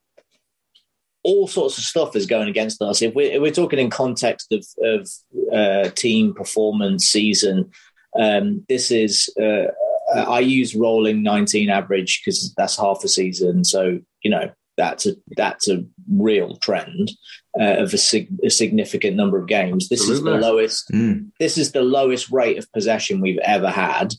all 1.23 1.47
sorts 1.47 1.77
of 1.77 1.85
stuff 1.85 2.17
is 2.17 2.27
going 2.27 2.49
against 2.49 2.81
us. 2.81 3.03
If 3.03 3.15
we're, 3.15 3.33
if 3.33 3.43
we're 3.43 3.51
talking 3.51 3.79
in 3.79 3.91
context 3.91 4.53
of, 4.53 4.67
of 4.83 5.11
uh, 5.53 5.91
team 5.91 6.33
performance 6.35 7.07
season, 7.07 7.71
um, 8.19 8.65
this 8.69 8.91
is 8.91 9.33
uh, 9.41 9.67
I 10.15 10.41
use 10.41 10.75
rolling 10.75 11.23
19 11.23 11.71
average 11.71 12.23
because 12.25 12.53
that's 12.57 12.77
half 12.77 13.05
a 13.05 13.09
season. 13.09 13.65
So 13.65 14.01
you 14.23 14.31
know 14.31 14.51
that's 14.77 15.07
a 15.07 15.15
that's 15.37 15.69
a 15.69 15.85
real 16.11 16.57
trend 16.57 17.11
uh, 17.59 17.77
of 17.79 17.93
a, 17.93 17.99
sig- 17.99 18.39
a 18.45 18.51
significant 18.51 19.17
number 19.17 19.39
of 19.39 19.47
games. 19.47 19.89
This 19.89 20.09
is 20.09 20.23
the 20.23 20.31
lowest. 20.33 20.91
Mm. 20.91 21.31
This 21.39 21.59
is 21.59 21.73
the 21.73 21.83
lowest 21.83 22.31
rate 22.31 22.59
of 22.59 22.73
possession 22.73 23.21
we've 23.21 23.39
ever 23.39 23.71
had 23.71 24.15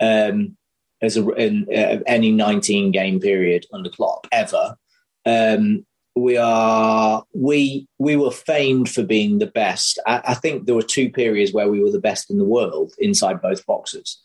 um, 0.00 0.56
as 1.02 1.16
a 1.16 1.28
in 1.30 1.66
uh, 1.74 2.02
any 2.06 2.30
19 2.30 2.92
game 2.92 3.20
period 3.20 3.66
under 3.72 3.90
Klopp 3.90 4.26
ever. 4.32 4.76
Um, 5.24 5.86
we 6.14 6.38
are 6.38 7.24
we 7.34 7.86
we 7.98 8.16
were 8.16 8.30
famed 8.30 8.88
for 8.88 9.02
being 9.02 9.38
the 9.38 9.46
best. 9.46 9.98
I, 10.06 10.22
I 10.28 10.34
think 10.34 10.64
there 10.64 10.74
were 10.74 10.82
two 10.82 11.10
periods 11.10 11.52
where 11.52 11.68
we 11.68 11.82
were 11.82 11.90
the 11.90 12.00
best 12.00 12.30
in 12.30 12.38
the 12.38 12.44
world 12.44 12.94
inside 12.98 13.42
both 13.42 13.64
boxes. 13.66 14.20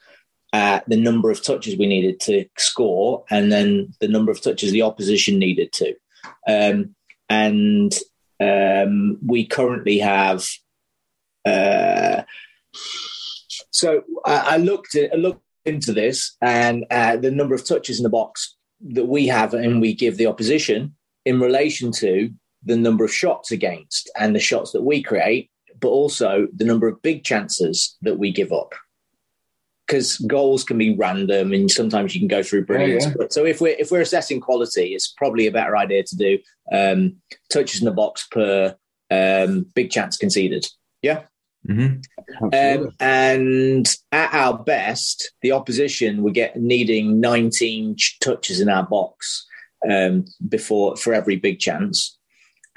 Uh, 0.54 0.82
the 0.88 0.98
number 0.98 1.32
of 1.32 1.42
touches 1.44 1.78
we 1.78 1.88
needed 1.88 2.20
to 2.20 2.46
score, 2.58 3.24
and 3.30 3.52
then 3.52 3.94
the 4.02 4.08
number 4.08 4.32
of 4.32 4.42
touches 4.42 4.72
the 4.72 4.82
opposition 4.82 5.40
needed 5.40 5.72
to. 5.72 5.96
Um, 6.48 6.96
and 7.30 7.98
um, 8.40 9.18
we 9.26 9.46
currently 9.46 10.00
have. 10.00 10.46
Uh, 11.46 12.24
so 13.72 14.04
I, 14.26 14.36
I 14.36 14.58
looked 14.58 14.96
at, 14.96 15.14
I 15.14 15.16
looked 15.16 15.44
into 15.66 15.94
this, 15.94 16.36
and 16.42 16.86
uh, 16.92 17.16
the 17.16 17.32
number 17.32 17.56
of 17.56 17.66
touches 17.66 17.98
in 18.00 18.04
the 18.04 18.10
box 18.10 18.56
that 18.90 19.06
we 19.06 19.28
have 19.28 19.54
and 19.54 19.80
we 19.80 19.94
give 19.94 20.18
the 20.18 20.26
opposition 20.26 20.96
in 21.26 21.40
relation 21.40 21.92
to 21.92 22.32
the 22.64 22.76
number 22.76 23.04
of 23.04 23.14
shots 23.14 23.52
against 23.52 24.10
and 24.20 24.36
the 24.36 24.40
shots 24.40 24.72
that 24.72 24.84
we 24.84 25.02
create, 25.02 25.50
but 25.80 25.90
also 25.90 26.48
the 26.56 26.66
number 26.66 26.88
of 26.88 27.02
big 27.02 27.24
chances 27.24 27.98
that 28.02 28.18
we 28.20 28.32
give 28.32 28.52
up. 28.52 28.74
Because 29.92 30.18
goals 30.20 30.64
can 30.64 30.78
be 30.78 30.96
random, 30.96 31.52
and 31.52 31.70
sometimes 31.70 32.16
you 32.16 32.22
can 32.22 32.30
go 32.30 32.42
through 32.42 32.66
brilliance. 32.66 33.06
yeah. 33.06 33.14
But 33.18 33.34
so 33.34 33.44
if 33.46 33.60
we're 33.60 33.76
if 33.78 33.92
we're 33.92 34.00
assessing 34.00 34.40
quality, 34.40 34.94
it's 34.96 35.10
probably 35.10 35.48
a 35.48 35.52
better 35.52 35.76
idea 35.76 36.04
to 36.04 36.16
do 36.16 36.40
um, 36.72 37.18
touches 37.50 37.82
in 37.82 37.86
the 37.86 37.92
box 37.92 38.26
per 38.32 38.74
um, 39.12 39.66
big 39.76 39.92
chance 39.92 40.16
conceded. 40.16 40.66
Yeah. 41.02 41.24
hmm 41.68 41.96
Um, 42.54 42.92
and 43.02 43.86
at 44.14 44.34
our 44.34 44.58
best, 44.58 45.34
the 45.42 45.52
opposition 45.52 46.24
were 46.24 46.32
get 46.32 46.56
needing 46.56 47.20
19 47.20 47.98
ch- 47.98 48.18
touches 48.20 48.62
in 48.62 48.70
our 48.70 48.84
box 48.88 49.46
um, 49.90 50.24
before 50.48 50.96
for 50.96 51.14
every 51.14 51.36
big 51.36 51.60
chance. 51.60 52.18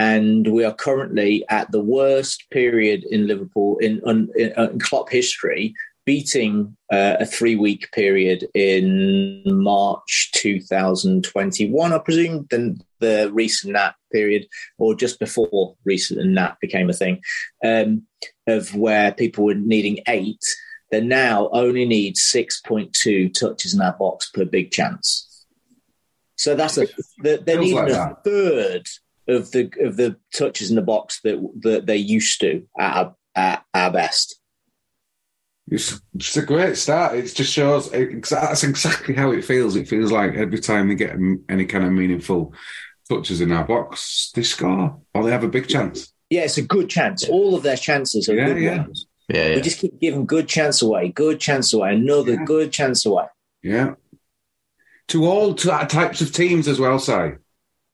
And 0.00 0.48
we 0.48 0.64
are 0.64 0.74
currently 0.74 1.44
at 1.48 1.70
the 1.70 1.80
worst 1.80 2.50
period 2.50 3.04
in 3.08 3.28
Liverpool 3.28 3.78
in, 3.78 4.00
in, 4.04 4.28
in 4.36 4.80
Klopp 4.80 5.08
history, 5.10 5.72
beating 6.04 6.76
uh, 6.92 7.16
a 7.20 7.26
three-week 7.26 7.90
period 7.92 8.46
in 8.54 9.42
March 9.46 10.30
2021, 10.34 11.92
I 11.92 11.98
presume, 11.98 12.46
than 12.50 12.80
the 13.00 13.30
recent 13.32 13.72
Nat 13.72 13.94
period, 14.12 14.46
or 14.78 14.94
just 14.94 15.18
before 15.18 15.76
recent 15.84 16.24
Nat 16.26 16.56
became 16.60 16.90
a 16.90 16.92
thing. 16.94 17.20
Um, 17.64 18.02
of 18.46 18.74
where 18.74 19.12
people 19.12 19.44
were 19.44 19.54
needing 19.54 20.00
eight, 20.06 20.42
they 20.90 21.00
now 21.00 21.48
only 21.52 21.86
need 21.86 22.16
6.2 22.16 23.32
touches 23.32 23.72
in 23.72 23.78
that 23.80 23.98
box 23.98 24.30
per 24.30 24.44
big 24.44 24.70
chance. 24.70 25.46
So 26.36 26.54
that's 26.54 26.76
a 26.78 26.86
they- 27.22 27.36
they're 27.38 27.58
needing 27.60 27.76
like 27.76 27.88
a 27.88 27.92
that. 27.92 28.24
third 28.24 28.86
of 29.28 29.50
the 29.52 29.72
of 29.80 29.96
the 29.96 30.16
touches 30.34 30.68
in 30.68 30.76
the 30.76 30.82
box 30.82 31.20
that 31.24 31.38
that 31.62 31.86
they 31.86 31.96
used 31.96 32.40
to 32.40 32.66
at 32.78 32.96
our, 32.96 33.16
at 33.34 33.64
our 33.72 33.90
best. 33.90 34.38
It's 35.68 36.00
just 36.16 36.36
a 36.36 36.42
great 36.42 36.76
start. 36.76 37.16
It 37.16 37.34
just 37.34 37.52
shows 37.52 37.88
exa- 37.90 38.28
that's 38.30 38.64
exactly 38.64 39.14
how 39.14 39.30
it 39.32 39.44
feels. 39.44 39.76
It 39.76 39.88
feels 39.88 40.12
like 40.12 40.34
every 40.34 40.58
time 40.58 40.88
they 40.88 40.94
get 40.94 41.16
any 41.48 41.64
kind 41.64 41.84
of 41.84 41.92
meaningful 41.92 42.52
touches 43.08 43.40
in 43.40 43.50
our 43.52 43.64
box, 43.64 44.30
they 44.34 44.42
score 44.42 45.00
or 45.14 45.24
they 45.24 45.30
have 45.30 45.44
a 45.44 45.48
big 45.48 45.68
chance. 45.68 46.12
Yeah, 46.30 46.42
it's 46.42 46.58
a 46.58 46.62
good 46.62 46.88
chance. 46.90 47.26
All 47.28 47.54
of 47.54 47.62
their 47.62 47.76
chances 47.76 48.28
are 48.28 48.34
Yeah, 48.34 48.46
good 48.48 48.62
yeah. 48.62 48.78
ones. 48.82 49.06
Yeah, 49.28 49.48
yeah. 49.48 49.54
We 49.56 49.60
just 49.62 49.78
keep 49.78 49.98
giving 50.00 50.26
good 50.26 50.48
chance 50.48 50.82
away, 50.82 51.08
good 51.08 51.40
chance 51.40 51.72
away, 51.72 51.94
another 51.94 52.34
Yeah. 52.34 52.44
good 52.44 52.70
chance 52.72 53.06
away. 53.06 53.24
Yeah. 53.62 53.94
To 55.08 55.24
all 55.26 55.54
t- 55.54 55.68
types 55.68 56.20
of 56.20 56.32
teams 56.32 56.68
as 56.68 56.78
well, 56.78 56.98
Si. 56.98 57.12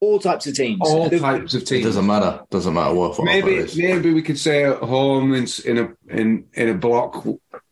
All 0.00 0.18
types 0.18 0.46
of 0.46 0.54
teams. 0.54 0.80
All 0.82 1.08
The- 1.10 1.18
types 1.18 1.52
of 1.54 1.62
It 1.62 1.66
teams. 1.66 1.84
doesn't 1.84 2.06
matter. 2.06 2.40
Doesn't 2.50 2.72
matter 2.72 2.94
what. 2.94 3.18
what 3.18 3.24
maybe 3.26 3.62
offer 3.62 3.76
maybe 3.78 4.12
we 4.14 4.22
could 4.22 4.38
say 4.38 4.64
at 4.64 4.78
home 4.78 5.34
in 5.34 5.46
in 5.66 5.78
a 5.78 5.88
in 6.08 6.44
in 6.54 6.68
a 6.70 6.74
block 6.74 7.26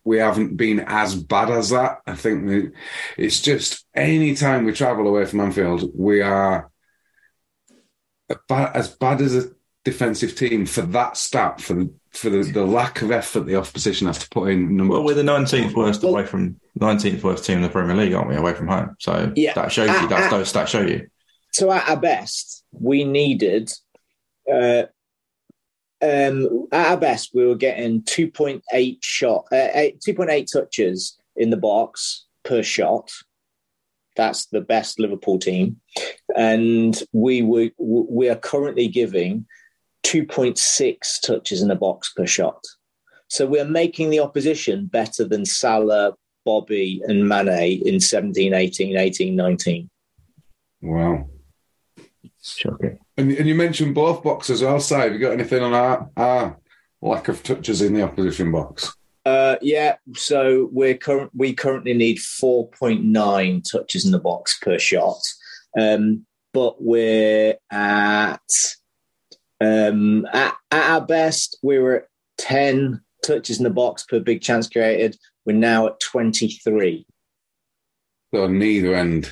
we 0.04 0.18
haven't 0.18 0.56
been 0.56 0.80
as 0.80 1.14
bad 1.14 1.50
as 1.50 1.70
that. 1.70 1.98
I 2.06 2.14
think 2.14 2.46
that 2.48 2.72
it's 3.16 3.40
just 3.40 3.84
any 3.94 4.34
time 4.34 4.64
we 4.64 4.72
travel 4.72 5.06
away 5.06 5.24
from 5.26 5.40
Anfield, 5.40 5.90
we 5.94 6.20
are 6.22 6.70
about 8.30 8.76
as 8.76 8.88
bad 8.88 9.20
as 9.22 9.34
a 9.36 9.50
defensive 9.84 10.34
team 10.36 10.66
for 10.66 10.82
that 10.82 11.16
stat 11.16 11.60
for 11.60 11.74
the 11.74 11.90
for 12.10 12.30
the, 12.30 12.42
the 12.42 12.64
lack 12.64 13.02
of 13.02 13.10
effort 13.10 13.40
the 13.46 13.56
opposition 13.56 14.06
has 14.06 14.18
to 14.18 14.28
put 14.30 14.50
in. 14.50 14.76
Number 14.76 14.94
Well, 14.94 15.04
we're 15.04 15.14
the 15.14 15.22
19th 15.22 15.74
worst 15.74 16.02
Well- 16.02 16.12
away 16.12 16.26
from 16.26 16.56
19th 16.78 17.22
worst 17.22 17.44
team 17.44 17.56
in 17.56 17.62
the 17.62 17.68
Premier 17.68 17.94
League, 17.96 18.12
aren't 18.14 18.28
we? 18.28 18.36
Away 18.36 18.54
from 18.54 18.68
home, 18.68 18.96
so 18.98 19.32
Yeah. 19.36 19.52
that 19.54 19.70
shows 19.72 19.88
Ah, 19.90 20.02
you. 20.02 20.08
That's 20.08 20.32
ah. 20.32 20.36
those 20.36 20.52
stats 20.52 20.68
show 20.68 20.82
you. 20.82 21.06
So 21.52 21.72
at 21.72 21.88
our 21.88 21.96
best, 21.96 22.64
we 22.72 23.04
needed 23.04 23.72
uh, 24.50 24.84
um, 26.00 26.68
at 26.72 26.90
our 26.90 26.96
best, 26.96 27.30
we 27.34 27.44
were 27.46 27.56
getting 27.56 28.02
2.8 28.02 28.98
shot, 29.00 29.46
uh, 29.50 29.90
2.8 30.06 30.46
touches 30.50 31.18
in 31.36 31.50
the 31.50 31.56
box 31.56 32.26
per 32.44 32.62
shot. 32.62 33.10
That's 34.16 34.46
the 34.46 34.60
best 34.60 34.98
Liverpool 34.98 35.38
team, 35.38 35.80
and 36.34 37.00
we 37.12 37.42
were 37.42 37.70
we 37.78 38.28
are 38.28 38.36
currently 38.36 38.88
giving 38.88 39.46
2.6 40.04 41.20
touches 41.24 41.62
in 41.62 41.68
the 41.68 41.76
box 41.76 42.12
per 42.16 42.26
shot. 42.26 42.64
So 43.28 43.46
we're 43.46 43.64
making 43.64 44.10
the 44.10 44.18
opposition 44.18 44.86
better 44.86 45.24
than 45.24 45.44
Salah, 45.44 46.14
Bobby, 46.44 47.00
and 47.06 47.28
Mane 47.28 47.80
in 47.86 48.00
17, 48.00 48.54
18, 48.54 48.96
18, 48.96 49.36
19. 49.36 49.90
wow. 50.82 51.28
Shocking. 52.56 52.98
And, 53.16 53.32
and 53.32 53.48
you 53.48 53.54
mentioned 53.54 53.94
both 53.94 54.22
boxes 54.22 54.62
also. 54.62 54.98
Have 54.98 55.12
you 55.12 55.18
got 55.18 55.32
anything 55.32 55.62
on 55.62 55.74
our, 55.74 56.10
our 56.16 56.58
lack 57.02 57.28
of 57.28 57.42
touches 57.42 57.82
in 57.82 57.94
the 57.94 58.02
opposition 58.02 58.52
box? 58.52 58.92
Uh, 59.24 59.56
yeah, 59.60 59.96
so 60.14 60.70
we're 60.72 60.96
current. 60.96 61.30
We 61.34 61.52
currently 61.52 61.92
need 61.92 62.18
four 62.18 62.68
point 62.70 63.04
nine 63.04 63.60
touches 63.60 64.06
in 64.06 64.12
the 64.12 64.18
box 64.18 64.58
per 64.62 64.78
shot, 64.78 65.20
um, 65.78 66.24
but 66.54 66.82
we're 66.82 67.56
at 67.70 68.40
um, 69.60 70.24
at, 70.32 70.56
at 70.70 70.90
our 70.90 71.00
best. 71.02 71.58
We 71.62 71.78
were 71.78 71.96
at 71.96 72.08
ten 72.38 73.02
touches 73.22 73.58
in 73.58 73.64
the 73.64 73.70
box 73.70 74.04
per 74.04 74.20
big 74.20 74.40
chance 74.40 74.66
created. 74.66 75.18
We're 75.44 75.56
now 75.56 75.88
at 75.88 76.00
twenty 76.00 76.48
three. 76.48 77.04
So 78.32 78.46
neither 78.46 78.94
end. 78.94 79.30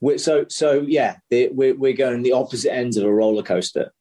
We're, 0.00 0.18
so 0.18 0.46
so 0.48 0.84
yeah, 0.86 1.16
the, 1.30 1.48
we're 1.52 1.76
we're 1.76 1.92
going 1.92 2.22
the 2.22 2.32
opposite 2.32 2.72
ends 2.72 2.96
of 2.96 3.04
a 3.04 3.12
roller 3.12 3.42
coaster. 3.42 3.92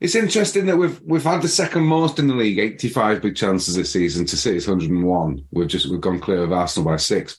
It's 0.00 0.14
interesting 0.14 0.66
that 0.66 0.76
we've 0.76 1.00
we've 1.02 1.24
had 1.24 1.42
the 1.42 1.48
second 1.48 1.84
most 1.84 2.18
in 2.18 2.26
the 2.26 2.34
league, 2.34 2.58
eighty 2.58 2.88
five 2.88 3.22
big 3.22 3.36
chances 3.36 3.76
this 3.76 3.92
season 3.92 4.26
to 4.26 4.36
City's 4.36 4.66
hundred 4.66 4.90
and 4.90 5.04
one. 5.04 5.44
We've 5.50 5.68
just 5.68 5.90
we've 5.90 6.00
gone 6.00 6.20
clear 6.20 6.42
of 6.42 6.52
Arsenal 6.52 6.90
by 6.90 6.96
six. 6.96 7.38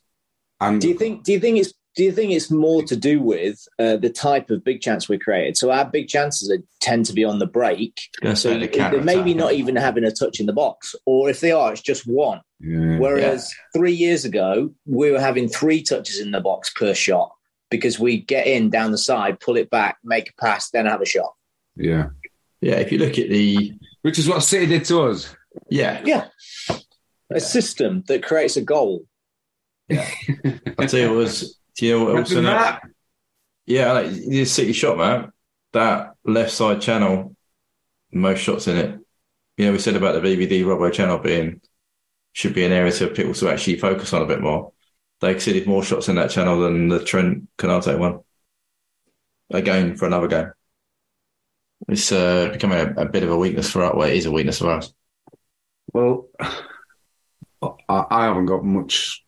And 0.60 0.80
Do 0.80 0.88
you 0.88 0.98
think? 0.98 1.24
Do 1.24 1.32
you 1.32 1.40
think 1.40 1.58
it's? 1.58 1.74
Do 1.94 2.06
you 2.06 2.14
think 2.14 2.32
it's 2.32 2.50
more 2.50 2.84
to 2.84 2.96
do 2.96 3.22
with 3.22 3.68
uh, 3.78 3.98
the 3.98 4.10
type 4.10 4.50
of 4.50 4.64
big 4.64 4.80
chance 4.80 5.10
we 5.10 5.18
created? 5.18 5.58
So 5.58 5.72
our 5.72 5.84
big 5.84 6.08
chances 6.08 6.50
are, 6.50 6.64
tend 6.80 7.06
to 7.08 7.14
be 7.14 7.26
on 7.26 7.40
the 7.40 7.46
break. 7.46 8.00
So 8.24 8.34
say 8.34 8.66
they're 8.66 9.04
maybe 9.04 9.34
not 9.34 9.52
even 9.54 9.76
having 9.76 10.06
a 10.06 10.12
touch 10.12 10.40
in 10.40 10.46
the 10.46 10.54
box, 10.54 10.96
or 11.06 11.30
if 11.30 11.42
they 11.42 11.52
are, 11.52 11.74
it's 11.74 11.82
just 11.82 12.08
one. 12.08 12.40
yeah, 12.62 12.98
Whereas 12.98 13.54
three 13.76 13.92
years 13.92 14.24
ago, 14.24 14.74
we 14.86 15.12
were 15.12 15.20
having 15.20 15.50
three 15.50 15.84
touches 15.84 16.22
in 16.22 16.32
the 16.32 16.40
box 16.40 16.70
per 16.70 16.94
shot 16.94 17.34
because 17.72 17.98
we 17.98 18.22
get 18.22 18.46
in 18.46 18.70
down 18.70 18.92
the 18.92 18.98
side, 18.98 19.40
pull 19.40 19.58
it 19.58 19.72
back, 19.72 19.98
make 20.04 20.30
a 20.30 20.34
pass, 20.40 20.70
then 20.70 20.86
have 20.86 21.02
a 21.02 21.06
shot. 21.06 21.34
yeah, 21.76 22.10
Yeah, 22.60 22.76
if 22.76 22.92
you 22.92 23.00
look 23.00 23.18
at 23.18 23.30
the 23.30 23.74
which 24.04 24.20
is 24.20 24.28
what 24.28 24.42
City 24.44 24.68
did 24.68 24.86
to 24.86 25.02
us. 25.04 25.34
yeah, 25.70 26.02
Yeah, 26.06 26.28
a 27.32 27.40
system 27.40 28.04
that 28.08 28.24
creates 28.24 28.58
a 28.58 28.62
goal. 28.62 29.06
Yeah. 29.88 30.08
I 30.78 30.86
tell 30.86 31.00
you, 31.00 31.14
it 31.14 31.16
was 31.16 31.58
do 31.76 31.86
you 31.88 31.98
know 31.98 32.06
what 32.06 32.18
also 32.18 32.40
Imagine 32.40 32.44
that. 32.62 32.82
Yeah, 33.66 33.92
like 33.94 34.12
the 34.12 34.46
City 34.46 34.74
shot, 34.74 34.98
man. 34.98 35.32
That 35.74 36.16
left 36.26 36.52
side 36.52 36.82
channel, 36.82 37.36
most 38.12 38.40
shots 38.40 38.68
in 38.68 38.78
it. 38.78 39.00
You 39.58 39.66
know, 39.68 39.72
we 39.74 39.80
said 39.80 39.96
about 39.96 40.22
the 40.22 40.28
VVD 40.28 40.64
Robbo 40.64 40.92
channel 40.92 41.18
being 41.20 41.62
should 42.34 42.54
be 42.54 42.66
an 42.66 42.72
area 42.72 42.92
to 42.92 43.08
people 43.08 43.34
to 43.36 43.50
actually 43.50 43.78
focus 43.78 44.14
on 44.14 44.22
a 44.22 44.26
bit 44.26 44.42
more. 44.42 44.74
They 45.22 45.32
exceeded 45.32 45.68
more 45.68 45.84
shots 45.84 46.10
in 46.10 46.16
that 46.16 46.32
channel 46.32 46.60
than 46.60 46.90
the 46.90 47.04
Trent 47.04 47.48
Konaté 47.58 47.98
one. 47.98 48.20
Again 49.52 49.96
for 49.96 50.06
another 50.08 50.28
game. 50.28 50.52
It's 51.88 52.12
uh, 52.12 52.50
becoming 52.54 52.80
a, 52.80 53.02
a 53.02 53.06
bit 53.06 53.24
of 53.24 53.32
a 53.32 53.38
weakness 53.38 53.70
for 53.70 53.84
us. 53.84 53.94
Well, 53.96 54.08
it 54.10 54.16
is 54.16 54.26
a 54.26 54.32
weakness 54.32 54.60
for 54.60 54.72
us. 54.72 54.94
Well, 55.94 56.30
I, 57.62 57.72
I 57.90 58.26
haven't 58.26 58.46
got 58.46 58.64
much 58.64 59.24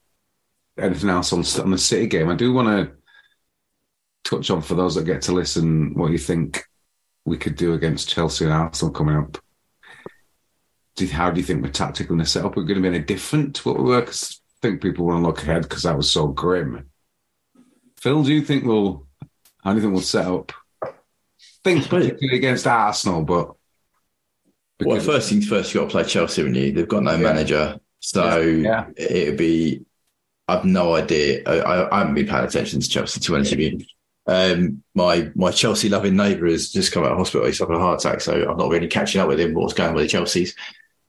anything 0.78 1.10
else 1.10 1.34
on 1.34 1.44
on 1.64 1.72
the 1.72 1.78
City 1.78 2.08
game. 2.08 2.30
I 2.30 2.36
do 2.36 2.54
want 2.54 2.68
to 2.68 2.96
touch 4.24 4.50
on 4.50 4.62
for 4.62 4.76
those 4.76 4.96
that 4.96 5.06
get 5.06 5.22
to 5.24 5.32
listen 5.34 5.94
what 5.96 6.12
you 6.12 6.18
think 6.18 6.64
we 7.26 7.38
could 7.38 7.56
do 7.56 7.74
against 7.74 8.10
Chelsea 8.10 8.46
and 8.46 8.54
Arsenal 8.54 8.94
coming 8.94 9.16
up. 9.16 9.38
Do 10.96 11.08
how 11.08 11.32
do 11.32 11.40
you 11.40 11.46
think 11.46 11.64
we're 11.64 11.72
tactically 11.72 12.08
going 12.08 12.20
to 12.20 12.26
set 12.26 12.46
up? 12.46 12.56
We're 12.56 12.64
going 12.64 12.82
to 12.82 12.90
be 12.90 12.96
any 12.96 13.06
different 13.06 13.56
to 13.58 13.70
what 13.70 13.78
we 13.78 13.84
were? 13.86 14.02
'Cause 14.02 14.40
I 14.40 14.43
think 14.64 14.82
people 14.82 15.06
want 15.06 15.22
to 15.22 15.28
look 15.28 15.44
ahead 15.44 15.64
because 15.64 15.84
that 15.84 15.98
was 15.98 16.10
so 16.10 16.28
grim. 16.28 16.90
Phil, 18.00 18.24
do 18.24 18.34
you 18.34 18.42
think 18.42 18.64
we'll? 18.64 19.06
How 19.64 19.72
do 19.72 19.76
you 19.76 19.82
think 19.82 19.94
we'll 19.94 20.02
set 20.02 20.26
up? 20.26 20.52
Think 21.64 21.88
particularly 21.88 22.38
against 22.38 22.66
Arsenal, 22.66 23.24
but 23.24 23.52
Well, 24.84 25.00
first 25.00 25.30
things 25.30 25.48
first, 25.48 25.74
you 25.74 25.82
got 25.82 25.88
to 25.88 25.92
play 25.92 26.04
Chelsea, 26.06 26.42
haven't 26.42 26.56
you? 26.56 26.72
They've 26.72 26.88
got 26.88 27.04
no 27.04 27.18
manager, 27.18 27.80
so 28.00 28.40
Yeah. 28.40 28.88
it'd 28.98 29.38
be. 29.38 29.86
I've 30.48 30.66
no 30.66 30.96
idea. 30.96 31.42
I, 31.46 31.90
I, 31.90 32.00
haven't 32.00 32.16
been 32.16 32.28
paying 32.28 32.44
attention 32.44 32.82
to 32.82 32.90
Chelsea 32.90 33.22
to 33.22 33.32
be 33.32 33.36
honest 33.36 33.52
with 33.52 33.60
you. 33.60 33.80
Um, 34.28 34.84
my 34.94 35.30
my 35.36 35.52
Chelsea 35.52 35.90
loving 35.90 36.16
neighbour 36.16 36.48
has 36.48 36.72
just 36.72 36.92
come 36.92 37.04
out 37.04 37.12
of 37.12 37.18
hospital. 37.18 37.48
He's 37.48 37.60
having 37.60 37.76
a 37.76 37.80
heart 37.80 38.04
attack, 38.04 38.22
so 38.22 38.34
I'm 38.34 38.58
not 38.58 38.70
really 38.70 38.88
catching 38.88 39.22
up 39.22 39.28
with 39.28 39.40
him. 39.40 39.54
What's 39.54 39.74
going 39.74 39.90
on 39.90 39.96
with 39.96 40.10
the 40.10 40.18
Chelseas? 40.18 40.54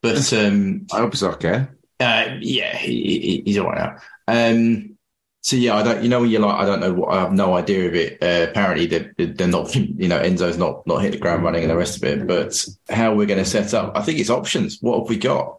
But 0.01 0.33
um, 0.45 0.87
I 0.93 0.99
hope 0.99 1.13
it's 1.13 1.23
okay. 1.23 1.67
Uh, 1.99 2.37
yeah, 2.39 2.75
he, 2.75 3.19
he, 3.19 3.43
he's 3.45 3.57
all 3.57 3.67
right 3.67 3.77
now. 3.77 3.97
Um, 4.27 4.97
so 5.41 5.55
yeah, 5.55 5.75
I 5.75 5.83
don't. 5.83 6.01
You 6.01 6.09
know, 6.09 6.21
when 6.21 6.31
you're 6.31 6.41
like, 6.41 6.55
I 6.55 6.65
don't 6.65 6.79
know. 6.79 6.93
What, 6.93 7.13
I 7.13 7.21
have 7.21 7.31
no 7.31 7.55
idea 7.55 7.87
of 7.87 7.93
it. 7.93 8.21
Uh, 8.21 8.49
apparently, 8.49 8.87
they're, 8.87 9.13
they're 9.17 9.47
not. 9.47 9.75
You 9.75 10.07
know, 10.07 10.19
Enzo's 10.19 10.57
not 10.57 10.85
not 10.87 11.03
hit 11.03 11.11
the 11.11 11.19
ground 11.19 11.43
running 11.43 11.61
and 11.61 11.71
the 11.71 11.77
rest 11.77 11.97
of 11.97 12.03
it. 12.03 12.27
But 12.27 12.65
how 12.89 13.13
we're 13.13 13.27
going 13.27 13.43
to 13.43 13.49
set 13.49 13.73
up? 13.73 13.95
I 13.95 14.01
think 14.01 14.19
it's 14.19 14.31
options. 14.31 14.79
What 14.81 14.99
have 14.99 15.09
we 15.09 15.17
got? 15.17 15.55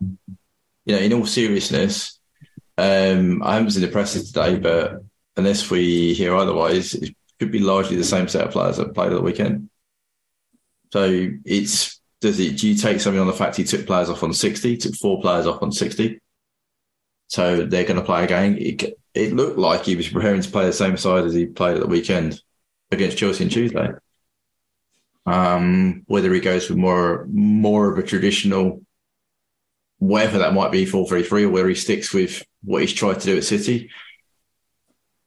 You 0.84 0.96
know, 0.96 0.98
in 0.98 1.12
all 1.12 1.24
seriousness, 1.24 2.18
um, 2.76 3.42
I 3.42 3.54
haven't 3.54 3.70
seen 3.70 3.82
the 3.82 3.88
presses 3.88 4.32
today, 4.32 4.58
but 4.58 5.04
unless 5.36 5.70
we 5.70 6.14
hear 6.14 6.34
otherwise, 6.34 6.94
it 6.94 7.14
could 7.38 7.52
be 7.52 7.60
largely 7.60 7.96
the 7.96 8.04
same 8.04 8.28
set 8.28 8.44
of 8.44 8.52
players 8.52 8.76
that 8.78 8.94
played 8.94 9.12
at 9.12 9.14
the 9.14 9.22
weekend. 9.22 9.70
So 10.92 11.30
it's 11.44 12.00
does 12.20 12.40
it? 12.40 12.58
Do 12.58 12.68
you 12.68 12.74
take 12.74 13.00
something 13.00 13.20
on 13.20 13.26
the 13.26 13.32
fact 13.32 13.56
he 13.56 13.64
took 13.64 13.86
players 13.86 14.10
off 14.10 14.22
on 14.22 14.32
sixty, 14.32 14.76
took 14.76 14.96
four 14.96 15.20
players 15.20 15.46
off 15.46 15.62
on 15.62 15.70
sixty? 15.70 16.20
So 17.28 17.64
they're 17.64 17.84
going 17.84 17.98
to 17.98 18.04
play 18.04 18.24
again. 18.24 18.56
It, 18.58 18.98
it 19.14 19.32
looked 19.34 19.58
like 19.58 19.84
he 19.84 19.96
was 19.96 20.08
preparing 20.08 20.42
to 20.42 20.50
play 20.50 20.66
the 20.66 20.72
same 20.72 20.96
side 20.96 21.24
as 21.24 21.34
he 21.34 21.46
played 21.46 21.76
at 21.76 21.80
the 21.80 21.88
weekend 21.88 22.40
against 22.90 23.18
Chelsea 23.18 23.44
on 23.44 23.50
Tuesday. 23.50 23.88
Um, 25.24 26.04
whether 26.06 26.32
he 26.32 26.40
goes 26.40 26.68
with 26.68 26.78
more 26.78 27.26
more 27.28 27.90
of 27.90 27.98
a 27.98 28.02
traditional, 28.02 28.82
whatever 29.98 30.38
that 30.38 30.54
might 30.54 30.70
be, 30.70 30.86
four 30.86 31.08
three 31.08 31.24
three, 31.24 31.44
or 31.44 31.50
whether 31.50 31.68
he 31.68 31.74
sticks 31.74 32.14
with 32.14 32.44
what 32.62 32.82
he's 32.82 32.92
tried 32.92 33.18
to 33.20 33.26
do 33.26 33.36
at 33.36 33.44
City, 33.44 33.90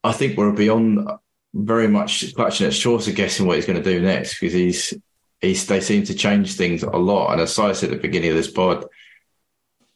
I 0.03 0.13
think 0.13 0.37
we're 0.37 0.53
beyond 0.53 1.09
very 1.53 1.87
much 1.87 2.33
clutching 2.35 2.67
at 2.67 2.73
straws 2.73 3.07
of 3.07 3.15
guessing 3.15 3.45
what 3.45 3.57
he's 3.57 3.65
going 3.65 3.81
to 3.81 3.91
do 3.91 4.01
next 4.01 4.39
because 4.39 4.53
he's 4.53 4.93
he's 5.41 5.65
they 5.67 5.81
seem 5.81 6.03
to 6.03 6.13
change 6.13 6.55
things 6.55 6.83
a 6.83 6.89
lot. 6.89 7.33
And 7.33 7.41
as 7.41 7.57
I 7.59 7.73
said 7.73 7.91
at 7.91 7.97
the 7.97 8.01
beginning 8.01 8.29
of 8.29 8.37
this 8.37 8.51
pod, 8.51 8.85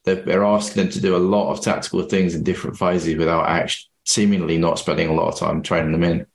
they're, 0.04 0.16
they're 0.16 0.44
asking 0.44 0.84
them 0.84 0.92
to 0.92 1.02
do 1.02 1.16
a 1.16 1.18
lot 1.18 1.52
of 1.52 1.62
tactical 1.62 2.02
things 2.04 2.36
in 2.36 2.44
different 2.44 2.78
phases 2.78 3.16
without 3.16 3.48
actually 3.48 3.90
seemingly 4.06 4.58
not 4.58 4.78
spending 4.80 5.08
a 5.10 5.14
lot 5.14 5.30
of 5.32 5.40
time 5.40 5.62
training 5.62 5.92
them 5.94 6.04
in. 6.04 6.26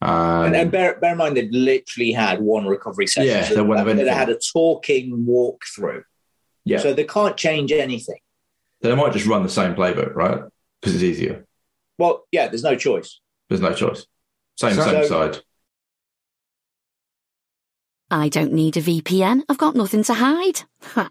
Um, 0.00 0.46
And, 0.46 0.56
and 0.56 0.70
bear, 0.70 0.98
bear 0.98 1.12
in 1.12 1.18
mind, 1.18 1.36
they've 1.36 1.50
literally 1.50 2.12
had 2.12 2.40
one 2.40 2.66
recovery 2.66 3.06
session. 3.06 3.28
Yeah, 3.30 3.44
So 3.44 3.54
they 3.56 3.62
won't 3.62 3.78
have 3.78 3.86
they 3.86 3.92
anything. 3.92 4.12
had 4.14 4.28
a 4.30 4.38
talking 4.38 5.26
walkthrough. 5.28 6.04
yeah, 6.64 6.78
So 6.78 6.94
they 6.94 7.04
can't 7.04 7.36
change 7.36 7.70
anything. 7.72 8.18
they 8.80 8.94
might 8.94 9.12
just 9.12 9.26
run 9.26 9.42
the 9.42 9.48
same 9.48 9.74
playbook, 9.74 10.14
right? 10.14 10.40
Because 10.80 10.94
it's 10.94 11.02
easier. 11.04 11.44
Well, 11.98 12.26
yeah, 12.32 12.46
there's 12.48 12.62
no 12.62 12.76
choice. 12.76 13.20
There's 13.48 13.60
no 13.60 13.74
choice. 13.74 14.06
Same 14.56 14.74
So- 14.74 14.84
same 14.84 15.06
side. 15.06 15.38
I 18.10 18.28
don't 18.30 18.52
need 18.54 18.76
a 18.76 18.80
VPN. 18.80 19.42
I've 19.48 19.58
got 19.58 19.74
nothing 19.76 20.02
to 20.04 20.14
hide. 20.14 20.62
Ha. 20.94 21.10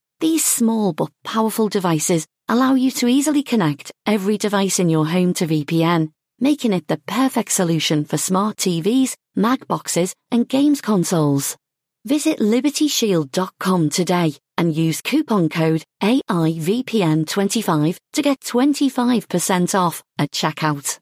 These 0.21 0.45
small 0.45 0.93
but 0.93 1.09
powerful 1.23 1.67
devices 1.67 2.27
allow 2.47 2.75
you 2.75 2.91
to 2.91 3.07
easily 3.07 3.41
connect 3.41 3.91
every 4.05 4.37
device 4.37 4.77
in 4.77 4.87
your 4.87 5.07
home 5.07 5.33
to 5.33 5.47
VPN, 5.47 6.11
making 6.39 6.73
it 6.73 6.87
the 6.87 7.01
perfect 7.07 7.51
solution 7.51 8.05
for 8.05 8.17
smart 8.17 8.57
TVs, 8.57 9.15
Mac 9.35 9.67
boxes, 9.67 10.13
and 10.29 10.47
games 10.47 10.79
consoles. 10.79 11.57
Visit 12.05 12.37
libertyshield.com 12.37 13.89
today 13.89 14.35
and 14.59 14.75
use 14.75 15.01
coupon 15.01 15.49
code 15.49 15.83
AIVPN25 16.03 17.97
to 18.13 18.21
get 18.21 18.41
25% 18.41 19.73
off 19.73 20.03
at 20.19 20.29
checkout. 20.29 20.99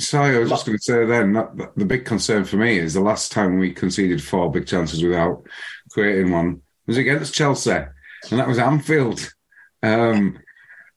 Sorry, 0.00 0.34
I 0.34 0.40
was 0.40 0.50
just 0.50 0.66
going 0.66 0.78
to 0.78 0.82
say 0.82 1.04
then 1.04 1.34
that, 1.34 1.72
the 1.76 1.84
big 1.84 2.06
concern 2.06 2.44
for 2.44 2.56
me 2.56 2.78
is 2.78 2.94
the 2.94 3.00
last 3.00 3.30
time 3.30 3.60
we 3.60 3.72
conceded 3.72 4.20
four 4.20 4.50
big 4.50 4.66
chances 4.66 5.00
without 5.00 5.46
creating 5.92 6.32
one 6.32 6.61
was 6.86 6.96
against 6.96 7.34
Chelsea, 7.34 7.70
and 7.70 8.38
that 8.38 8.48
was 8.48 8.58
Anfield. 8.58 9.32
Um, 9.82 10.38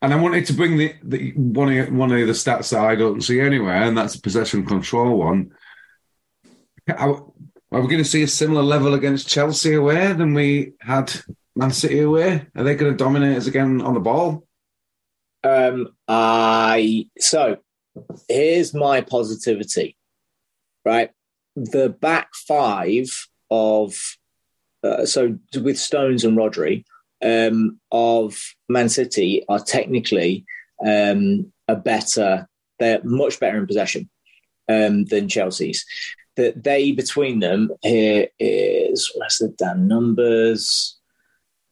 and 0.02 0.14
I 0.14 0.18
wanted 0.18 0.46
to 0.48 0.54
bring 0.54 0.78
the, 0.78 0.94
the 1.04 1.32
one 1.32 1.76
of 1.76 1.92
one 1.92 2.12
of 2.12 2.28
the 2.28 2.34
stats 2.34 2.72
that 2.72 2.80
I 2.80 2.96
don't 2.96 3.22
see 3.22 3.40
anywhere, 3.40 3.84
and 3.84 3.98
that's 3.98 4.16
the 4.16 4.22
possession 4.22 4.66
control 4.66 5.18
one. 5.18 5.52
Are, 6.88 7.24
are 7.72 7.82
we 7.82 7.88
going 7.88 8.04
to 8.04 8.06
see 8.06 8.24
a 8.24 8.28
similar 8.28 8.62
level 8.62 8.94
against 8.94 9.28
Chelsea 9.28 9.74
away 9.74 10.14
than 10.14 10.34
we 10.34 10.74
had 10.80 11.12
Man 11.56 11.72
City 11.72 12.02
away? 12.02 12.46
Are 12.56 12.64
they 12.64 12.76
going 12.76 12.92
to 12.92 12.98
dominate 13.04 13.38
us 13.38 13.48
again 13.48 13.82
on 13.82 13.96
the 13.96 14.00
ball? 14.00 14.46
Um, 15.44 15.90
I 16.08 17.10
so 17.18 17.58
here's 18.30 18.74
my 18.74 19.02
positivity. 19.02 19.98
Right, 20.86 21.10
the 21.56 21.90
back 21.90 22.30
five 22.48 23.10
of 23.50 23.96
uh, 24.86 25.06
so 25.06 25.38
with 25.62 25.78
Stones 25.78 26.24
and 26.24 26.38
Rodri 26.38 26.84
um, 27.24 27.80
of 27.92 28.38
Man 28.70 28.90
City 28.90 29.44
are 29.50 29.60
technically 29.60 30.46
um, 30.86 31.52
a 31.68 31.76
better. 31.76 32.48
They're 32.80 33.02
much 33.04 33.40
better 33.40 33.58
in 33.58 33.68
possession 33.68 34.10
um, 34.70 35.06
than 35.06 35.30
Chelsea's. 35.30 35.86
That 36.36 36.64
they 36.66 36.92
between 36.92 37.40
them 37.40 37.72
here 37.82 38.28
is 38.40 39.10
what's 39.16 39.40
the 39.40 39.48
damn 39.58 39.88
numbers? 39.88 41.00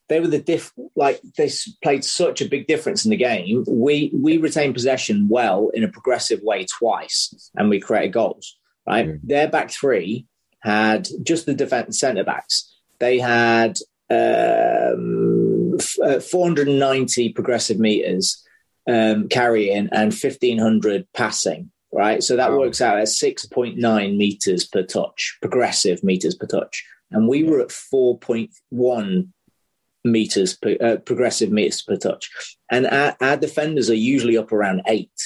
They 0.07 0.19
were 0.21 0.27
the 0.27 0.39
diff 0.39 0.71
like 0.95 1.21
they 1.37 1.49
played 1.81 2.05
such 2.05 2.41
a 2.41 2.47
big 2.47 2.67
difference 2.67 3.03
in 3.03 3.11
the 3.11 3.17
game. 3.17 3.65
We 3.67 4.11
we 4.13 4.37
retained 4.37 4.73
possession 4.73 5.27
well 5.29 5.69
in 5.73 5.83
a 5.83 5.89
progressive 5.89 6.41
way 6.43 6.65
twice, 6.79 7.51
and 7.55 7.69
we 7.69 7.79
created 7.81 8.13
goals. 8.13 8.57
Right, 8.87 9.07
Yeah. 9.07 9.13
their 9.23 9.47
back 9.49 9.71
three 9.71 10.27
had 10.61 11.07
just 11.23 11.45
the 11.45 11.53
defense 11.53 11.99
centre 11.99 12.23
backs. 12.23 12.72
They 13.03 13.19
had 13.19 13.73
um, 14.09 15.75
f- 15.79 15.99
uh, 16.01 16.19
490 16.21 17.33
progressive 17.33 17.79
meters 17.79 18.41
um, 18.89 19.27
carrying 19.27 19.89
and 19.91 20.13
1500 20.13 21.07
passing. 21.13 21.69
Right, 21.95 22.23
so 22.23 22.35
that 22.37 22.51
Wow. 22.51 22.57
works 22.59 22.81
out 22.81 22.97
at 22.97 23.07
6.9 23.07 24.17
meters 24.17 24.65
per 24.65 24.81
touch, 24.81 25.37
progressive 25.41 26.03
meters 26.03 26.33
per 26.33 26.47
touch, 26.47 26.83
and 27.11 27.27
we 27.27 27.43
were 27.43 27.59
at 27.61 27.69
4.1 27.69 29.27
meters 30.03 30.57
per, 30.57 30.75
uh, 30.81 30.97
progressive 31.05 31.51
meters 31.51 31.83
per 31.83 31.95
touch, 31.97 32.31
and 32.71 32.87
our, 32.87 33.15
our 33.21 33.37
defenders 33.37 33.91
are 33.91 34.05
usually 34.13 34.37
up 34.37 34.51
around 34.51 34.81
eight. 34.87 35.19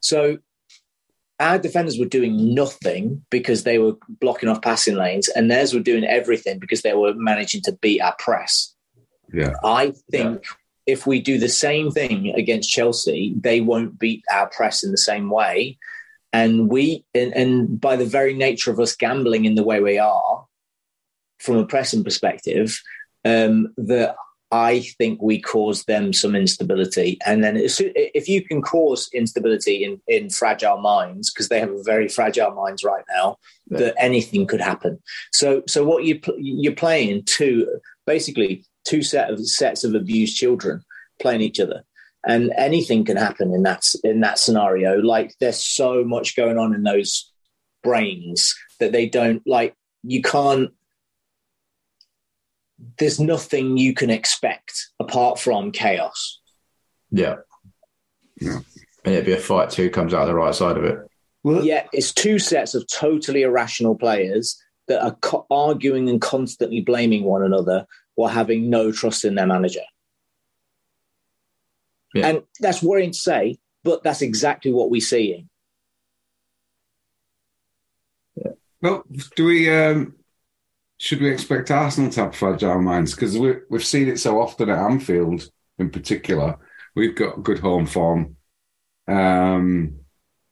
So 0.00 0.38
our 1.40 1.58
defenders 1.58 1.98
were 1.98 2.04
doing 2.04 2.54
nothing 2.54 3.24
because 3.30 3.64
they 3.64 3.78
were 3.78 3.94
blocking 4.20 4.48
off 4.48 4.62
passing 4.62 4.94
lanes, 4.94 5.28
and 5.28 5.50
theirs 5.50 5.72
were 5.72 5.80
doing 5.80 6.04
everything 6.04 6.58
because 6.58 6.82
they 6.82 6.94
were 6.94 7.14
managing 7.14 7.62
to 7.62 7.72
beat 7.72 8.00
our 8.00 8.14
press. 8.18 8.74
Yeah. 9.32 9.54
I 9.64 9.94
think 10.10 10.44
if 10.86 11.06
we 11.06 11.20
do 11.20 11.38
the 11.38 11.48
same 11.48 11.90
thing 11.90 12.34
against 12.34 12.70
Chelsea, 12.70 13.34
they 13.40 13.60
won't 13.60 13.98
beat 13.98 14.22
our 14.30 14.48
press 14.48 14.84
in 14.84 14.90
the 14.90 14.98
same 14.98 15.30
way. 15.30 15.78
And 16.32 16.68
we, 16.68 17.04
and, 17.14 17.34
and 17.34 17.80
by 17.80 17.96
the 17.96 18.04
very 18.04 18.34
nature 18.34 18.70
of 18.70 18.78
us 18.78 18.94
gambling 18.94 19.46
in 19.46 19.54
the 19.54 19.64
way 19.64 19.80
we 19.80 19.98
are, 19.98 20.46
from 21.38 21.56
a 21.56 21.66
pressing 21.66 22.04
perspective, 22.04 22.80
um, 23.24 23.72
that 23.76 24.14
I 24.52 24.80
think 24.98 25.22
we 25.22 25.40
cause 25.40 25.84
them 25.84 26.12
some 26.12 26.34
instability. 26.34 27.18
And 27.24 27.44
then 27.44 27.56
if 27.56 28.28
you 28.28 28.42
can 28.42 28.62
cause 28.62 29.08
instability 29.14 29.84
in, 29.84 30.00
in 30.08 30.28
fragile 30.28 30.78
minds, 30.78 31.32
because 31.32 31.48
they 31.48 31.60
have 31.60 31.70
very 31.84 32.08
fragile 32.08 32.50
minds 32.52 32.82
right 32.82 33.04
now, 33.14 33.36
yeah. 33.70 33.78
that 33.78 33.94
anything 33.98 34.46
could 34.46 34.60
happen. 34.60 34.98
So, 35.32 35.62
so 35.68 35.84
what 35.84 36.04
you 36.04 36.20
you're 36.36 36.74
playing 36.74 37.24
two 37.26 37.80
basically 38.06 38.64
two 38.84 39.02
set 39.02 39.30
of 39.30 39.46
sets 39.46 39.84
of 39.84 39.94
abused 39.94 40.36
children 40.36 40.82
playing 41.20 41.42
each 41.42 41.60
other, 41.60 41.84
and 42.26 42.52
anything 42.56 43.04
can 43.04 43.16
happen 43.16 43.54
in 43.54 43.62
that 43.62 43.84
in 44.02 44.20
that 44.20 44.40
scenario. 44.40 44.98
Like 44.98 45.32
there's 45.38 45.62
so 45.62 46.02
much 46.02 46.34
going 46.34 46.58
on 46.58 46.74
in 46.74 46.82
those 46.82 47.32
brains 47.84 48.56
that 48.80 48.90
they 48.90 49.08
don't 49.08 49.46
like. 49.46 49.74
You 50.02 50.22
can't 50.22 50.72
there's 52.98 53.20
nothing 53.20 53.76
you 53.76 53.94
can 53.94 54.10
expect 54.10 54.88
apart 54.98 55.38
from 55.38 55.72
chaos. 55.72 56.40
Yeah. 57.10 57.36
Yeah. 58.40 58.60
And 59.04 59.14
it'd 59.14 59.26
be 59.26 59.32
a 59.32 59.38
fight 59.38 59.70
too 59.70 59.90
comes 59.90 60.14
out 60.14 60.26
the 60.26 60.34
right 60.34 60.54
side 60.54 60.76
of 60.76 60.84
it. 60.84 60.98
Well, 61.42 61.64
yeah, 61.64 61.86
it's 61.92 62.12
two 62.12 62.38
sets 62.38 62.74
of 62.74 62.86
totally 62.86 63.42
irrational 63.42 63.94
players 63.94 64.60
that 64.88 65.02
are 65.02 65.16
co- 65.22 65.46
arguing 65.50 66.08
and 66.08 66.20
constantly 66.20 66.80
blaming 66.82 67.24
one 67.24 67.42
another 67.42 67.86
while 68.14 68.28
having 68.28 68.68
no 68.68 68.92
trust 68.92 69.24
in 69.24 69.36
their 69.36 69.46
manager. 69.46 69.80
Yeah. 72.14 72.26
And 72.26 72.42
that's 72.58 72.82
worrying 72.82 73.12
to 73.12 73.18
say, 73.18 73.58
but 73.84 74.02
that's 74.02 74.20
exactly 74.20 74.72
what 74.72 74.90
we're 74.90 75.00
seeing. 75.00 75.48
Yeah. 78.34 78.52
Well, 78.82 79.04
do 79.36 79.44
we 79.46 79.74
um, 79.74 80.16
should 81.00 81.22
we 81.22 81.30
expect 81.30 81.70
Arsenal 81.70 82.10
to 82.10 82.24
have 82.24 82.36
fragile 82.36 82.78
minds? 82.82 83.14
Because 83.14 83.38
we've 83.38 83.84
seen 83.84 84.08
it 84.08 84.18
so 84.18 84.38
often 84.38 84.68
at 84.68 84.78
Anfield, 84.78 85.50
in 85.78 85.88
particular. 85.88 86.58
We've 86.94 87.14
got 87.14 87.42
good 87.42 87.58
home 87.58 87.86
form. 87.86 88.36
Um, 89.08 90.00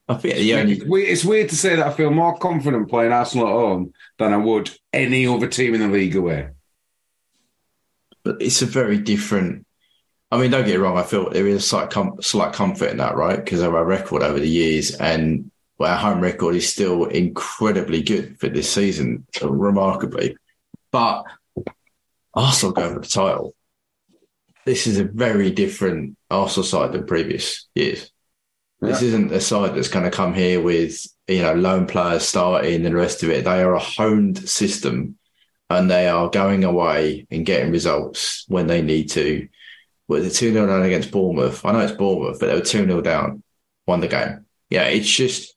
I 0.08 0.14
think 0.14 0.36
only... 0.54 1.02
it's 1.02 1.22
weird 1.22 1.50
to 1.50 1.56
say 1.56 1.76
that 1.76 1.86
I 1.86 1.92
feel 1.92 2.10
more 2.10 2.38
confident 2.38 2.88
playing 2.88 3.12
Arsenal 3.12 3.46
at 3.46 3.52
home 3.52 3.92
than 4.18 4.32
I 4.32 4.38
would 4.38 4.70
any 4.90 5.26
other 5.26 5.48
team 5.48 5.74
in 5.74 5.82
the 5.82 5.88
league 5.88 6.16
away. 6.16 6.48
But 8.24 8.40
it's 8.40 8.62
a 8.62 8.66
very 8.66 8.96
different. 8.96 9.66
I 10.30 10.38
mean, 10.38 10.50
don't 10.50 10.64
get 10.64 10.76
it 10.76 10.80
wrong. 10.80 10.96
I 10.96 11.02
feel 11.02 11.28
there 11.28 11.46
is 11.46 11.56
a 11.56 11.60
slight, 11.60 11.90
com- 11.90 12.22
slight 12.22 12.54
comfort 12.54 12.88
in 12.90 12.96
that, 12.96 13.16
right? 13.16 13.36
Because 13.36 13.60
of 13.60 13.74
our 13.74 13.84
record 13.84 14.22
over 14.22 14.40
the 14.40 14.48
years, 14.48 14.94
and 14.94 15.50
well, 15.78 15.92
our 15.92 15.96
home 15.96 16.20
record 16.20 16.56
is 16.56 16.68
still 16.68 17.04
incredibly 17.04 18.02
good 18.02 18.38
for 18.40 18.48
this 18.48 18.70
season, 18.70 19.26
remarkably. 19.40 20.36
But 20.90 21.24
Arsenal 22.34 22.72
going 22.72 22.94
for 22.94 23.00
the 23.00 23.06
title. 23.06 23.54
This 24.66 24.86
is 24.86 24.98
a 24.98 25.04
very 25.04 25.50
different 25.50 26.16
Arsenal 26.30 26.64
side 26.64 26.92
than 26.92 27.06
previous 27.06 27.68
years. 27.74 28.10
Yeah. 28.82 28.88
This 28.88 29.02
isn't 29.02 29.32
a 29.32 29.40
side 29.40 29.74
that's 29.74 29.88
going 29.88 30.04
to 30.04 30.16
come 30.16 30.34
here 30.34 30.60
with 30.60 31.06
you 31.26 31.42
know 31.42 31.54
lone 31.54 31.86
players 31.86 32.24
starting 32.24 32.74
and 32.74 32.84
the 32.84 32.94
rest 32.94 33.22
of 33.22 33.30
it. 33.30 33.44
They 33.44 33.62
are 33.62 33.74
a 33.74 33.80
honed 33.80 34.48
system, 34.48 35.16
and 35.70 35.90
they 35.90 36.08
are 36.08 36.28
going 36.28 36.64
away 36.64 37.26
and 37.30 37.46
getting 37.46 37.72
results 37.72 38.44
when 38.48 38.66
they 38.66 38.82
need 38.82 39.10
to. 39.10 39.48
With 40.08 40.24
the 40.24 40.30
two 40.30 40.54
0 40.54 40.66
down 40.66 40.82
against 40.82 41.10
Bournemouth. 41.10 41.62
I 41.66 41.72
know 41.72 41.80
it's 41.80 41.92
Bournemouth, 41.92 42.40
but 42.40 42.46
they 42.46 42.54
were 42.54 42.62
two 42.62 42.86
0 42.86 43.02
down, 43.02 43.42
won 43.86 44.00
the 44.00 44.08
game. 44.08 44.46
Yeah, 44.70 44.84
it's 44.84 45.08
just 45.08 45.54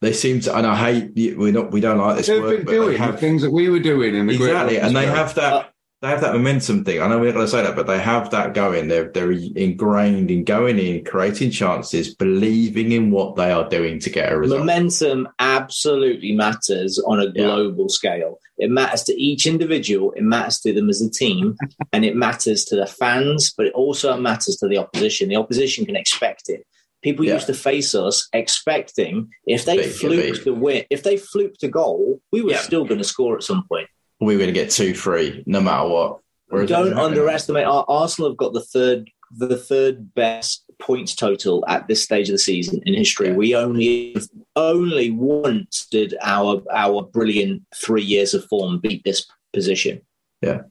they 0.00 0.12
seem 0.12 0.40
to, 0.40 0.56
and 0.56 0.66
I 0.66 0.76
hate 0.76 1.36
we 1.36 1.52
not 1.52 1.70
we 1.72 1.80
don't 1.80 1.98
like 1.98 2.16
this. 2.16 2.26
They've 2.26 2.42
word, 2.42 2.66
been 2.66 2.74
doing 2.74 2.98
have, 2.98 3.18
things 3.18 3.42
that 3.42 3.50
we 3.50 3.68
were 3.68 3.80
doing 3.80 4.14
in 4.14 4.26
the 4.26 4.34
exactly, 4.34 4.78
and 4.78 4.94
they 4.94 5.06
have 5.06 5.34
that 5.36 5.72
they 6.02 6.08
have 6.08 6.20
that 6.20 6.34
momentum 6.34 6.84
thing. 6.84 7.00
I 7.00 7.08
know 7.08 7.18
we're 7.18 7.26
not 7.26 7.34
going 7.34 7.46
to 7.46 7.50
say 7.50 7.62
that, 7.62 7.74
but 7.74 7.86
they 7.86 7.98
have 7.98 8.30
that 8.30 8.52
going. 8.52 8.88
They're 8.88 9.08
they're 9.08 9.32
ingrained 9.32 10.30
in 10.30 10.44
going 10.44 10.78
in, 10.78 11.04
creating 11.04 11.50
chances, 11.50 12.14
believing 12.14 12.92
in 12.92 13.10
what 13.10 13.36
they 13.36 13.50
are 13.50 13.66
doing 13.68 13.98
to 14.00 14.10
get 14.10 14.30
a 14.30 14.38
result. 14.38 14.60
Momentum 14.60 15.26
absolutely 15.38 16.32
matters 16.32 16.98
on 17.06 17.20
a 17.20 17.32
global 17.32 17.86
yeah. 17.88 17.94
scale. 17.94 18.38
It 18.58 18.70
matters 18.70 19.04
to 19.04 19.14
each 19.14 19.46
individual. 19.46 20.12
It 20.12 20.22
matters 20.22 20.60
to 20.60 20.74
them 20.74 20.90
as 20.90 21.00
a 21.00 21.10
team, 21.10 21.56
and 21.94 22.04
it 22.04 22.14
matters 22.14 22.66
to 22.66 22.76
the 22.76 22.86
fans. 22.86 23.54
But 23.56 23.66
it 23.66 23.72
also 23.72 24.18
matters 24.18 24.56
to 24.56 24.68
the 24.68 24.76
opposition. 24.76 25.30
The 25.30 25.36
opposition 25.36 25.86
can 25.86 25.96
expect 25.96 26.50
it. 26.50 26.66
People 27.06 27.24
yeah. 27.24 27.34
used 27.34 27.46
to 27.46 27.54
face 27.54 27.94
us 27.94 28.28
expecting 28.32 29.30
if 29.46 29.64
they 29.64 29.76
big, 29.76 29.92
fluked 29.92 30.44
the 30.44 30.52
win, 30.52 30.82
if 30.90 31.04
they 31.04 31.16
fluked 31.16 31.62
a 31.62 31.68
goal, 31.68 32.20
we 32.32 32.42
were 32.42 32.50
yeah. 32.50 32.58
still 32.58 32.84
going 32.84 32.98
to 32.98 33.04
score 33.04 33.36
at 33.36 33.44
some 33.44 33.64
point. 33.68 33.88
We 34.18 34.34
were 34.34 34.40
going 34.40 34.52
to 34.52 34.60
get 34.60 34.72
two, 34.72 34.92
three, 34.92 35.44
no 35.46 35.60
matter 35.60 35.88
what. 35.88 36.18
Whereas 36.48 36.68
Don't 36.68 36.98
underestimate. 36.98 37.64
Our, 37.64 37.84
Arsenal 37.86 38.30
have 38.30 38.36
got 38.36 38.54
the 38.54 38.60
third, 38.60 39.08
the 39.30 39.56
third 39.56 40.14
best 40.16 40.64
points 40.80 41.14
total 41.14 41.64
at 41.68 41.86
this 41.86 42.02
stage 42.02 42.28
of 42.28 42.32
the 42.32 42.38
season 42.38 42.82
in 42.86 42.94
history. 42.94 43.28
Yeah. 43.28 43.34
We 43.34 43.54
only, 43.54 44.16
only 44.56 45.12
once 45.12 45.86
did 45.88 46.16
our 46.20 46.60
our 46.72 47.02
brilliant 47.02 47.62
three 47.72 48.02
years 48.02 48.34
of 48.34 48.44
form 48.46 48.80
beat 48.80 49.04
this 49.04 49.28
position. 49.52 50.00
Yeah, 50.42 50.62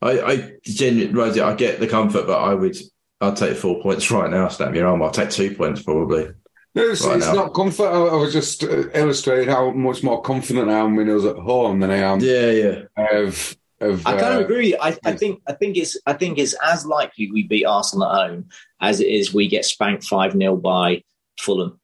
I, 0.00 0.20
I 0.20 0.52
genuinely, 0.64 1.12
Rhodesy, 1.12 1.42
I 1.42 1.54
get 1.56 1.80
the 1.80 1.88
comfort, 1.88 2.28
but 2.28 2.38
I 2.38 2.54
would 2.54 2.76
I'd 3.22 3.36
take 3.36 3.56
four 3.56 3.80
points 3.80 4.10
right 4.10 4.28
now, 4.28 4.48
stamp 4.48 4.74
your 4.74 4.88
arm. 4.88 5.02
I'll 5.02 5.10
take 5.10 5.30
two 5.30 5.54
points 5.54 5.82
probably. 5.82 6.28
No, 6.74 6.82
it's, 6.82 7.06
right 7.06 7.18
it's 7.18 7.32
not 7.32 7.54
comfort. 7.54 7.86
I, 7.86 8.14
I, 8.14 8.16
was 8.16 8.32
just 8.32 8.64
uh, 8.64 8.88
illustrating 8.94 9.48
how 9.48 9.70
much 9.70 10.02
more 10.02 10.22
confident 10.22 10.70
I 10.70 10.78
am 10.78 10.96
when 10.96 11.08
I 11.08 11.14
was 11.14 11.26
at 11.26 11.36
home 11.36 11.80
than 11.80 11.90
I 11.90 11.98
am. 11.98 12.20
Yeah, 12.20 12.50
yeah. 12.50 12.82
Of, 12.96 13.56
of, 13.80 14.06
I 14.06 14.18
kind 14.18 14.34
of 14.34 14.40
uh, 14.40 14.44
agree. 14.44 14.74
I, 14.76 14.96
I, 15.04 15.12
think 15.12 15.42
I 15.46 15.52
think 15.52 15.76
it's 15.76 15.96
I 16.06 16.14
think 16.14 16.38
it's 16.38 16.56
as 16.64 16.84
likely 16.84 17.30
we 17.30 17.46
beat 17.46 17.66
Arsenal 17.66 18.10
at 18.10 18.28
home 18.28 18.48
as 18.80 19.00
it 19.00 19.06
is 19.06 19.34
we 19.34 19.48
get 19.48 19.64
spanked 19.64 20.04
five 20.04 20.32
0 20.32 20.56
by 20.56 21.04
Fulham. 21.38 21.78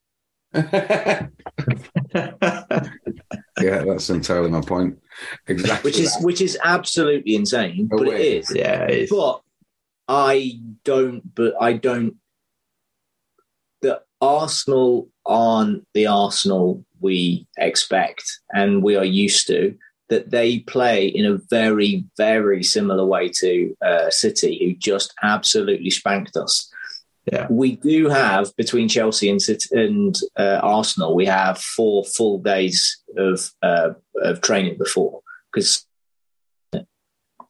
yeah, 0.54 1.28
that's 3.60 4.08
entirely 4.08 4.50
my 4.50 4.62
point. 4.62 4.98
Exactly. 5.46 5.88
Which 5.90 6.00
is 6.00 6.14
that. 6.14 6.24
which 6.24 6.40
is 6.40 6.58
absolutely 6.64 7.34
insane, 7.36 7.86
but 7.86 8.08
it 8.08 8.20
is. 8.20 8.52
Yeah, 8.54 8.84
it 8.84 8.98
is. 8.98 9.10
But 9.10 9.42
I 10.08 10.60
don't, 10.84 11.34
but 11.34 11.54
I 11.60 11.74
don't. 11.74 12.16
The 13.82 14.02
Arsenal 14.20 15.10
aren't 15.26 15.86
the 15.94 16.06
Arsenal 16.06 16.84
we 17.00 17.46
expect 17.58 18.24
and 18.50 18.82
we 18.82 18.96
are 18.96 19.04
used 19.04 19.46
to. 19.48 19.76
That 20.08 20.30
they 20.30 20.60
play 20.60 21.06
in 21.06 21.26
a 21.26 21.38
very, 21.50 22.06
very 22.16 22.62
similar 22.62 23.04
way 23.04 23.28
to 23.40 23.76
uh, 23.84 24.08
City, 24.08 24.58
who 24.58 24.74
just 24.74 25.12
absolutely 25.22 25.90
spanked 25.90 26.34
us. 26.34 26.72
Yeah. 27.30 27.46
We 27.50 27.76
do 27.76 28.08
have 28.08 28.56
between 28.56 28.88
Chelsea 28.88 29.28
and 29.28 29.40
and 29.72 30.18
uh, 30.38 30.60
Arsenal, 30.62 31.14
we 31.14 31.26
have 31.26 31.58
four 31.58 32.04
full 32.04 32.38
days 32.38 33.02
of 33.18 33.50
uh, 33.62 33.90
of 34.22 34.40
training 34.40 34.78
before 34.78 35.20
because 35.52 35.86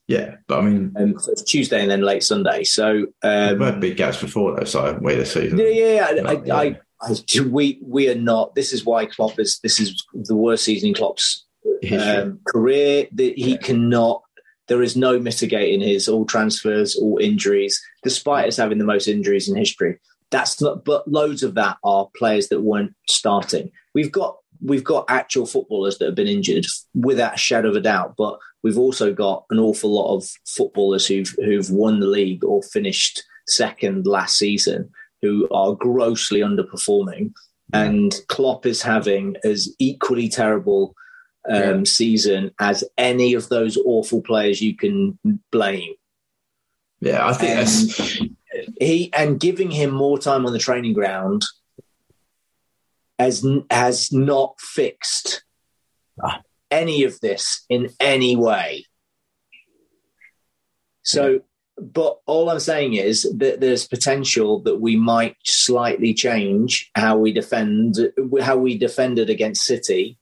yeah, 0.09 0.36
but 0.46 0.61
I 0.61 0.62
mean, 0.62 0.94
um, 0.96 1.18
so 1.18 1.32
it's 1.32 1.42
Tuesday 1.42 1.82
and 1.82 1.90
then 1.90 2.00
late 2.00 2.24
Sunday. 2.24 2.64
So 2.64 3.06
um, 3.22 3.59
we 3.59 3.64
had 3.66 3.78
big 3.78 3.98
gaps 3.98 4.20
before 4.20 4.56
though. 4.56 4.64
So 4.64 4.98
way 5.02 5.16
this 5.16 5.34
season. 5.34 5.59
Yeah, 5.59 5.66
yeah. 5.66 6.11
yeah. 6.12 6.22
I, 6.26 6.62
I, 6.62 6.80
I, 7.02 7.42
we 7.42 7.78
we 7.82 8.09
are 8.09 8.14
not. 8.14 8.54
This 8.54 8.72
is 8.72 8.86
why 8.86 9.04
Klopp 9.04 9.38
is. 9.38 9.61
This 9.62 9.78
is 9.78 10.02
the 10.14 10.34
worst 10.34 10.64
season 10.64 10.88
in 10.88 10.94
Klopp's 10.94 11.44
um, 11.92 12.40
career. 12.48 13.06
That 13.12 13.36
he 13.36 13.52
yeah. 13.52 13.56
cannot. 13.59 14.22
There 14.68 14.82
is 14.82 14.96
no 14.96 15.18
mitigating 15.18 15.86
his 15.86 16.09
all 16.09 16.24
transfers, 16.24 16.96
all 16.96 17.18
injuries, 17.18 17.78
despite 18.02 18.48
us 18.48 18.56
having 18.56 18.78
the 18.78 18.84
most 18.84 19.09
injuries 19.09 19.46
in 19.48 19.56
history. 19.56 19.98
That's 20.30 20.61
not. 20.62 20.86
But 20.86 21.06
loads 21.06 21.42
of 21.42 21.54
that 21.56 21.76
are 21.84 22.09
players 22.16 22.48
that 22.48 22.62
weren't 22.62 22.94
starting. 23.06 23.70
We've 23.94 24.12
got 24.12 24.38
we've 24.62 24.84
got 24.84 25.04
actual 25.11 25.44
footballers 25.44 25.98
that 25.98 26.06
have 26.06 26.14
been 26.14 26.26
injured 26.26 26.64
without 26.94 27.34
a 27.34 27.38
shadow 27.38 27.68
of 27.68 27.76
a 27.76 27.80
doubt, 27.80 28.14
but 28.16 28.38
we've 28.68 28.78
also 28.78 29.14
got 29.14 29.46
an 29.48 29.58
awful 29.58 29.90
lot 29.90 30.14
of 30.14 30.28
footballers 30.46 31.06
who've 31.06 31.34
who've 31.38 31.70
won 31.70 32.00
the 32.00 32.06
league 32.06 32.44
or 32.44 32.62
finished 32.62 33.24
second 33.46 34.06
last 34.06 34.36
season 34.36 34.90
who 35.22 35.48
are 35.50 35.74
grossly 35.74 36.40
underperforming. 36.40 37.32
And 37.72 38.14
Klopp 38.28 38.66
is 38.66 38.82
having 38.82 39.36
as 39.42 39.74
equally 39.78 40.28
terrible 40.28 40.94
um, 41.48 41.78
yeah. 41.78 41.82
season 41.84 42.50
as 42.60 42.84
any 42.98 43.32
of 43.32 43.48
those 43.48 43.78
awful 43.78 44.20
players 44.20 44.60
you 44.60 44.76
can 44.76 45.18
blame. 45.50 45.94
Yeah, 47.00 47.26
I 47.26 47.32
think 47.32 47.50
and 47.50 47.58
that's 47.58 48.20
he 48.78 49.10
and 49.14 49.40
giving 49.40 49.70
him 49.70 49.90
more 49.90 50.18
time 50.18 50.44
on 50.44 50.52
the 50.52 50.58
training 50.58 50.92
ground 50.92 51.44
has 53.18 53.46
has 53.70 54.12
not 54.12 54.60
fixed 54.60 55.42
any 56.70 57.04
of 57.04 57.18
this 57.20 57.64
in 57.68 57.90
any 58.00 58.36
way. 58.36 58.84
So 61.02 61.40
but 61.80 62.18
all 62.26 62.50
I'm 62.50 62.60
saying 62.60 62.94
is 62.94 63.22
that 63.36 63.60
there's 63.60 63.86
potential 63.86 64.60
that 64.62 64.80
we 64.80 64.96
might 64.96 65.36
slightly 65.44 66.12
change 66.12 66.90
how 66.94 67.16
we 67.18 67.32
defend, 67.32 67.96
how 68.40 68.56
we 68.56 68.76
defended 68.76 69.30
against 69.30 69.64
City, 69.64 70.18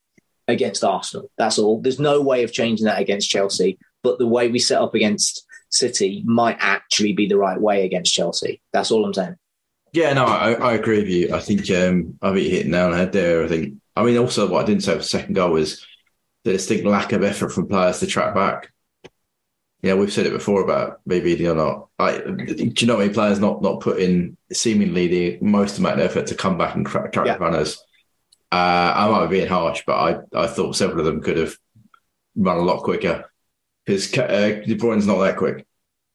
against 0.49 0.84
Arsenal. 0.84 1.30
That's 1.38 1.59
all. 1.59 1.80
There's 1.80 1.99
no 1.99 2.20
way 2.20 2.44
of 2.44 2.53
changing 2.53 2.86
that 2.86 3.01
against 3.01 3.30
Chelsea, 3.30 3.78
but 4.03 4.18
the 4.18 4.26
way 4.26 4.49
we 4.49 4.59
set 4.59 4.80
up 4.80 4.94
against 4.94 5.47
City 5.70 6.22
might 6.26 6.57
actually 6.61 7.12
be 7.12 7.26
the 7.26 7.38
right 7.38 7.61
way 7.61 7.84
against 7.84 8.14
Chelsea. 8.14 8.61
That's 8.72 8.90
all 8.90 9.05
I'm 9.05 9.14
saying. 9.14 9.36
Yeah, 9.92 10.12
no, 10.12 10.26
I, 10.26 10.53
I 10.53 10.74
agree 10.74 10.99
with 10.99 11.09
you. 11.09 11.34
I 11.34 11.40
think 11.40 11.70
um, 11.70 12.18
I 12.20 12.32
think 12.32 12.44
you 12.44 12.51
hit 12.51 12.66
nail 12.66 12.86
on 12.86 12.90
the 12.92 12.99
head 12.99 13.12
there. 13.12 13.44
I 13.44 13.49
think. 13.49 13.74
I 13.97 14.03
mean, 14.03 14.18
also 14.18 14.47
what 14.47 14.62
I 14.62 14.66
didn't 14.66 14.82
say 14.82 14.92
for 14.92 14.99
the 14.99 15.05
second 15.05 15.34
goal 15.34 15.53
was 15.53 15.86
the 16.47 16.53
distinct 16.53 16.86
lack 16.86 17.12
of 17.12 17.24
effort 17.24 17.51
from 17.51 17.66
players 17.66 17.99
to 17.99 18.07
track 18.07 18.34
back. 18.34 18.72
Yeah, 19.82 19.94
we've 19.94 20.12
said 20.12 20.26
it 20.26 20.32
before 20.32 20.62
about 20.62 21.01
maybe 21.05 21.47
or 21.47 21.55
not. 21.55 21.88
I, 21.99 22.18
do 22.18 22.72
you 22.76 22.86
know 22.86 22.97
many 22.97 23.12
players 23.12 23.38
not 23.40 23.62
not 23.62 23.80
put 23.80 23.99
in 23.99 24.36
seemingly 24.53 25.09
the 25.09 25.38
most 25.42 25.78
amount 25.78 26.01
of 26.01 26.07
effort 26.07 26.28
to 26.28 26.34
come 26.34 26.57
back 26.57 26.74
and 26.74 26.86
crack, 26.86 27.12
crack 27.12 27.26
Yeah. 27.26 27.36
runners? 27.36 27.78
Uh, 28.51 28.92
I 28.97 29.09
might 29.11 29.26
be 29.26 29.38
being 29.38 29.49
harsh, 29.49 29.82
but 29.86 29.97
I, 29.97 30.44
I 30.44 30.47
thought 30.47 30.76
several 30.76 31.01
of 31.01 31.07
them 31.07 31.20
could 31.20 31.36
have 31.36 31.57
run 32.36 32.59
a 32.59 32.62
lot 32.62 32.84
quicker 32.84 33.28
because 33.84 34.16
uh, 34.16 34.62
De 34.64 34.74
Bruyne's 34.76 35.07
not 35.07 35.18
that 35.18 35.36
quick. 35.36 35.66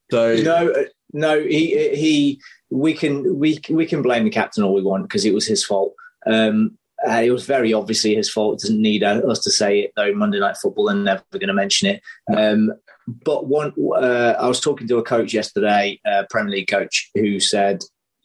So 0.09 0.35
No, 0.37 0.71
uh, 0.71 0.83
no, 1.13 1.41
he 1.41 1.95
he. 1.95 2.41
We 2.69 2.93
can 2.93 3.37
we 3.37 3.59
we 3.69 3.85
can 3.85 4.01
blame 4.01 4.23
the 4.23 4.29
captain 4.29 4.63
all 4.63 4.73
we 4.73 4.81
want 4.81 5.03
because 5.03 5.25
it 5.25 5.33
was 5.33 5.45
his 5.45 5.63
fault. 5.63 5.93
Um, 6.25 6.77
uh, 7.07 7.21
it 7.23 7.31
was 7.31 7.45
very 7.45 7.73
obviously 7.73 8.15
his 8.15 8.29
fault. 8.29 8.55
It 8.55 8.65
doesn't 8.65 8.81
need 8.81 9.03
uh, 9.03 9.21
us 9.27 9.39
to 9.39 9.51
say 9.51 9.79
it 9.79 9.93
though. 9.95 10.13
Monday 10.13 10.39
Night 10.39 10.57
Football, 10.57 10.85
they're 10.85 10.95
never 10.95 11.23
going 11.31 11.47
to 11.47 11.53
mention 11.53 11.89
it. 11.89 12.01
Um, 12.35 12.71
but 13.07 13.47
one, 13.47 13.73
uh, 13.95 14.35
I 14.39 14.47
was 14.47 14.59
talking 14.59 14.87
to 14.87 14.97
a 14.97 15.03
coach 15.03 15.33
yesterday, 15.33 15.99
uh, 16.05 16.23
Premier 16.29 16.55
League 16.55 16.69
coach, 16.69 17.09
who 17.15 17.39
said, 17.39 17.83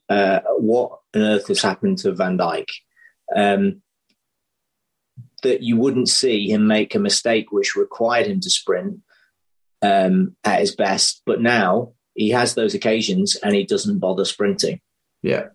uh, 0.09 0.41
"What 0.59 0.99
on 1.15 1.23
earth 1.23 1.49
has 1.49 1.63
happened 1.63 1.99
to 1.99 2.13
Van 2.13 2.37
Dijk?" 2.37 2.69
Um, 3.35 3.83
that 5.43 5.63
you 5.63 5.77
wouldn't 5.77 6.09
see 6.09 6.51
him 6.51 6.67
make 6.67 6.95
a 6.95 6.99
mistake 6.99 7.53
which 7.53 7.77
required 7.77 8.27
him 8.27 8.41
to 8.41 8.51
sprint 8.51 9.01
um, 9.83 10.37
at 10.45 10.61
his 10.61 10.75
best, 10.75 11.23
but 11.27 11.41
now 11.41 11.93
he 12.15 12.31
has 12.31 12.55
those 12.55 12.75
occasions 12.75 13.37
and 13.37 13.55
he 13.55 13.65
doesn't 13.65 13.99
bother 13.99 14.25
sprinting. 14.25 14.81
yeah, 15.23 15.49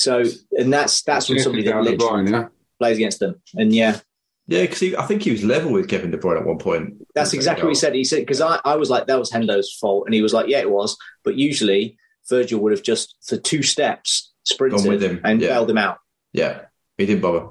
So, 0.00 0.24
and 0.52 0.72
that's 0.72 1.02
that's 1.02 1.28
when 1.28 1.38
somebody 1.38 1.64
that 1.64 1.82
literally 1.82 2.30
yeah. 2.30 2.48
plays 2.78 2.96
against 2.96 3.20
them. 3.20 3.40
And 3.54 3.74
yeah, 3.74 4.00
yeah, 4.46 4.62
because 4.62 4.94
I 4.94 5.06
think 5.06 5.22
he 5.22 5.30
was 5.30 5.44
level 5.44 5.72
with 5.72 5.88
Kevin 5.88 6.10
De 6.10 6.18
Bruyne 6.18 6.40
at 6.40 6.44
one 6.44 6.58
point. 6.58 7.06
that's 7.14 7.32
exactly 7.32 7.64
what 7.64 7.70
he 7.70 7.76
said. 7.76 7.94
He 7.94 8.02
said 8.02 8.20
because 8.20 8.40
I, 8.40 8.60
I 8.64 8.76
was 8.76 8.90
like 8.90 9.06
that 9.06 9.18
was 9.18 9.30
Hendo's 9.30 9.72
fault, 9.72 10.06
and 10.06 10.14
he 10.14 10.22
was 10.22 10.32
like, 10.32 10.48
yeah, 10.48 10.58
it 10.58 10.70
was. 10.70 10.96
But 11.22 11.36
usually 11.36 11.96
Virgil 12.28 12.60
would 12.60 12.72
have 12.72 12.82
just 12.82 13.14
for 13.22 13.36
two 13.36 13.62
steps 13.62 14.32
sprinted 14.44 14.80
Gone 14.80 14.88
with 14.88 15.02
him, 15.02 15.20
and 15.24 15.40
yeah. 15.40 15.48
bailed 15.48 15.70
him 15.70 15.78
out. 15.78 15.98
Yeah, 16.32 16.62
he 16.98 17.06
didn't 17.06 17.22
bother. 17.22 17.50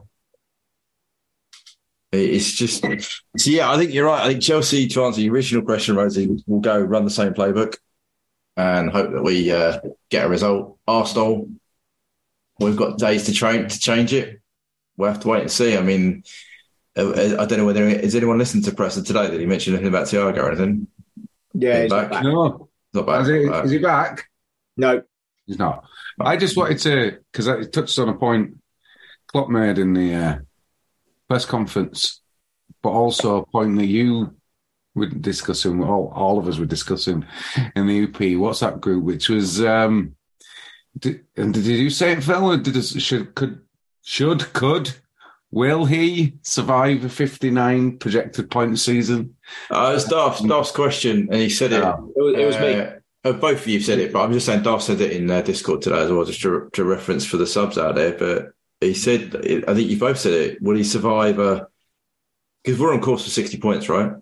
It's 2.12 2.52
just, 2.52 2.82
so 2.82 3.52
yeah, 3.52 3.72
I 3.72 3.78
think 3.78 3.93
you're 3.93 4.08
right. 4.08 4.24
I 4.24 4.30
think 4.30 4.41
Chelsea, 4.41 4.88
to 4.88 5.04
answer 5.06 5.22
your 5.22 5.34
original 5.34 5.64
question, 5.64 5.95
Rhodesy, 5.95 6.43
will 6.47 6.60
go 6.60 6.80
run 6.80 7.06
the 7.06 7.12
same 7.12 7.34
playbook 7.34 7.76
and 8.58 8.89
hope 8.89 9.12
that 9.12 9.22
we 9.22 9.52
uh, 9.52 9.80
get 10.10 10.26
a 10.26 10.30
result. 10.30 10.80
Arsenal, 10.88 11.47
we've 12.60 12.78
got 12.78 12.97
days 12.97 13.26
to 13.26 13.34
train 13.34 13.68
to 13.68 13.80
change 13.80 14.14
it. 14.14 14.41
We'll 14.97 15.12
have 15.12 15.22
to 15.22 15.28
wait 15.30 15.41
and 15.43 15.51
see. 15.51 15.78
I 15.78 15.82
mean, 15.82 16.24
uh, 16.97 17.38
I 17.39 17.45
don't 17.45 17.57
know 17.60 17.66
whether 17.66 17.88
is 17.88 18.16
anyone 18.16 18.38
listening 18.38 18.64
to 18.66 18.74
Preston 18.74 19.03
today 19.05 19.30
that 19.30 19.39
he 19.39 19.45
mentioned 19.45 19.76
anything 19.76 19.93
about 19.93 20.07
Thiago 20.07 20.38
or 20.38 20.47
anything. 20.51 20.88
Yeah, 21.53 21.84
he's 21.84 21.91
back. 21.91 22.10
not 22.10 22.12
back. 22.12 22.24
No, 22.24 22.70
Not 22.93 23.05
bad. 23.07 23.22
is 23.22 23.28
he, 23.28 23.47
Uh, 23.49 23.62
is 23.64 23.72
he 23.72 23.78
back? 23.80 24.30
no, 24.78 25.01
He's 25.45 25.57
not. 25.60 25.84
I 26.20 26.36
just 26.38 26.57
wanted 26.57 26.80
to 26.80 27.20
because 27.32 27.47
I 27.47 27.64
touched 27.64 27.97
on 27.97 28.10
a 28.10 28.14
point 28.14 28.57
Klopp 29.28 29.49
made 29.49 29.78
in 29.80 29.93
the 29.93 30.14
uh, 30.14 30.38
press 31.30 31.45
conference, 31.45 32.22
but 32.84 32.89
also 32.89 33.38
a 33.38 33.45
point 33.45 33.78
that 33.78 33.86
you 33.86 34.36
were 34.95 35.05
discussing. 35.07 35.82
All, 35.84 36.12
all 36.14 36.38
of 36.39 36.47
us 36.47 36.57
were 36.60 36.66
discussing 36.66 37.26
in 37.76 37.88
the 37.88 38.03
UP 38.03 38.16
WhatsApp 38.16 38.82
group, 38.82 39.03
which 39.05 39.30
was. 39.30 39.64
Um, 39.64 40.16
did, 41.00 41.26
and 41.36 41.54
did 41.54 41.66
you 41.66 41.89
say 41.89 42.14
it, 42.14 42.24
Phil? 42.24 42.52
Or 42.52 42.58
did 42.58 42.76
it, 42.76 42.84
should 42.84 43.36
could 43.36 43.62
should 44.04 44.54
could 44.54 44.93
will 45.52 45.86
he 45.86 46.36
survive 46.41 47.04
a 47.04 47.10
fifty 47.10 47.52
nine 47.52 47.97
projected 47.97 48.52
point 48.52 48.80
season? 48.80 49.36
uh, 49.70 49.93
it's 49.95 50.06
Darth's, 50.06 50.41
Darth's 50.41 50.72
question, 50.72 51.30
and 51.32 51.41
he 51.41 51.50
said 51.50 51.74
it. 51.74 51.82
Yeah. 51.82 51.97
it 52.16 52.22
was, 52.22 52.36
it 52.38 52.45
was 52.45 52.60
me. 52.60 52.76
Uh, 52.76 52.91
uh, 53.26 53.34
both 53.34 53.62
of 53.62 53.68
you 53.68 53.82
said 53.82 54.00
it, 54.00 54.14
but 54.14 54.24
I'm 54.24 54.32
just 54.32 54.45
saying 54.45 54.64
Darth 54.64 54.84
said 54.84 55.02
it 55.02 55.12
in 55.12 55.30
uh, 55.30 55.41
Discord 55.41 55.82
today 55.82 56.00
as 56.00 56.12
well, 56.12 56.24
just 56.24 56.41
to, 56.41 56.70
to 56.74 56.84
reference 56.86 57.26
for 57.26 57.38
the 57.38 57.47
subs 57.47 57.78
out 57.78 57.95
there. 57.95 58.18
But 58.18 58.54
he 58.80 58.93
said, 58.93 59.36
I 59.68 59.74
think 59.74 59.89
you 59.89 60.00
both 60.00 60.20
said 60.20 60.34
it. 60.34 60.62
Will 60.62 60.78
he 60.78 60.84
survive? 60.86 61.38
a? 61.39 61.68
Because 62.64 62.80
we're 62.80 62.93
on 62.93 63.02
course 63.02 63.24
for 63.24 63.30
60 63.30 63.58
points, 63.58 63.89
right? 63.89 64.14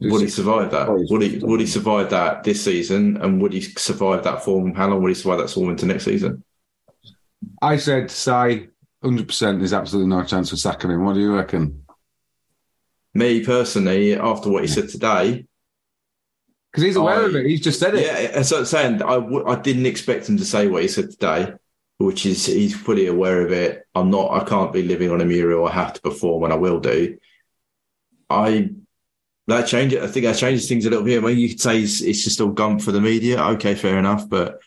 Would 0.00 0.22
he 0.22 0.28
survive 0.28 0.70
that? 0.72 0.88
Oh, 0.88 1.02
would 1.10 1.22
he? 1.22 1.38
Would 1.38 1.60
he 1.60 1.66
survive 1.66 2.10
that 2.10 2.44
this 2.44 2.62
season? 2.64 3.16
And 3.18 3.40
would 3.40 3.52
he 3.52 3.60
survive 3.62 4.24
that 4.24 4.44
form? 4.44 4.74
How 4.74 4.88
long 4.88 5.02
would 5.02 5.08
he 5.10 5.14
survive 5.14 5.38
that 5.38 5.50
form 5.50 5.70
into 5.70 5.86
next 5.86 6.04
season? 6.04 6.42
I 7.62 7.76
said, 7.76 8.10
"Si, 8.10 8.68
hundred 9.02 9.28
percent. 9.28 9.60
There's 9.60 9.72
absolutely 9.72 10.10
no 10.10 10.24
chance 10.24 10.52
of 10.52 10.58
sacking 10.58 10.90
him." 10.90 11.04
What 11.04 11.14
do 11.14 11.20
you 11.20 11.34
reckon? 11.34 11.84
Me 13.14 13.44
personally, 13.44 14.14
after 14.16 14.50
what 14.50 14.62
he 14.62 14.68
said 14.68 14.88
today, 14.88 15.46
Because 16.72 16.82
he's 16.84 16.96
aware 16.96 17.20
I- 17.22 17.26
of 17.26 17.36
it. 17.36 17.46
He's 17.46 17.60
just 17.60 17.78
said 17.78 17.94
it. 17.94 18.04
Yeah, 18.04 18.42
so 18.42 18.58
I'm 18.58 18.64
saying 18.64 18.94
I 19.02 19.14
w- 19.14 19.46
I 19.46 19.54
didn't 19.60 19.86
expect 19.86 20.28
him 20.28 20.36
to 20.38 20.44
say 20.44 20.66
what 20.66 20.82
he 20.82 20.88
said 20.88 21.10
today, 21.12 21.52
which 21.98 22.26
is 22.26 22.44
he's 22.46 22.74
fully 22.76 23.06
aware 23.06 23.40
of 23.42 23.52
it. 23.52 23.86
I'm 23.94 24.10
not. 24.10 24.32
I 24.32 24.44
can't 24.44 24.72
be 24.72 24.82
living 24.82 25.12
on 25.12 25.20
a 25.20 25.24
muriel. 25.24 25.66
I 25.66 25.72
have 25.72 25.92
to 25.94 26.00
perform, 26.02 26.42
and 26.44 26.52
I 26.52 26.56
will 26.56 26.80
do. 26.80 27.16
I 28.28 28.70
that 29.46 29.66
changes. 29.66 30.02
I 30.02 30.06
think 30.06 30.24
that 30.24 30.36
changes 30.36 30.68
things 30.68 30.86
a 30.86 30.90
little 30.90 31.04
bit. 31.04 31.22
I 31.22 31.26
mean, 31.26 31.38
you 31.38 31.50
could 31.50 31.60
say 31.60 31.80
it's, 31.80 32.00
it's 32.00 32.24
just 32.24 32.40
all 32.40 32.48
gone 32.48 32.78
for 32.78 32.92
the 32.92 33.00
media. 33.00 33.42
Okay, 33.42 33.74
fair 33.74 33.98
enough. 33.98 34.28
But 34.28 34.60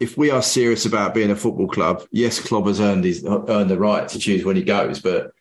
if 0.00 0.16
we 0.16 0.30
are 0.30 0.42
serious 0.42 0.86
about 0.86 1.14
being 1.14 1.30
a 1.30 1.36
football 1.36 1.68
club, 1.68 2.04
yes, 2.10 2.40
Klopp 2.40 2.66
has 2.66 2.80
earned 2.80 3.04
his 3.04 3.24
earned 3.24 3.70
the 3.70 3.78
right 3.78 4.08
to 4.08 4.18
choose 4.18 4.44
when 4.44 4.56
he 4.56 4.62
goes, 4.62 5.00
but 5.00 5.32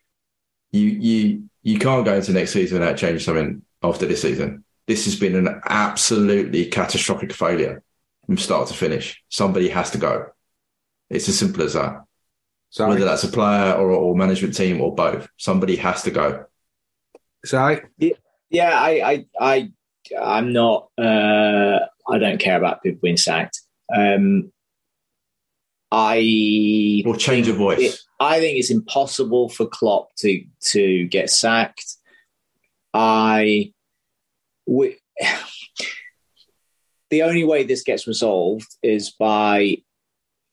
you 0.71 0.87
you 0.87 1.43
you 1.63 1.79
can't 1.79 2.05
go 2.05 2.15
into 2.15 2.31
next 2.31 2.51
season 2.51 2.79
without 2.79 2.97
changing 2.97 3.19
something 3.19 3.61
after 3.81 4.05
this 4.05 4.21
season. 4.21 4.63
This 4.87 5.05
has 5.05 5.19
been 5.19 5.35
an 5.35 5.61
absolutely 5.65 6.65
catastrophic 6.65 7.33
failure 7.33 7.83
from 8.25 8.37
start 8.37 8.67
to 8.67 8.73
finish. 8.73 9.23
Somebody 9.29 9.69
has 9.69 9.91
to 9.91 9.97
go. 9.97 10.27
It's 11.09 11.29
as 11.29 11.39
simple 11.39 11.63
as 11.63 11.73
that. 11.73 12.03
Si, 12.69 12.83
Whether 12.83 13.05
that's 13.05 13.23
a 13.23 13.27
player 13.27 13.73
or, 13.73 13.91
or 13.91 14.15
management 14.15 14.55
team 14.55 14.81
or 14.81 14.95
both, 14.95 15.27
somebody 15.37 15.75
has 15.75 16.03
to 16.03 16.11
go. 16.11 16.45
Si, 17.45 17.81
Yeah, 18.51 18.77
I, 18.77 18.89
I, 19.11 19.25
I, 19.39 19.71
I'm 20.21 20.51
not. 20.53 20.89
Uh, 20.97 21.79
I 22.07 22.17
don't 22.19 22.39
care 22.39 22.57
about 22.57 22.83
people 22.83 22.99
being 23.01 23.17
sacked. 23.17 23.61
Um, 23.95 24.51
I 25.91 27.03
Or 27.05 27.15
change 27.15 27.47
of 27.47 27.55
voice. 27.57 27.79
it- 27.79 27.99
I 28.19 28.39
think 28.39 28.59
it's 28.59 28.69
impossible 28.69 29.49
for 29.49 29.65
Klopp 29.65 30.13
to 30.17 30.43
to 30.73 31.07
get 31.07 31.31
sacked. 31.31 31.95
I, 32.93 33.73
we, 34.67 34.97
the 37.09 37.23
only 37.23 37.43
way 37.43 37.63
this 37.63 37.81
gets 37.83 38.05
resolved 38.07 38.67
is 38.83 39.09
by 39.11 39.77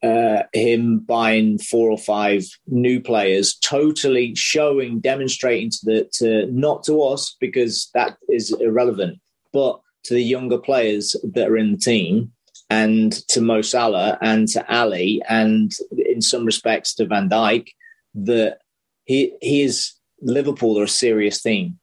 uh, 0.01 0.43
him 0.53 0.99
buying 0.99 1.57
four 1.57 1.89
or 1.89 1.97
five 1.97 2.45
new 2.67 3.01
players, 3.01 3.55
totally 3.55 4.33
showing, 4.35 4.99
demonstrating 4.99 5.69
to 5.69 5.79
the 5.83 6.09
to 6.13 6.45
not 6.51 6.83
to 6.85 7.01
us 7.03 7.35
because 7.39 7.89
that 7.93 8.17
is 8.29 8.51
irrelevant, 8.59 9.19
but 9.51 9.79
to 10.03 10.13
the 10.13 10.23
younger 10.23 10.57
players 10.57 11.15
that 11.23 11.49
are 11.49 11.57
in 11.57 11.73
the 11.73 11.77
team 11.77 12.31
and 12.69 13.13
to 13.27 13.41
Mo 13.41 13.61
Salah 13.61 14.17
and 14.21 14.47
to 14.49 14.73
Ali 14.73 15.21
and 15.27 15.71
in 15.97 16.21
some 16.21 16.45
respects 16.45 16.93
to 16.95 17.05
Van 17.05 17.29
Dijk 17.29 17.67
that 18.15 18.59
he 19.05 19.33
he 19.41 19.63
is 19.63 19.93
Liverpool 20.21 20.79
are 20.79 20.83
a 20.83 20.87
serious 20.87 21.41
team 21.41 21.79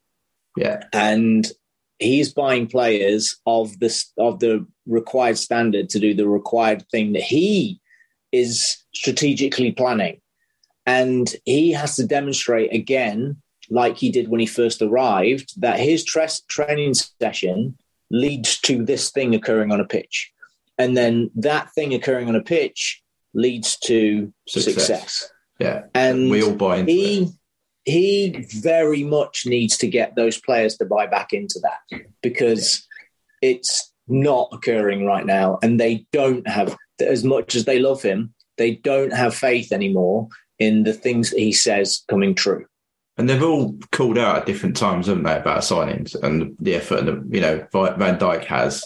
Yeah. 0.57 0.85
and 0.93 1.51
he's 1.99 2.33
buying 2.33 2.67
players 2.67 3.37
of 3.47 3.79
this 3.79 4.13
of 4.19 4.41
the 4.41 4.67
required 4.87 5.39
standard 5.39 5.89
to 5.91 5.99
do 5.99 6.15
the 6.15 6.29
required 6.29 6.85
thing 6.91 7.13
that 7.13 7.23
he 7.23 7.81
is 8.41 8.77
strategically 8.95 9.73
planning 9.73 10.21
and 10.87 11.35
he 11.45 11.73
has 11.73 11.97
to 11.97 12.07
demonstrate 12.07 12.73
again 12.73 13.37
like 13.71 13.97
he 13.97 14.11
did 14.11 14.29
when 14.29 14.41
he 14.41 14.47
first 14.47 14.81
arrived 14.83 15.49
that 15.61 15.79
his 15.81 16.05
training 16.49 16.95
session 16.95 17.77
leads 18.11 18.61
to 18.61 18.85
this 18.85 19.11
thing 19.11 19.35
occurring 19.35 19.73
on 19.73 19.81
a 19.81 19.85
pitch 19.85 20.33
and 20.79 20.97
then 20.97 21.31
that 21.35 21.73
thing 21.73 21.95
occurring 21.95 22.29
on 22.29 22.37
a 22.37 22.43
pitch 22.43 23.03
leads 23.35 23.77
to 23.79 24.33
Success. 24.49 24.75
success, 24.75 25.33
Yeah. 25.59 25.83
and 25.95 26.31
we 26.31 26.43
all 26.43 26.55
buy 26.55 26.77
into 26.79 26.93
he 26.93 27.23
it. 27.23 27.31
he 27.85 28.47
very 28.61 29.03
much 29.05 29.45
needs 29.47 29.77
to 29.79 29.89
get 29.89 30.15
those 30.17 30.39
players 30.41 30.77
to 30.79 30.85
buy 30.87 31.07
back 31.07 31.33
into 31.33 31.61
that 31.67 32.01
because 32.23 32.87
it's 33.43 33.93
not 34.09 34.49
occurring 34.53 35.05
right 35.05 35.27
now, 35.27 35.59
and 35.63 35.79
they 35.81 36.07
don't 36.13 36.47
have 36.49 36.77
as 37.01 37.25
much 37.25 37.55
as 37.55 37.65
they 37.65 37.79
love 37.79 38.03
him. 38.03 38.33
They 38.59 38.77
don't 38.77 39.13
have 39.13 39.35
faith 39.35 39.73
anymore 39.73 40.29
in 40.59 40.85
the 40.85 40.93
things 40.95 41.31
that 41.31 41.39
he 41.39 41.53
says 41.53 42.03
coming 42.09 42.35
true. 42.35 42.67
And 43.19 43.29
they've 43.29 43.43
all 43.43 43.79
called 43.93 44.19
out 44.19 44.37
at 44.39 44.47
different 44.47 44.77
times, 44.77 45.07
haven't 45.07 45.23
they, 45.25 45.37
about 45.37 45.61
signings 45.63 46.15
and 46.23 46.55
the 46.61 46.75
effort 46.75 47.05
that 47.07 47.25
you 47.31 47.41
know 47.41 47.67
Van 47.73 48.19
Dijk 48.19 48.45
has. 48.45 48.85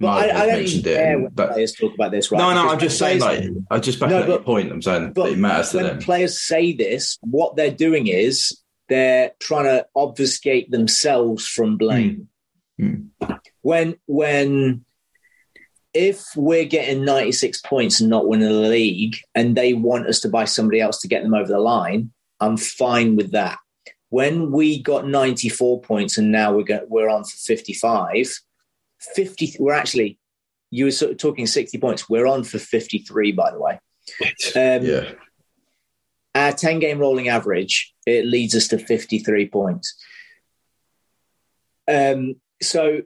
But 0.00 0.08
I, 0.08 0.22
I 0.22 0.46
don't 0.46 0.56
mentioned 0.58 0.86
even 0.86 0.92
it, 0.92 0.96
care 0.96 1.18
when 1.20 1.32
that- 1.34 1.52
players 1.52 1.72
talk 1.74 1.94
about 1.94 2.10
this, 2.12 2.30
right? 2.30 2.38
no, 2.38 2.54
no, 2.54 2.62
Because 2.62 2.72
I'm 2.72 2.78
just 2.78 2.98
saying, 2.98 3.20
like, 3.20 3.44
I 3.68 3.78
just 3.80 3.98
back 3.98 4.10
No, 4.10 4.18
up 4.20 4.28
your 4.28 4.38
point. 4.40 4.70
I'm 4.70 4.80
saying 4.82 5.12
But 5.12 5.30
it 5.32 5.38
matters 5.38 5.70
to 5.70 5.78
when 5.78 5.86
them. 5.86 5.98
players 5.98 6.40
say 6.40 6.72
this, 6.72 7.18
what 7.22 7.56
they're 7.56 7.72
doing 7.72 8.06
is 8.06 8.56
they're 8.88 9.32
trying 9.40 9.64
to 9.64 9.86
obfuscate 9.96 10.70
themselves 10.70 11.46
from 11.48 11.76
blame. 11.78 12.28
Mm. 12.80 13.08
When 13.62 13.96
when 14.06 14.84
if 15.98 16.24
we're 16.36 16.64
getting 16.64 17.04
96 17.04 17.60
points 17.62 18.00
and 18.00 18.08
not 18.08 18.28
winning 18.28 18.46
the 18.48 18.68
league 18.68 19.16
and 19.34 19.56
they 19.56 19.74
want 19.74 20.06
us 20.06 20.20
to 20.20 20.28
buy 20.28 20.44
somebody 20.44 20.80
else 20.80 21.00
to 21.00 21.08
get 21.08 21.24
them 21.24 21.34
over 21.34 21.48
the 21.48 21.58
line, 21.58 22.12
I'm 22.38 22.56
fine 22.56 23.16
with 23.16 23.32
that. 23.32 23.58
When 24.08 24.52
we 24.52 24.80
got 24.80 25.08
94 25.08 25.80
points 25.80 26.16
and 26.16 26.30
now 26.30 26.54
we're 26.54 26.62
go, 26.62 26.82
we're 26.86 27.08
on 27.08 27.24
for 27.24 27.36
55, 27.36 28.32
50 29.00 29.56
we're 29.58 29.74
actually 29.74 30.20
you 30.70 30.84
were 30.84 30.92
sort 30.92 31.10
of 31.10 31.18
talking 31.18 31.46
60 31.46 31.78
points. 31.78 32.08
We're 32.08 32.26
on 32.26 32.44
for 32.44 32.60
53 32.60 33.32
by 33.32 33.50
the 33.50 33.60
way. 33.60 33.80
Um, 34.54 34.84
yeah, 34.84 35.10
our 36.36 36.52
10 36.52 36.78
game 36.78 37.00
rolling 37.00 37.28
average, 37.28 37.92
it 38.06 38.24
leads 38.24 38.54
us 38.54 38.68
to 38.68 38.78
53 38.78 39.48
points. 39.48 40.00
Um, 41.88 42.36
so 42.62 43.02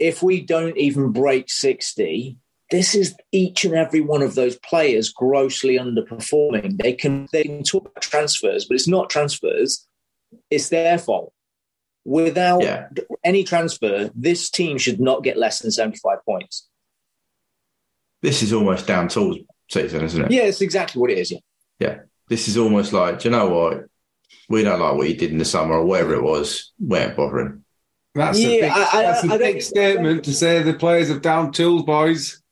if 0.00 0.22
we 0.22 0.40
don't 0.40 0.76
even 0.78 1.12
break 1.12 1.50
60, 1.50 2.36
this 2.70 2.94
is 2.94 3.14
each 3.30 3.64
and 3.64 3.74
every 3.74 4.00
one 4.00 4.22
of 4.22 4.34
those 4.34 4.56
players 4.58 5.12
grossly 5.12 5.76
underperforming. 5.78 6.78
They 6.82 6.94
can 6.94 7.28
they 7.32 7.44
can 7.44 7.62
talk 7.62 7.88
about 7.88 8.02
transfers, 8.02 8.64
but 8.64 8.74
it's 8.76 8.88
not 8.88 9.10
transfers, 9.10 9.86
it's 10.50 10.70
their 10.70 10.98
fault. 10.98 11.32
Without 12.04 12.62
Yeah. 12.62 12.88
any 13.22 13.44
transfer, 13.44 14.10
this 14.14 14.50
team 14.50 14.78
should 14.78 15.00
not 15.00 15.22
get 15.22 15.36
less 15.36 15.60
than 15.60 15.70
75 15.70 16.24
points. 16.24 16.66
this 18.22 18.42
is 18.42 18.52
almost 18.52 18.86
down 18.86 19.08
tools 19.08 19.38
season, 19.70 20.04
isn't 20.04 20.24
it? 20.26 20.30
Yeah, 20.30 20.42
it's 20.42 20.60
exactly 20.60 21.00
what 21.00 21.10
it 21.10 21.16
is. 21.18 21.30
Yeah. 21.30 21.38
yeah. 21.78 21.98
This 22.28 22.48
is 22.48 22.58
almost 22.58 22.92
like, 22.92 23.20
do 23.20 23.28
you 23.28 23.32
know 23.32 23.48
what? 23.48 23.84
We 24.48 24.62
don't 24.62 24.78
like 24.80 24.94
what 24.94 25.08
you 25.08 25.14
did 25.16 25.30
in 25.30 25.38
the 25.38 25.44
summer 25.44 25.76
or 25.76 25.84
whatever 25.86 26.14
it 26.14 26.22
was. 26.22 26.72
We 26.78 26.98
ain't 26.98 27.16
bothering. 27.16 27.64
That's 28.14 28.38
a 28.38 28.42
Yeah, 28.42 28.48
big, 28.48 28.70
I- 28.72 28.88
I- 28.98 29.02
that's 29.02 29.24
a 29.24 29.32
I 29.32 29.38
big 29.38 29.62
statement 29.62 30.24
to 30.24 30.32
say 30.32 30.62
the 30.62 30.74
players 30.74 31.08
have 31.08 31.22
down 31.22 31.52
tools, 31.52 31.84
boys. 31.84 32.42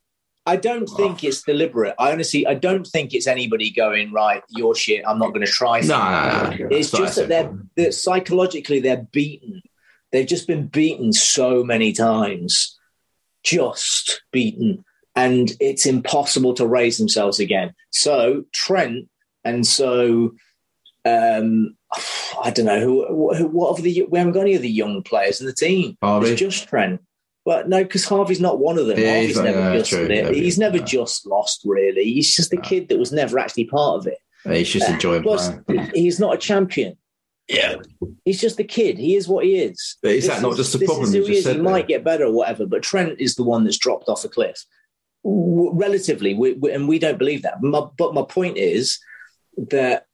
I 0.47 0.57
don't 0.57 0.87
think 0.87 1.25
it's 1.25 1.43
deliberate. 1.43 1.95
I 1.99 2.11
honestly, 2.13 2.47
I 2.47 2.55
don't 2.55 2.87
think 2.87 3.13
it's 3.13 3.27
anybody 3.27 3.71
going 3.71 4.13
right. 4.13 4.43
Your 4.49 4.75
shit. 4.75 5.05
I'm 5.07 5.19
not 5.19 5.35
going 5.35 5.45
to 5.45 5.53
try. 5.53 5.81
No, 5.81 5.99
no, 5.99 6.57
no. 6.57 6.69
It's 6.71 6.91
just 6.91 7.17
that 7.17 7.29
they're, 7.29 7.53
that 7.77 7.93
psychologically 7.93 8.81
they're 8.81 9.07
beaten. 9.13 9.61
They've 10.11 10.27
just 10.27 10.47
been 10.47 10.69
beaten 10.69 11.13
so 11.13 11.63
many 11.63 11.93
times, 11.93 12.79
just 13.43 14.23
beaten, 14.33 14.85
and 15.15 15.53
it's 15.61 15.85
impossible 15.85 16.55
to 16.55 16.67
raise 16.67 16.97
themselves 16.97 17.41
again. 17.41 17.75
So 17.91 18.45
Trent 18.55 19.09
and 19.45 19.67
so 19.67 20.33
um, 21.05 21.77
I 22.43 22.51
don't 22.51 22.67
know 22.67 22.81
who, 22.81 23.35
who 23.35 23.47
what 23.49 23.71
of 23.71 23.83
the 23.83 24.07
we 24.11 24.19
haven't 24.19 24.35
got 24.35 24.43
any 24.43 24.55
of 24.55 24.63
the 24.63 24.71
young 24.71 25.03
players 25.03 25.41
in 25.41 25.47
the 25.47 25.53
team. 25.53 25.97
Harvey? 26.03 26.31
It's 26.31 26.41
just 26.41 26.69
Trent. 26.69 27.01
But 27.45 27.69
no, 27.69 27.83
because 27.83 28.05
Harvey's 28.05 28.41
not 28.41 28.59
one 28.59 28.79
of 28.79 28.87
them. 28.87 28.99
Yeah, 28.99 29.11
Harvey's 29.13 29.27
he's 29.29 29.37
not- 29.37 29.45
never 29.47 29.59
yeah, 29.61 29.79
just 29.79 29.91
true. 29.91 30.07
it. 30.11 30.35
He's 30.35 30.59
never 30.59 30.77
yeah. 30.79 30.85
just 30.85 31.27
lost. 31.27 31.63
Really, 31.65 32.05
he's 32.05 32.35
just 32.37 32.53
a 32.53 32.59
kid 32.61 32.89
that 32.91 32.99
was 32.99 33.11
never 33.13 33.39
actually 33.39 33.65
part 33.65 33.99
of 34.01 34.07
it. 34.07 34.19
He's 34.45 34.69
just 34.69 34.89
uh, 34.89 34.93
enjoying 34.93 35.23
Plus, 35.23 35.51
playing. 35.67 35.91
he's 35.95 36.21
not 36.21 36.35
a 36.35 36.39
champion. 36.39 36.97
Yeah. 37.49 37.77
He's 38.27 38.41
just 38.41 38.61
a 38.61 38.65
kid. 38.65 38.99
He 38.99 39.17
is 39.17 39.27
what 39.27 39.45
he 39.47 39.57
is. 39.59 39.97
But 40.03 40.13
is 40.13 40.27
This 40.27 40.35
that 40.35 40.43
not 40.43 40.57
just 40.57 40.73
the 40.73 40.79
this 40.79 40.87
problem 40.89 41.09
Is 41.09 41.15
you 41.15 41.23
he 41.23 41.29
just 41.29 41.39
is. 41.39 41.45
said 41.45 41.57
He 41.57 41.63
might 41.63 41.89
get 41.89 42.05
better 42.05 42.25
or 42.25 42.33
whatever, 42.33 42.67
but 42.67 42.83
Trent 42.83 43.19
is 43.21 43.37
the 43.37 43.43
one 43.43 43.65
that's 43.65 43.79
dropped 43.79 44.09
off 44.11 44.25
a 44.25 44.29
cliff. 44.29 44.63
W- 45.25 45.73
Relatively, 45.73 46.35
we, 46.35 46.53
we, 46.53 46.71
and 46.73 46.87
we 46.87 46.99
don't 46.99 47.19
believe 47.19 47.43
that. 47.43 47.63
My, 47.63 47.87
but 47.97 48.13
my 48.13 48.23
point 48.23 48.59
is 48.59 48.99
that 49.71 50.05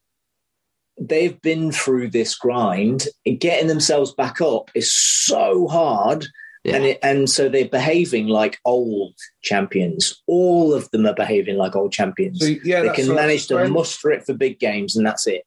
they've 0.99 1.41
been 1.41 1.71
through 1.71 2.09
this 2.09 2.35
grind. 2.35 3.07
Getting 3.39 3.67
themselves 3.67 4.13
back 4.13 4.41
up 4.41 4.71
is 4.75 4.91
so 4.93 5.67
hard. 5.67 6.25
Yeah. 6.63 6.77
And, 6.77 6.85
it, 6.85 6.99
and 7.03 7.29
so 7.29 7.47
they're 7.47 7.69
behaving 7.69 8.27
like 8.27 8.57
old 8.65 9.13
champions. 9.43 10.23
All 10.25 10.73
of 10.73 10.89
them 10.89 11.05
are 11.05 11.13
behaving 11.13 11.57
like 11.57 11.75
old 11.75 11.91
champions. 11.91 12.39
So, 12.39 12.55
yeah, 12.63 12.81
they 12.81 12.89
can 12.89 13.07
what- 13.09 13.15
manage 13.17 13.45
to 13.47 13.53
Trent, 13.55 13.71
muster 13.71 14.09
it 14.11 14.25
for 14.25 14.33
big 14.33 14.59
games, 14.59 14.95
and 14.95 15.05
that's 15.05 15.27
it. 15.27 15.43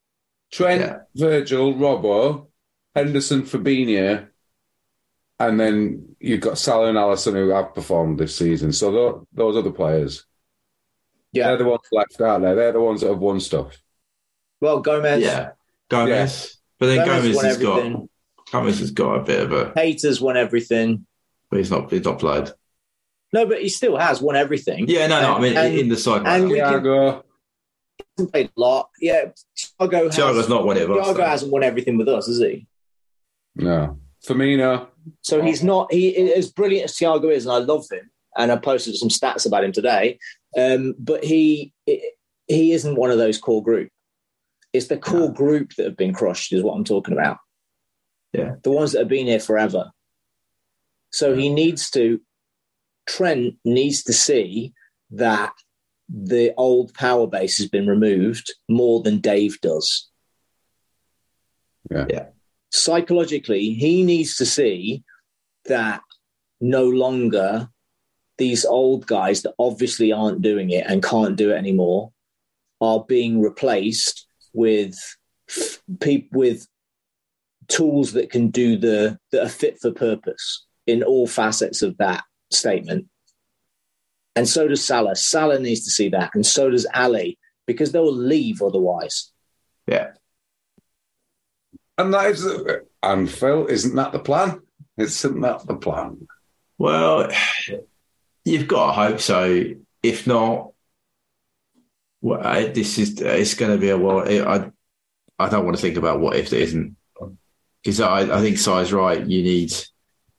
Trent 0.53 0.81
Yeah. 0.81 0.99
Virgil, 1.17 1.75
Robbo, 1.75 2.47
Henderson, 2.95 3.43
Fabinho, 3.43 4.29
and 5.41 5.59
then 5.59 6.15
you've 6.21 6.41
got 6.41 6.57
Salah 6.59 6.89
and 6.89 6.97
Alisson 6.99 7.33
who 7.33 7.49
have 7.51 7.75
performed 7.75 8.19
this 8.19 8.37
season. 8.37 8.73
So 8.73 8.93
tho- 8.93 9.27
those 9.33 9.57
other 9.57 9.71
players. 9.73 10.25
Yeah. 11.33 11.49
They're 11.49 11.59
the 11.59 11.65
ones 11.65 11.83
left, 11.91 12.21
aren't 12.21 12.45
they? 12.45 12.55
They're 12.55 12.73
the 12.73 12.81
ones 12.81 13.01
that 13.01 13.09
have 13.09 13.19
won 13.19 13.41
stuff. 13.41 13.77
Well, 14.61 14.81
Gomez, 14.81 15.23
Yeah. 15.23 15.51
Gomez. 15.89 16.57
But 16.79 16.87
then 16.87 17.07
Gomez 17.07 17.23
Gomez 17.23 17.37
won 17.37 17.45
has 17.45 17.57
got. 17.59 18.09
Gomez 18.53 18.79
has 18.81 18.91
got 18.93 19.15
a 19.17 19.23
bit 19.25 19.41
of 19.41 19.53
a 19.53 19.73
Haters 19.75 20.21
won 20.21 20.37
everything. 20.37 21.07
but 21.51 21.59
he's 21.59 21.71
not 21.71 21.91
he's 21.91 22.05
not 22.05 22.19
played. 22.19 22.51
No, 23.33 23.45
but 23.47 23.61
he 23.61 23.69
still 23.69 23.97
has 23.97 24.23
won 24.23 24.37
everything. 24.37 24.87
Yeah, 24.89 25.07
no, 25.07 25.21
no, 25.21 25.35
I 25.35 25.41
mean 25.41 25.57
And- 25.57 25.79
in 25.79 25.89
the 25.89 25.97
side 25.97 26.23
and 26.25 26.49
we 26.49 26.59
Thiago, 26.59 27.23
hasn't 28.17 28.33
played 28.33 28.51
a 28.57 28.61
lot. 28.61 28.89
Yeah, 29.01 29.27
Thiago, 29.81 30.05
has, 30.07 30.17
Thiago's 30.17 30.49
not 30.49 30.65
won 30.65 30.77
it, 30.79 30.89
but 30.89 30.99
Thiago 31.03 31.27
hasn't 31.27 31.53
won 31.53 31.63
everything 31.63 31.99
with 31.99 32.09
us, 32.09 32.27
has 32.27 32.39
he? 32.39 32.67
no. 33.55 33.99
Firmino, 34.27 34.89
So 35.23 35.41
he's 35.43 35.63
not. 35.63 35.93
He 35.93 36.33
as 36.33 36.51
brilliant 36.51 36.91
as 36.91 36.97
Thiago 36.97 37.33
is, 37.33 37.47
and 37.47 37.53
I 37.55 37.59
love 37.59 37.87
him. 37.91 38.11
And 38.37 38.51
I 38.53 38.57
posted 38.57 38.97
some 38.97 39.09
stats 39.09 39.47
about 39.47 39.63
him 39.65 39.73
today. 39.73 40.19
Um, 40.57 40.95
but 40.99 41.23
he 41.25 41.73
he 42.49 42.73
isn't 42.73 42.97
one 42.97 43.11
of 43.13 43.19
those 43.19 43.39
core 43.39 43.63
group. 43.63 43.91
It's 44.73 44.89
the 44.89 44.99
core 44.99 45.33
group 45.33 45.75
that 45.75 45.85
have 45.85 45.97
been 45.97 46.13
crushed, 46.15 46.53
is 46.53 46.63
what 46.63 46.75
I'm 46.75 46.85
talking 46.85 47.15
about. 47.15 47.39
Yeah. 48.33 48.57
the 48.63 48.71
ones 48.71 48.93
that 48.93 48.99
have 49.01 49.09
been 49.09 49.27
here 49.27 49.41
forever. 49.41 49.91
So 51.11 51.35
he 51.35 51.49
needs 51.49 51.91
to. 51.91 52.21
Trent 53.07 53.55
needs 53.65 54.03
to 54.05 54.13
see 54.13 54.75
that 55.13 55.55
the 56.11 56.53
old 56.57 56.93
power 56.93 57.27
base 57.27 57.57
has 57.57 57.69
been 57.69 57.87
removed 57.87 58.53
more 58.69 59.03
than 59.03 59.21
Dave 59.21 59.59
does. 59.63 60.11
Yeah. 61.91 62.07
Yeah. 62.11 62.27
Psychologically, 62.71 63.73
he 63.73 64.03
needs 64.03 64.37
to 64.37 64.45
see 64.45 65.05
that 65.65 66.03
no 66.61 66.85
longer 66.85 67.71
these 68.37 68.65
old 68.65 69.07
guys 69.07 69.43
that 69.43 69.55
obviously 69.59 70.13
aren't 70.13 70.43
doing 70.43 70.71
it 70.71 70.85
and 70.87 71.03
can't 71.03 71.37
do 71.37 71.51
it 71.51 71.57
anymore 71.57 72.13
are 72.81 73.05
being 73.05 73.41
replaced 73.41 74.28
with 74.53 74.95
people 76.01 76.41
with 76.41 76.67
tools 77.69 78.13
that 78.15 78.31
can 78.31 78.49
do 78.49 78.77
the 78.77 79.19
that 79.33 79.45
are 79.45 79.49
fit 79.49 79.79
for 79.81 79.91
purpose 79.91 80.67
in 80.87 81.03
all 81.03 81.27
facets 81.27 81.83
of 81.83 81.97
that 81.99 82.25
statement. 82.51 83.07
And 84.35 84.49
so 84.49 84.69
does 84.69 84.85
Salah. 84.85 85.17
Salah 85.17 85.59
needs 85.59 85.85
to 85.85 85.91
see 85.91 86.09
that, 86.11 86.31
and 86.35 86.47
so 86.47 86.71
does 86.71 86.87
Ali, 86.95 87.39
because 87.67 87.93
they'll 87.93 88.13
leave 88.13 88.63
otherwise. 88.63 89.33
Yeah. 89.87 90.13
and 91.99 92.15
that 92.15 92.27
is, 92.31 92.47
and 93.03 93.31
Phil, 93.31 93.67
isn't 93.67 93.97
that 93.97 94.13
the 94.13 94.19
plan? 94.21 94.61
Isn't 94.97 95.41
that 95.41 95.67
the 95.67 95.77
plan? 95.77 96.29
Well, 96.79 97.31
you've 98.45 98.69
got 98.69 98.87
to 98.87 98.93
hope 98.93 99.21
so. 99.21 99.65
If 100.03 100.27
not, 100.27 100.71
well, 102.29 102.47
I- 102.47 102.69
this 102.69 102.99
is 102.99 103.21
it's 103.21 103.55
going 103.55 103.73
to 103.73 103.79
be 103.79 103.91
a 103.91 103.99
while. 103.99 104.21
I 104.29 104.71
I 105.39 105.49
don't 105.49 105.65
want 105.65 105.77
to 105.77 105.83
think 105.83 105.97
about 105.97 106.21
what 106.21 106.37
if 106.37 106.53
it 106.53 106.61
isn't 106.63 106.97
because 107.83 108.01
I, 108.01 108.21
I 108.37 108.41
think 108.41 108.59
Si's 108.59 108.93
right. 108.93 109.25
You 109.25 109.43
need. 109.43 109.73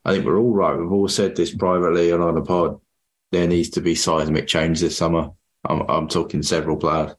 I 0.06 0.14
think 0.14 0.26
we're 0.26 0.40
all 0.40 0.54
right. 0.54 0.78
We've 0.78 0.92
all 0.92 1.08
said 1.08 1.36
this 1.36 1.54
privately 1.56 2.12
and 2.12 2.24
on 2.24 2.36
the 2.36 2.42
pod. 2.42 2.80
There 3.32 3.48
needs 3.48 3.70
to 3.72 3.82
be 3.82 3.96
seismic 3.96 4.48
change 4.48 4.80
this 4.80 4.98
summer. 4.98 5.30
I'm 5.68 5.82
I'm 5.90 6.08
talking 6.08 6.42
several 6.44 6.78
players. 6.78 7.14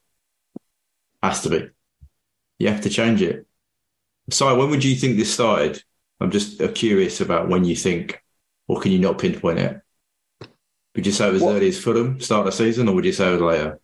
Has 1.23 1.43
to 1.43 1.51
be. 1.51 1.69
You 2.59 2.69
have 2.69 2.81
to 2.83 2.91
change 2.91 3.23
it. 3.23 3.47
Si, 4.31 4.45
when 4.45 4.71
would 4.71 4.85
you 4.85 4.95
think 4.97 5.17
this 5.17 5.33
started? 5.33 5.83
I'm 6.21 6.31
just 6.31 6.61
uh, 6.61 6.69
curious 6.73 7.21
about 7.21 7.49
when 7.49 7.65
you 7.65 7.75
think, 7.77 8.23
or 8.69 8.81
can 8.81 8.93
you 8.93 8.99
not 8.99 9.19
pinpoint 9.19 9.59
it? 9.59 9.81
Would 10.95 11.07
you 11.07 11.13
say 11.13 11.29
it 11.29 11.33
was 11.33 11.43
What- 11.43 11.57
early 11.57 11.69
as 11.69 11.79
Fulham 11.83 12.21
start 12.21 12.41
of 12.47 12.53
the 12.53 12.57
season, 12.57 12.89
or 12.89 12.95
would 12.95 13.05
you 13.05 13.13
say 13.13 13.29
it 13.29 13.33
was 13.33 13.41
later? 13.43 13.81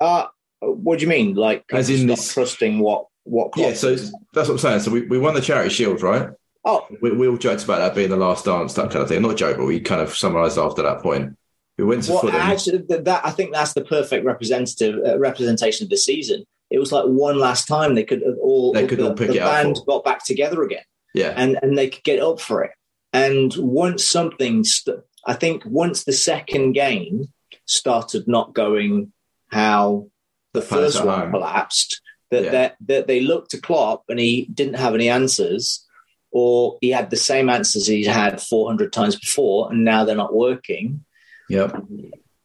Uh, 0.00 0.26
what 0.60 0.98
do 0.98 1.04
you 1.04 1.08
mean? 1.08 1.34
Like, 1.34 1.64
As 1.72 1.90
in 1.90 2.06
this- 2.06 2.32
trusting 2.32 2.78
what 2.78 3.06
what? 3.24 3.50
Yeah, 3.56 3.74
so 3.74 3.94
that's 3.96 4.48
what 4.48 4.50
I'm 4.50 4.58
saying. 4.58 4.80
So 4.80 4.90
we, 4.90 5.02
we 5.02 5.18
won 5.18 5.34
the 5.34 5.40
Charity 5.40 5.70
Shield, 5.70 6.00
right? 6.02 6.30
Oh, 6.64 6.86
we, 7.00 7.10
we 7.12 7.28
all 7.28 7.36
joked 7.36 7.64
about 7.64 7.78
that 7.78 7.94
being 7.94 8.10
the 8.10 8.16
last 8.16 8.44
dance, 8.44 8.74
that 8.74 8.90
kind 8.90 9.02
of 9.02 9.08
thing. 9.08 9.22
Not 9.22 9.36
joke, 9.36 9.56
but 9.56 9.66
we 9.66 9.80
kind 9.80 10.00
of 10.00 10.16
summarised 10.16 10.58
after 10.58 10.82
that 10.82 11.00
point. 11.02 11.36
We 11.78 11.84
went 11.84 12.04
to 12.04 12.12
well, 12.12 12.20
Fulham. 12.22 12.36
actually, 12.36 12.78
that 12.88 13.20
I 13.24 13.30
think 13.30 13.52
that's 13.52 13.74
the 13.74 13.84
perfect 13.84 14.24
representative 14.24 15.04
uh, 15.04 15.18
representation 15.18 15.84
of 15.86 15.90
the 15.90 15.96
season. 15.96 16.44
It 16.70 16.78
was 16.78 16.90
like 16.92 17.04
one 17.04 17.38
last 17.38 17.68
time 17.68 17.94
they 17.94 18.02
could 18.04 18.22
have 18.22 18.36
all 18.40 18.72
They 18.72 18.86
could 18.86 18.98
the, 18.98 19.08
all 19.08 19.14
pick 19.14 19.28
the 19.28 19.36
it 19.36 19.42
up 19.42 19.52
band 19.62 19.76
for- 19.78 19.84
got 19.84 20.04
back 20.04 20.24
together 20.24 20.62
again. 20.62 20.82
yeah, 21.14 21.34
and 21.36 21.58
and 21.62 21.76
they 21.76 21.88
could 21.88 22.02
get 22.04 22.20
up 22.20 22.40
for 22.40 22.64
it. 22.64 22.72
And 23.12 23.54
once 23.56 24.04
something, 24.08 24.62
st- 24.64 25.00
I 25.26 25.34
think, 25.34 25.64
once 25.66 26.04
the 26.04 26.12
second 26.12 26.72
game 26.72 27.26
started 27.66 28.26
not 28.28 28.54
going 28.54 29.12
how 29.50 30.08
the 30.52 30.60
Palace 30.62 30.94
first 30.94 31.04
one 31.06 31.20
home. 31.20 31.30
collapsed, 31.32 32.00
that 32.30 32.44
Yeah. 32.44 32.50
that 32.50 32.76
that 32.86 33.06
they 33.06 33.20
looked 33.20 33.50
to 33.52 33.60
Klopp 33.60 34.04
and 34.08 34.18
he 34.18 34.46
didn't 34.52 34.74
have 34.74 34.94
any 34.94 35.08
answers, 35.08 35.84
or 36.30 36.78
he 36.80 36.90
had 36.90 37.10
the 37.10 37.16
same 37.16 37.48
answers 37.48 37.86
he'd 37.86 38.06
had 38.06 38.40
four 38.42 38.66
hundred 38.68 38.92
times 38.92 39.16
before, 39.18 39.70
and 39.70 39.84
now 39.84 40.04
they're 40.04 40.16
not 40.16 40.34
working. 40.34 41.04
yep. 41.48 41.76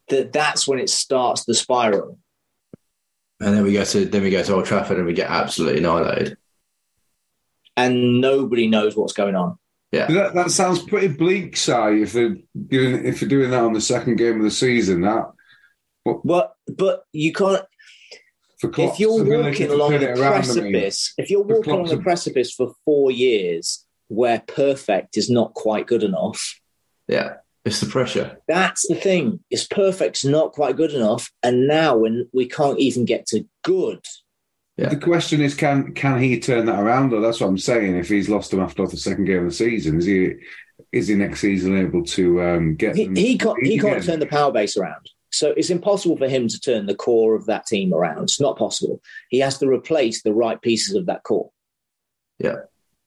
That 0.10 0.34
that's 0.34 0.68
when 0.68 0.78
it 0.80 0.90
starts 0.90 1.46
the 1.46 1.54
spiral. 1.54 2.20
And 3.40 3.56
then 3.56 3.64
we 3.64 3.74
go 3.74 3.84
to 3.86 4.06
then 4.06 4.22
we 4.24 4.30
go 4.30 4.44
to 4.44 4.54
Old 4.56 4.66
Trafford 4.66 4.98
and 4.98 5.08
we 5.08 5.14
get 5.14 5.30
absolutely 5.32 5.80
annihilated. 5.80 6.38
And 7.78 8.20
nobody 8.22 8.68
knows 8.68 8.96
what's 8.96 9.14
going 9.14 9.36
on. 9.36 9.58
Yeah, 9.92 10.08
that, 10.08 10.34
that 10.36 10.52
sounds 10.52 10.82
pretty 10.84 11.10
bleak, 11.10 11.58
Si. 11.58 11.72
If 11.72 12.14
they're 12.14 12.38
doing 12.68 13.06
if 13.06 13.22
you're 13.22 13.30
doing 13.30 13.52
that 13.52 13.64
on 13.64 13.74
the 13.74 13.82
second 13.82 14.18
game 14.18 14.38
of 14.38 14.44
the 14.44 14.52
season, 14.52 15.02
that 15.02 15.32
But 16.06 16.56
but 16.68 17.06
you 17.12 17.32
can't 17.32 17.64
for 18.60 18.70
Klopp's 18.70 18.94
if 18.94 19.00
you're 19.00 19.24
walking 19.24 19.68
to 19.68 19.74
along 19.74 19.92
the 19.92 20.12
it 20.12 20.20
around, 20.20 20.34
precipice, 20.34 21.14
if 21.18 21.30
you're 21.30 21.42
walking 21.42 21.74
along 21.74 21.86
Klopp's 21.86 21.98
the 21.98 22.04
precipice 22.04 22.54
for 22.54 22.74
four 22.86 23.12
years 23.12 23.86
where 24.08 24.44
perfect 24.48 25.18
is 25.18 25.30
not 25.30 25.54
quite 25.54 25.88
good 25.88 26.04
enough, 26.04 26.60
Yeah, 27.08 27.36
it's 27.66 27.80
the 27.80 27.88
pressure. 27.88 28.38
that's 28.48 28.88
the 28.88 28.96
thing. 28.96 29.40
Is 29.50 29.66
perfect's 29.68 30.26
not 30.26 30.52
quite 30.54 30.76
good 30.76 30.92
enough, 30.94 31.32
and 31.44 31.68
now 31.68 31.98
when 31.98 32.30
we 32.34 32.48
can't 32.48 32.80
even 32.80 33.06
get 33.06 33.26
to 33.28 33.46
good, 33.64 34.04
The 34.78 34.98
question 34.98 35.42
is, 35.42 35.54
can 35.54 35.94
can 35.94 36.20
he 36.20 36.40
turn 36.40 36.66
that 36.66 36.80
around? 36.80 37.14
Or 37.14 37.22
that's 37.22 37.40
what 37.40 37.48
I'm 37.48 37.58
saying. 37.58 37.96
If 37.96 38.10
he's 38.10 38.30
lost 38.30 38.52
them 38.52 38.60
after 38.62 38.86
the 38.88 38.98
second 38.98 39.26
game 39.26 39.40
of 39.40 39.46
the 39.46 39.52
season, 39.52 39.98
is 40.00 40.06
he 40.06 40.34
is 40.92 41.08
he 41.08 41.16
next 41.16 41.42
season 41.42 41.78
able 41.78 42.04
to 42.04 42.42
um, 42.42 42.76
get 42.76 42.96
he, 42.96 43.06
them? 43.06 43.16
he 43.16 43.38
can't 43.38 43.64
he 43.64 43.78
can't 43.78 44.04
turn 44.04 44.20
the 44.20 44.26
power 44.26 44.52
base 44.52 44.78
around. 44.78 45.10
So 45.32 45.52
it's 45.56 45.70
impossible 45.70 46.18
for 46.18 46.28
him 46.28 46.48
to 46.48 46.60
turn 46.60 46.86
the 46.88 46.96
core 46.96 47.36
of 47.36 47.46
that 47.46 47.66
team 47.66 47.94
around. 47.94 48.24
It's 48.24 48.40
not 48.42 48.58
possible. 48.58 49.02
He 49.30 49.40
has 49.40 49.58
to 49.60 49.68
replace 49.68 50.24
the 50.24 50.34
right 50.34 50.62
pieces 50.62 50.96
of 50.96 51.06
that 51.06 51.24
core. 51.24 51.52
Yeah. 52.40 52.58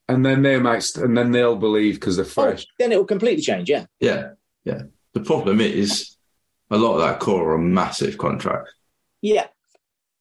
And 0.08 0.24
then 0.24 0.42
they 0.42 0.58
might, 0.58 0.82
st- 0.82 1.04
and 1.04 1.16
then 1.16 1.32
they'll 1.32 1.56
believe 1.56 1.94
because 1.94 2.16
they're 2.16 2.24
Oh, 2.24 2.28
fresh. 2.28 2.66
then 2.78 2.92
it 2.92 2.96
will 2.96 3.04
completely 3.04 3.42
change. 3.42 3.68
Yeah. 3.70 3.86
Yeah, 4.00 4.30
yeah. 4.64 4.82
The 5.12 5.20
problem 5.20 5.60
is 5.60 6.16
a 6.70 6.78
lot 6.78 6.94
of 6.94 7.00
that 7.02 7.20
core 7.20 7.52
are 7.52 7.58
massive 7.58 8.18
contracts. 8.18 8.72
Yeah. 9.22 9.46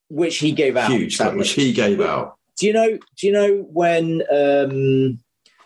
Which 0.09 0.37
he 0.37 0.51
gave 0.51 0.77
out. 0.77 0.91
huge, 0.91 1.17
sadly. 1.17 1.39
which 1.39 1.51
he 1.51 1.73
gave 1.73 1.99
out. 2.01 2.35
Do 2.57 2.67
you 2.67 2.73
know? 2.73 2.97
Do 3.17 3.27
you 3.27 3.33
know 3.33 3.57
when, 3.71 4.21
um, 4.31 5.19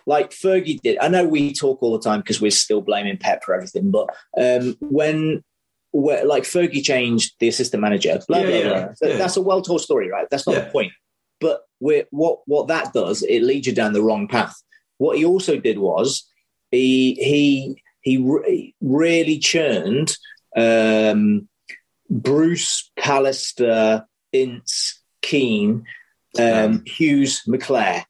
like 0.05 0.31
Fergie 0.31 0.79
did? 0.81 0.97
I 0.99 1.09
know 1.09 1.27
we 1.27 1.53
talk 1.53 1.83
all 1.83 1.91
the 1.97 2.03
time 2.03 2.21
because 2.21 2.39
we're 2.39 2.49
still 2.51 2.81
blaming 2.81 3.17
Pep 3.17 3.43
for 3.43 3.53
everything, 3.53 3.91
but 3.91 4.07
um, 4.37 4.77
when, 4.79 5.43
where, 6.01 6.25
like 6.25 6.43
Fergie 6.43 6.83
changed 6.83 7.33
the 7.39 7.47
assistant 7.47 7.81
manager, 7.81 8.19
blah 8.27 8.39
Yeah, 8.39 8.45
blah 8.45 8.55
yeah, 8.55 8.85
blah. 8.85 8.93
So 8.95 9.07
yeah. 9.07 9.17
That's 9.17 9.37
a 9.37 9.41
well-told 9.41 9.81
story, 9.81 10.09
right? 10.09 10.27
That's 10.29 10.45
not 10.45 10.55
the 10.55 10.69
point. 10.71 10.91
But 11.39 11.61
what 11.79 12.39
what 12.45 12.67
that 12.67 12.93
does, 12.93 13.23
it 13.23 13.43
leads 13.43 13.67
you 13.67 13.73
down 13.73 13.93
the 13.93 14.03
wrong 14.03 14.27
path. 14.27 14.55
What 14.97 15.17
he 15.17 15.25
also 15.25 15.57
did 15.57 15.79
was 15.79 16.27
he 16.71 17.15
he 17.15 17.81
he 18.01 18.17
re- 18.17 18.75
really 18.81 19.39
churned 19.39 20.15
um, 20.55 21.47
Bruce 22.09 22.91
Pallister, 22.97 24.05
Ince, 24.31 25.01
Keane, 25.21 25.85
um, 26.39 26.83
Hughes, 26.85 27.43
McClair. 27.47 28.03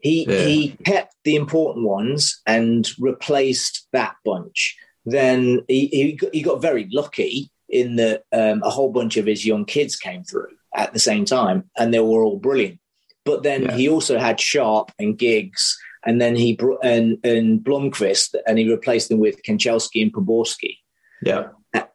He 0.00 0.24
he 0.24 0.76
kept 0.84 1.14
the 1.24 1.36
important 1.36 1.86
ones 1.86 2.40
and 2.46 2.88
replaced 2.98 3.86
that 3.92 4.14
bunch. 4.24 4.76
Then 5.10 5.62
he 5.68 5.86
he 5.86 6.12
got, 6.12 6.34
he 6.34 6.42
got 6.42 6.62
very 6.62 6.88
lucky 6.92 7.50
in 7.68 7.96
that 7.96 8.24
um, 8.32 8.62
a 8.62 8.70
whole 8.70 8.90
bunch 8.90 9.16
of 9.16 9.26
his 9.26 9.44
young 9.46 9.64
kids 9.64 9.96
came 9.96 10.24
through 10.24 10.48
at 10.74 10.92
the 10.92 10.98
same 10.98 11.24
time, 11.24 11.70
and 11.76 11.92
they 11.92 12.00
were 12.00 12.22
all 12.22 12.38
brilliant. 12.38 12.78
But 13.24 13.42
then 13.42 13.62
Yeah. 13.62 13.76
he 13.76 13.88
also 13.88 14.18
had 14.18 14.40
Sharpe 14.40 14.90
and 14.98 15.18
Giggs, 15.18 15.76
and 16.06 16.20
then 16.20 16.34
he 16.36 16.54
brought 16.56 16.84
and 16.84 17.18
and 17.24 17.60
Blomqvist, 17.60 18.34
and 18.46 18.58
he 18.58 18.70
replaced 18.70 19.08
them 19.08 19.18
with 19.18 19.42
Kanchelski 19.42 20.02
and 20.02 20.12
Poborsky 20.12 20.78
Yeah, 21.22 21.48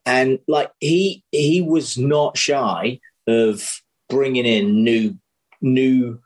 and 0.06 0.40
like 0.48 0.72
he 0.80 1.24
he 1.32 1.62
was 1.62 1.98
not 1.98 2.38
shy 2.38 3.00
of 3.28 3.82
bringing 4.10 4.46
in 4.46 4.84
new 4.84 5.18
new 5.62 6.20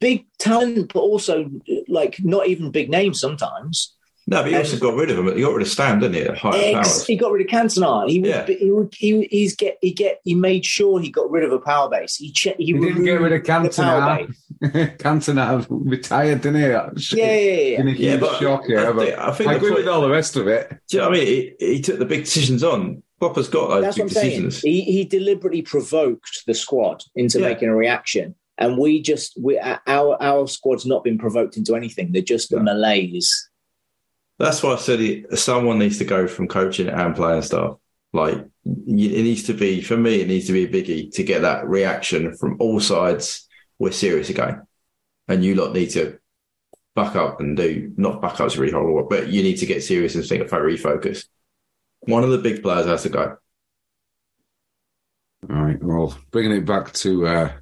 big 0.00 0.26
talent 0.38 0.92
but 0.92 1.00
also 1.00 1.50
like 1.88 2.18
not 2.22 2.46
even 2.48 2.70
big 2.70 2.90
names 2.90 3.20
sometimes 3.20 3.94
no, 4.30 4.42
but 4.42 4.48
he 4.48 4.54
um, 4.54 4.60
also 4.60 4.72
And- 4.72 4.80
got 4.82 4.94
rid 4.94 5.10
of 5.10 5.18
him. 5.18 5.34
He 5.36 5.42
got 5.42 5.54
rid 5.54 5.62
of 5.66 5.68
Stam, 5.72 6.00
didn't 6.00 6.14
he? 6.16 6.20
At 6.22 6.36
higher 6.38 6.78
Ex- 6.78 7.06
he 7.06 7.16
got 7.16 7.32
rid 7.32 7.46
of 7.46 7.50
Cantona. 7.50 8.08
He 8.08 8.20
would, 8.20 8.28
Yeah. 8.28 8.46
he 8.46 8.70
would 8.70 8.94
he 8.96 9.26
he's 9.30 9.56
get 9.56 9.78
he 9.80 9.92
get 9.92 10.20
he 10.24 10.34
made 10.34 10.64
sure 10.64 11.00
he 11.00 11.10
got 11.10 11.30
rid 11.30 11.44
of 11.44 11.52
a 11.52 11.58
power 11.58 11.88
base. 11.88 12.16
He 12.16 12.30
che- 12.32 12.54
he, 12.58 12.66
He 12.66 12.72
didn't 12.74 13.04
get 13.04 13.20
rid 13.20 13.32
of 13.32 13.48
removed 13.48 13.74
the 13.76 13.82
Cantona. 13.82 14.34
Cantona 14.98 15.66
retired, 15.70 16.40
didn't 16.42 16.60
he? 16.60 16.66
Oh, 16.66 16.90
yeah, 17.12 17.32
yeah, 17.32 17.52
yeah. 17.52 17.80
In 17.80 17.88
a 17.88 17.90
yeah. 17.90 17.96
huge 17.96 18.00
Yeah, 18.00 18.16
but 18.18 18.38
shock, 18.40 18.62
I 18.70 18.92
but 18.92 18.96
think- 19.06 19.18
I 19.18 19.32
think 19.32 19.50
I 19.50 19.54
agree 19.54 19.68
point- 19.70 19.80
with 19.80 19.88
all 19.88 20.00
the 20.02 20.10
rest 20.10 20.36
of 20.36 20.46
it. 20.48 20.68
Do 20.88 20.96
you 20.96 20.98
know 21.02 21.08
what 21.10 21.18
I 21.18 21.20
mean? 21.20 21.54
He, 21.58 21.66
he 21.74 21.80
took 21.80 21.98
the 21.98 22.04
big 22.04 22.24
decisions 22.24 22.62
on. 22.64 23.02
Popper's 23.20 23.48
got 23.48 23.68
those 23.68 23.82
That's 23.82 23.96
big 23.96 24.04
what 24.04 24.10
I'm 24.10 24.14
saying. 24.14 24.42
decisions. 24.44 24.60
He, 24.60 24.82
he 24.82 25.04
deliberately 25.04 25.62
provoked 25.62 26.44
the 26.46 26.54
squad 26.54 27.02
into 27.16 27.40
Yeah. 27.40 27.48
making 27.48 27.68
a 27.68 27.74
reaction, 27.74 28.34
and 28.58 28.78
we 28.78 29.02
just 29.02 29.36
we 29.40 29.58
our 29.58 30.16
our 30.22 30.46
squad's 30.46 30.86
not 30.86 31.02
been 31.02 31.18
provoked 31.18 31.56
into 31.56 31.74
anything. 31.74 32.12
They're 32.12 32.22
just 32.22 32.52
a 32.52 32.56
No. 32.56 32.62
malaise. 32.62 33.47
That's 34.38 34.62
why 34.62 34.74
I 34.74 34.76
said 34.76 35.00
he, 35.00 35.24
someone 35.34 35.78
needs 35.78 35.98
to 35.98 36.04
go 36.04 36.28
from 36.28 36.48
coaching 36.48 36.88
and 36.88 37.14
playing 37.14 37.42
staff. 37.42 37.76
Like 38.12 38.36
it 38.36 38.52
needs 38.86 39.44
to 39.44 39.54
be 39.54 39.80
for 39.82 39.96
me. 39.96 40.20
It 40.20 40.28
needs 40.28 40.46
to 40.46 40.52
be 40.52 40.64
a 40.64 40.68
biggie 40.68 41.12
to 41.14 41.22
get 41.22 41.42
that 41.42 41.68
reaction 41.68 42.36
from 42.36 42.56
all 42.60 42.80
sides. 42.80 43.46
We're 43.78 43.92
serious 43.92 44.30
again, 44.30 44.66
and 45.26 45.44
you 45.44 45.54
lot 45.54 45.72
need 45.72 45.90
to 45.90 46.18
back 46.94 47.16
up 47.16 47.40
and 47.40 47.56
do 47.56 47.92
not 47.96 48.22
back 48.22 48.40
up's 48.40 48.56
really 48.56 48.72
horrible, 48.72 49.08
but 49.08 49.28
you 49.28 49.42
need 49.42 49.56
to 49.56 49.66
get 49.66 49.84
serious 49.84 50.14
and 50.14 50.24
think 50.24 50.46
about 50.46 50.62
refocus. 50.62 51.26
One 52.00 52.24
of 52.24 52.30
the 52.30 52.38
big 52.38 52.62
players 52.62 52.86
has 52.86 53.02
to 53.02 53.08
go. 53.08 53.36
All 55.48 55.56
right. 55.56 55.82
Well, 55.82 56.16
bringing 56.30 56.52
it 56.52 56.64
back 56.64 56.92
to 56.94 57.26
uh, 57.26 57.52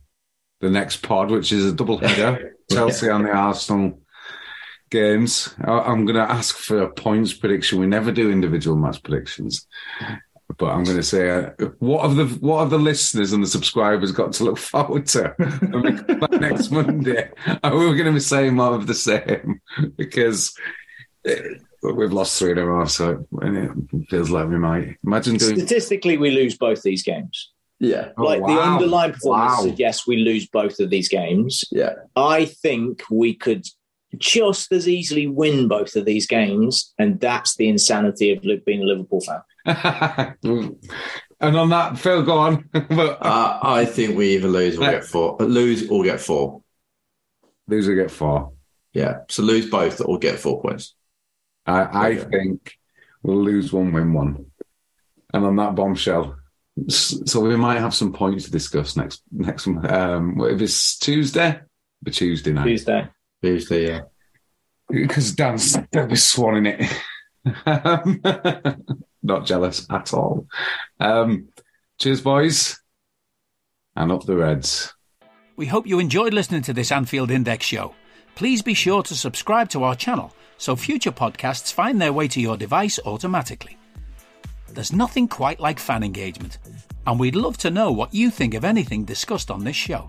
the 0.61 0.70
next 0.70 0.98
pod, 0.98 1.31
which 1.31 1.53
is 1.53 1.66
a 1.66 1.73
double 1.73 1.98
header 1.98 2.57
Chelsea 2.70 3.09
and 3.09 3.24
the 3.24 3.31
Arsenal 3.31 4.01
games. 4.91 5.55
I- 5.65 5.81
I'm 5.81 6.05
going 6.07 6.17
to 6.17 6.31
ask 6.33 6.57
for 6.57 6.83
a 6.83 6.91
points 6.91 7.33
prediction. 7.33 7.79
We 7.81 7.87
never 7.87 8.13
do 8.13 8.31
individual 8.31 8.77
match 8.77 9.03
predictions. 9.03 9.67
But 10.59 10.67
I'm 10.71 10.85
going 10.85 10.97
to 10.97 11.03
say, 11.03 11.29
uh, 11.29 11.51
what 11.81 12.03
have 12.09 12.17
the 12.17 12.27
what 12.39 12.61
have 12.61 12.71
the 12.71 12.79
listeners 12.79 13.33
and 13.33 13.43
the 13.43 13.49
subscribers 13.49 14.13
got 14.13 14.33
to 14.35 14.45
look 14.45 14.59
forward 14.59 15.05
to 15.07 15.35
when 15.39 15.83
we 15.83 15.93
come 16.03 16.21
back 16.21 16.31
next 16.41 16.71
Monday? 16.71 17.29
Are 17.65 17.77
we 17.77 17.85
going 17.87 18.05
to 18.07 18.13
be 18.13 18.21
saying 18.21 18.55
more 18.55 18.75
of 18.75 18.87
the 18.87 18.95
same? 18.95 19.61
Because 19.97 20.55
uh, 21.29 21.33
we've 21.83 22.13
lost 22.13 22.39
three 22.39 22.53
in 22.53 22.59
a 22.59 22.65
row, 22.65 22.85
so 22.87 23.27
it 23.43 24.09
feels 24.09 24.31
like 24.31 24.49
we 24.49 24.57
might 24.57 24.97
imagine 25.05 25.37
doing. 25.37 25.57
Statistically, 25.59 26.17
we 26.17 26.31
lose 26.31 26.57
both 26.57 26.81
these 26.83 27.03
games. 27.03 27.51
Yeah, 27.81 28.11
Oh, 28.17 28.23
like 28.25 28.41
the 28.47 28.53
underlying 28.59 29.13
performance 29.13 29.59
Wow. 29.59 29.63
suggests 29.65 30.07
we 30.07 30.17
lose 30.19 30.47
both 30.47 30.79
of 30.81 30.89
these 30.89 31.09
games. 31.09 31.63
yeah. 31.71 31.95
I 32.15 32.47
think 32.47 33.03
we 33.11 33.35
could 33.35 33.67
just 34.18 34.72
as 34.72 34.88
easily 34.88 35.26
win 35.26 35.68
both 35.68 35.97
of 35.97 36.05
these 36.05 36.26
games, 36.26 36.93
and 36.98 37.20
that's 37.20 37.56
the 37.56 37.68
insanity 37.68 38.32
of 38.32 38.43
being 38.64 38.82
a 38.82 38.86
Liverpool 38.86 39.20
fan. 39.20 39.43
and 40.44 41.56
on 41.56 41.68
that, 41.70 41.98
Phil, 41.98 42.22
go 42.22 42.38
on. 42.38 42.68
but 42.72 43.18
Uh, 43.24 43.59
I 43.62 43.84
think 43.84 44.16
we 44.16 44.34
either 44.34 44.48
lose 44.48 44.76
or 44.78 44.90
get 44.90 45.05
four. 45.05 45.36
Lose 45.40 45.88
or 45.90 46.05
get 46.05 46.20
four. 46.20 46.62
loser 47.68 47.94
get 47.94 48.10
four. 48.10 48.52
Yeah. 48.93 49.18
So 49.28 49.43
lose 49.43 49.68
both 49.68 50.01
or 50.01 50.18
get 50.18 50.38
four 50.38 50.62
points. 50.62 50.94
I, 51.66 51.80
I 51.82 52.10
Okay. 52.12 52.24
think 52.30 52.78
we'll 53.22 53.43
lose 53.43 53.72
one, 53.72 53.93
win 53.93 54.12
one. 54.12 54.47
And 55.34 55.44
on 55.44 55.56
that 55.56 55.74
bombshell, 55.74 56.36
so 56.88 57.40
we 57.40 57.56
might 57.56 57.80
have 57.80 57.94
some 57.94 58.12
points 58.12 58.44
to 58.44 58.51
discuss 58.51 58.97
next 58.97 59.22
next. 59.32 59.66
One. 59.66 59.84
Um, 59.93 60.40
if 60.43 60.60
it's 60.62 60.98
Tuesday? 60.98 61.60
The 62.02 62.10
Tuesday 62.10 62.52
night 62.52 62.64
Tuesday. 62.66 63.09
Who's 63.43 63.69
the 63.69 63.95
uh, 63.95 64.03
because 64.89 65.33
Dan's 65.33 65.77
they'll 65.91 66.07
be 66.07 66.15
swanning 66.15 66.79
it. 66.79 67.03
Um, 67.65 68.21
Not 69.23 69.47
jealous 69.47 69.87
at 69.91 70.15
all. 70.15 70.47
Um, 71.01 71.49
cheers, 71.99 72.21
boys, 72.21 72.79
and 73.95 74.13
up 74.13 74.25
the 74.25 74.37
Reds. 74.37 74.95
We 75.57 75.67
hope 75.67 75.87
you 75.87 75.99
enjoyed 75.99 76.35
listening 76.35 76.63
to 76.63 76.73
this 76.73 76.93
Anfield 76.93 77.31
Index 77.31 77.65
show. 77.67 77.95
Please 78.35 78.63
be 78.63 78.75
sure 78.75 79.03
to 79.03 79.15
subscribe 79.15 79.69
to 79.71 79.83
our 79.83 79.97
channel 79.97 80.35
so 80.59 80.77
future 80.77 81.13
podcasts 81.13 81.73
find 81.73 82.01
their 82.01 82.13
way 82.13 82.29
to 82.29 82.41
your 82.41 82.57
device 82.57 82.99
automatically. 83.05 83.77
There's 84.69 84.93
nothing 84.93 85.29
quite 85.29 85.61
like 85.61 85.79
fan 85.79 86.03
engagement, 86.03 86.59
and 87.07 87.19
we'd 87.19 87.35
love 87.35 87.57
to 87.59 87.71
know 87.71 87.93
what 87.93 88.15
you 88.15 88.31
think 88.31 88.55
of 88.55 88.65
anything 88.65 89.05
discussed 89.05 89.51
on 89.51 89.65
this 89.65 89.77
show. 89.77 90.09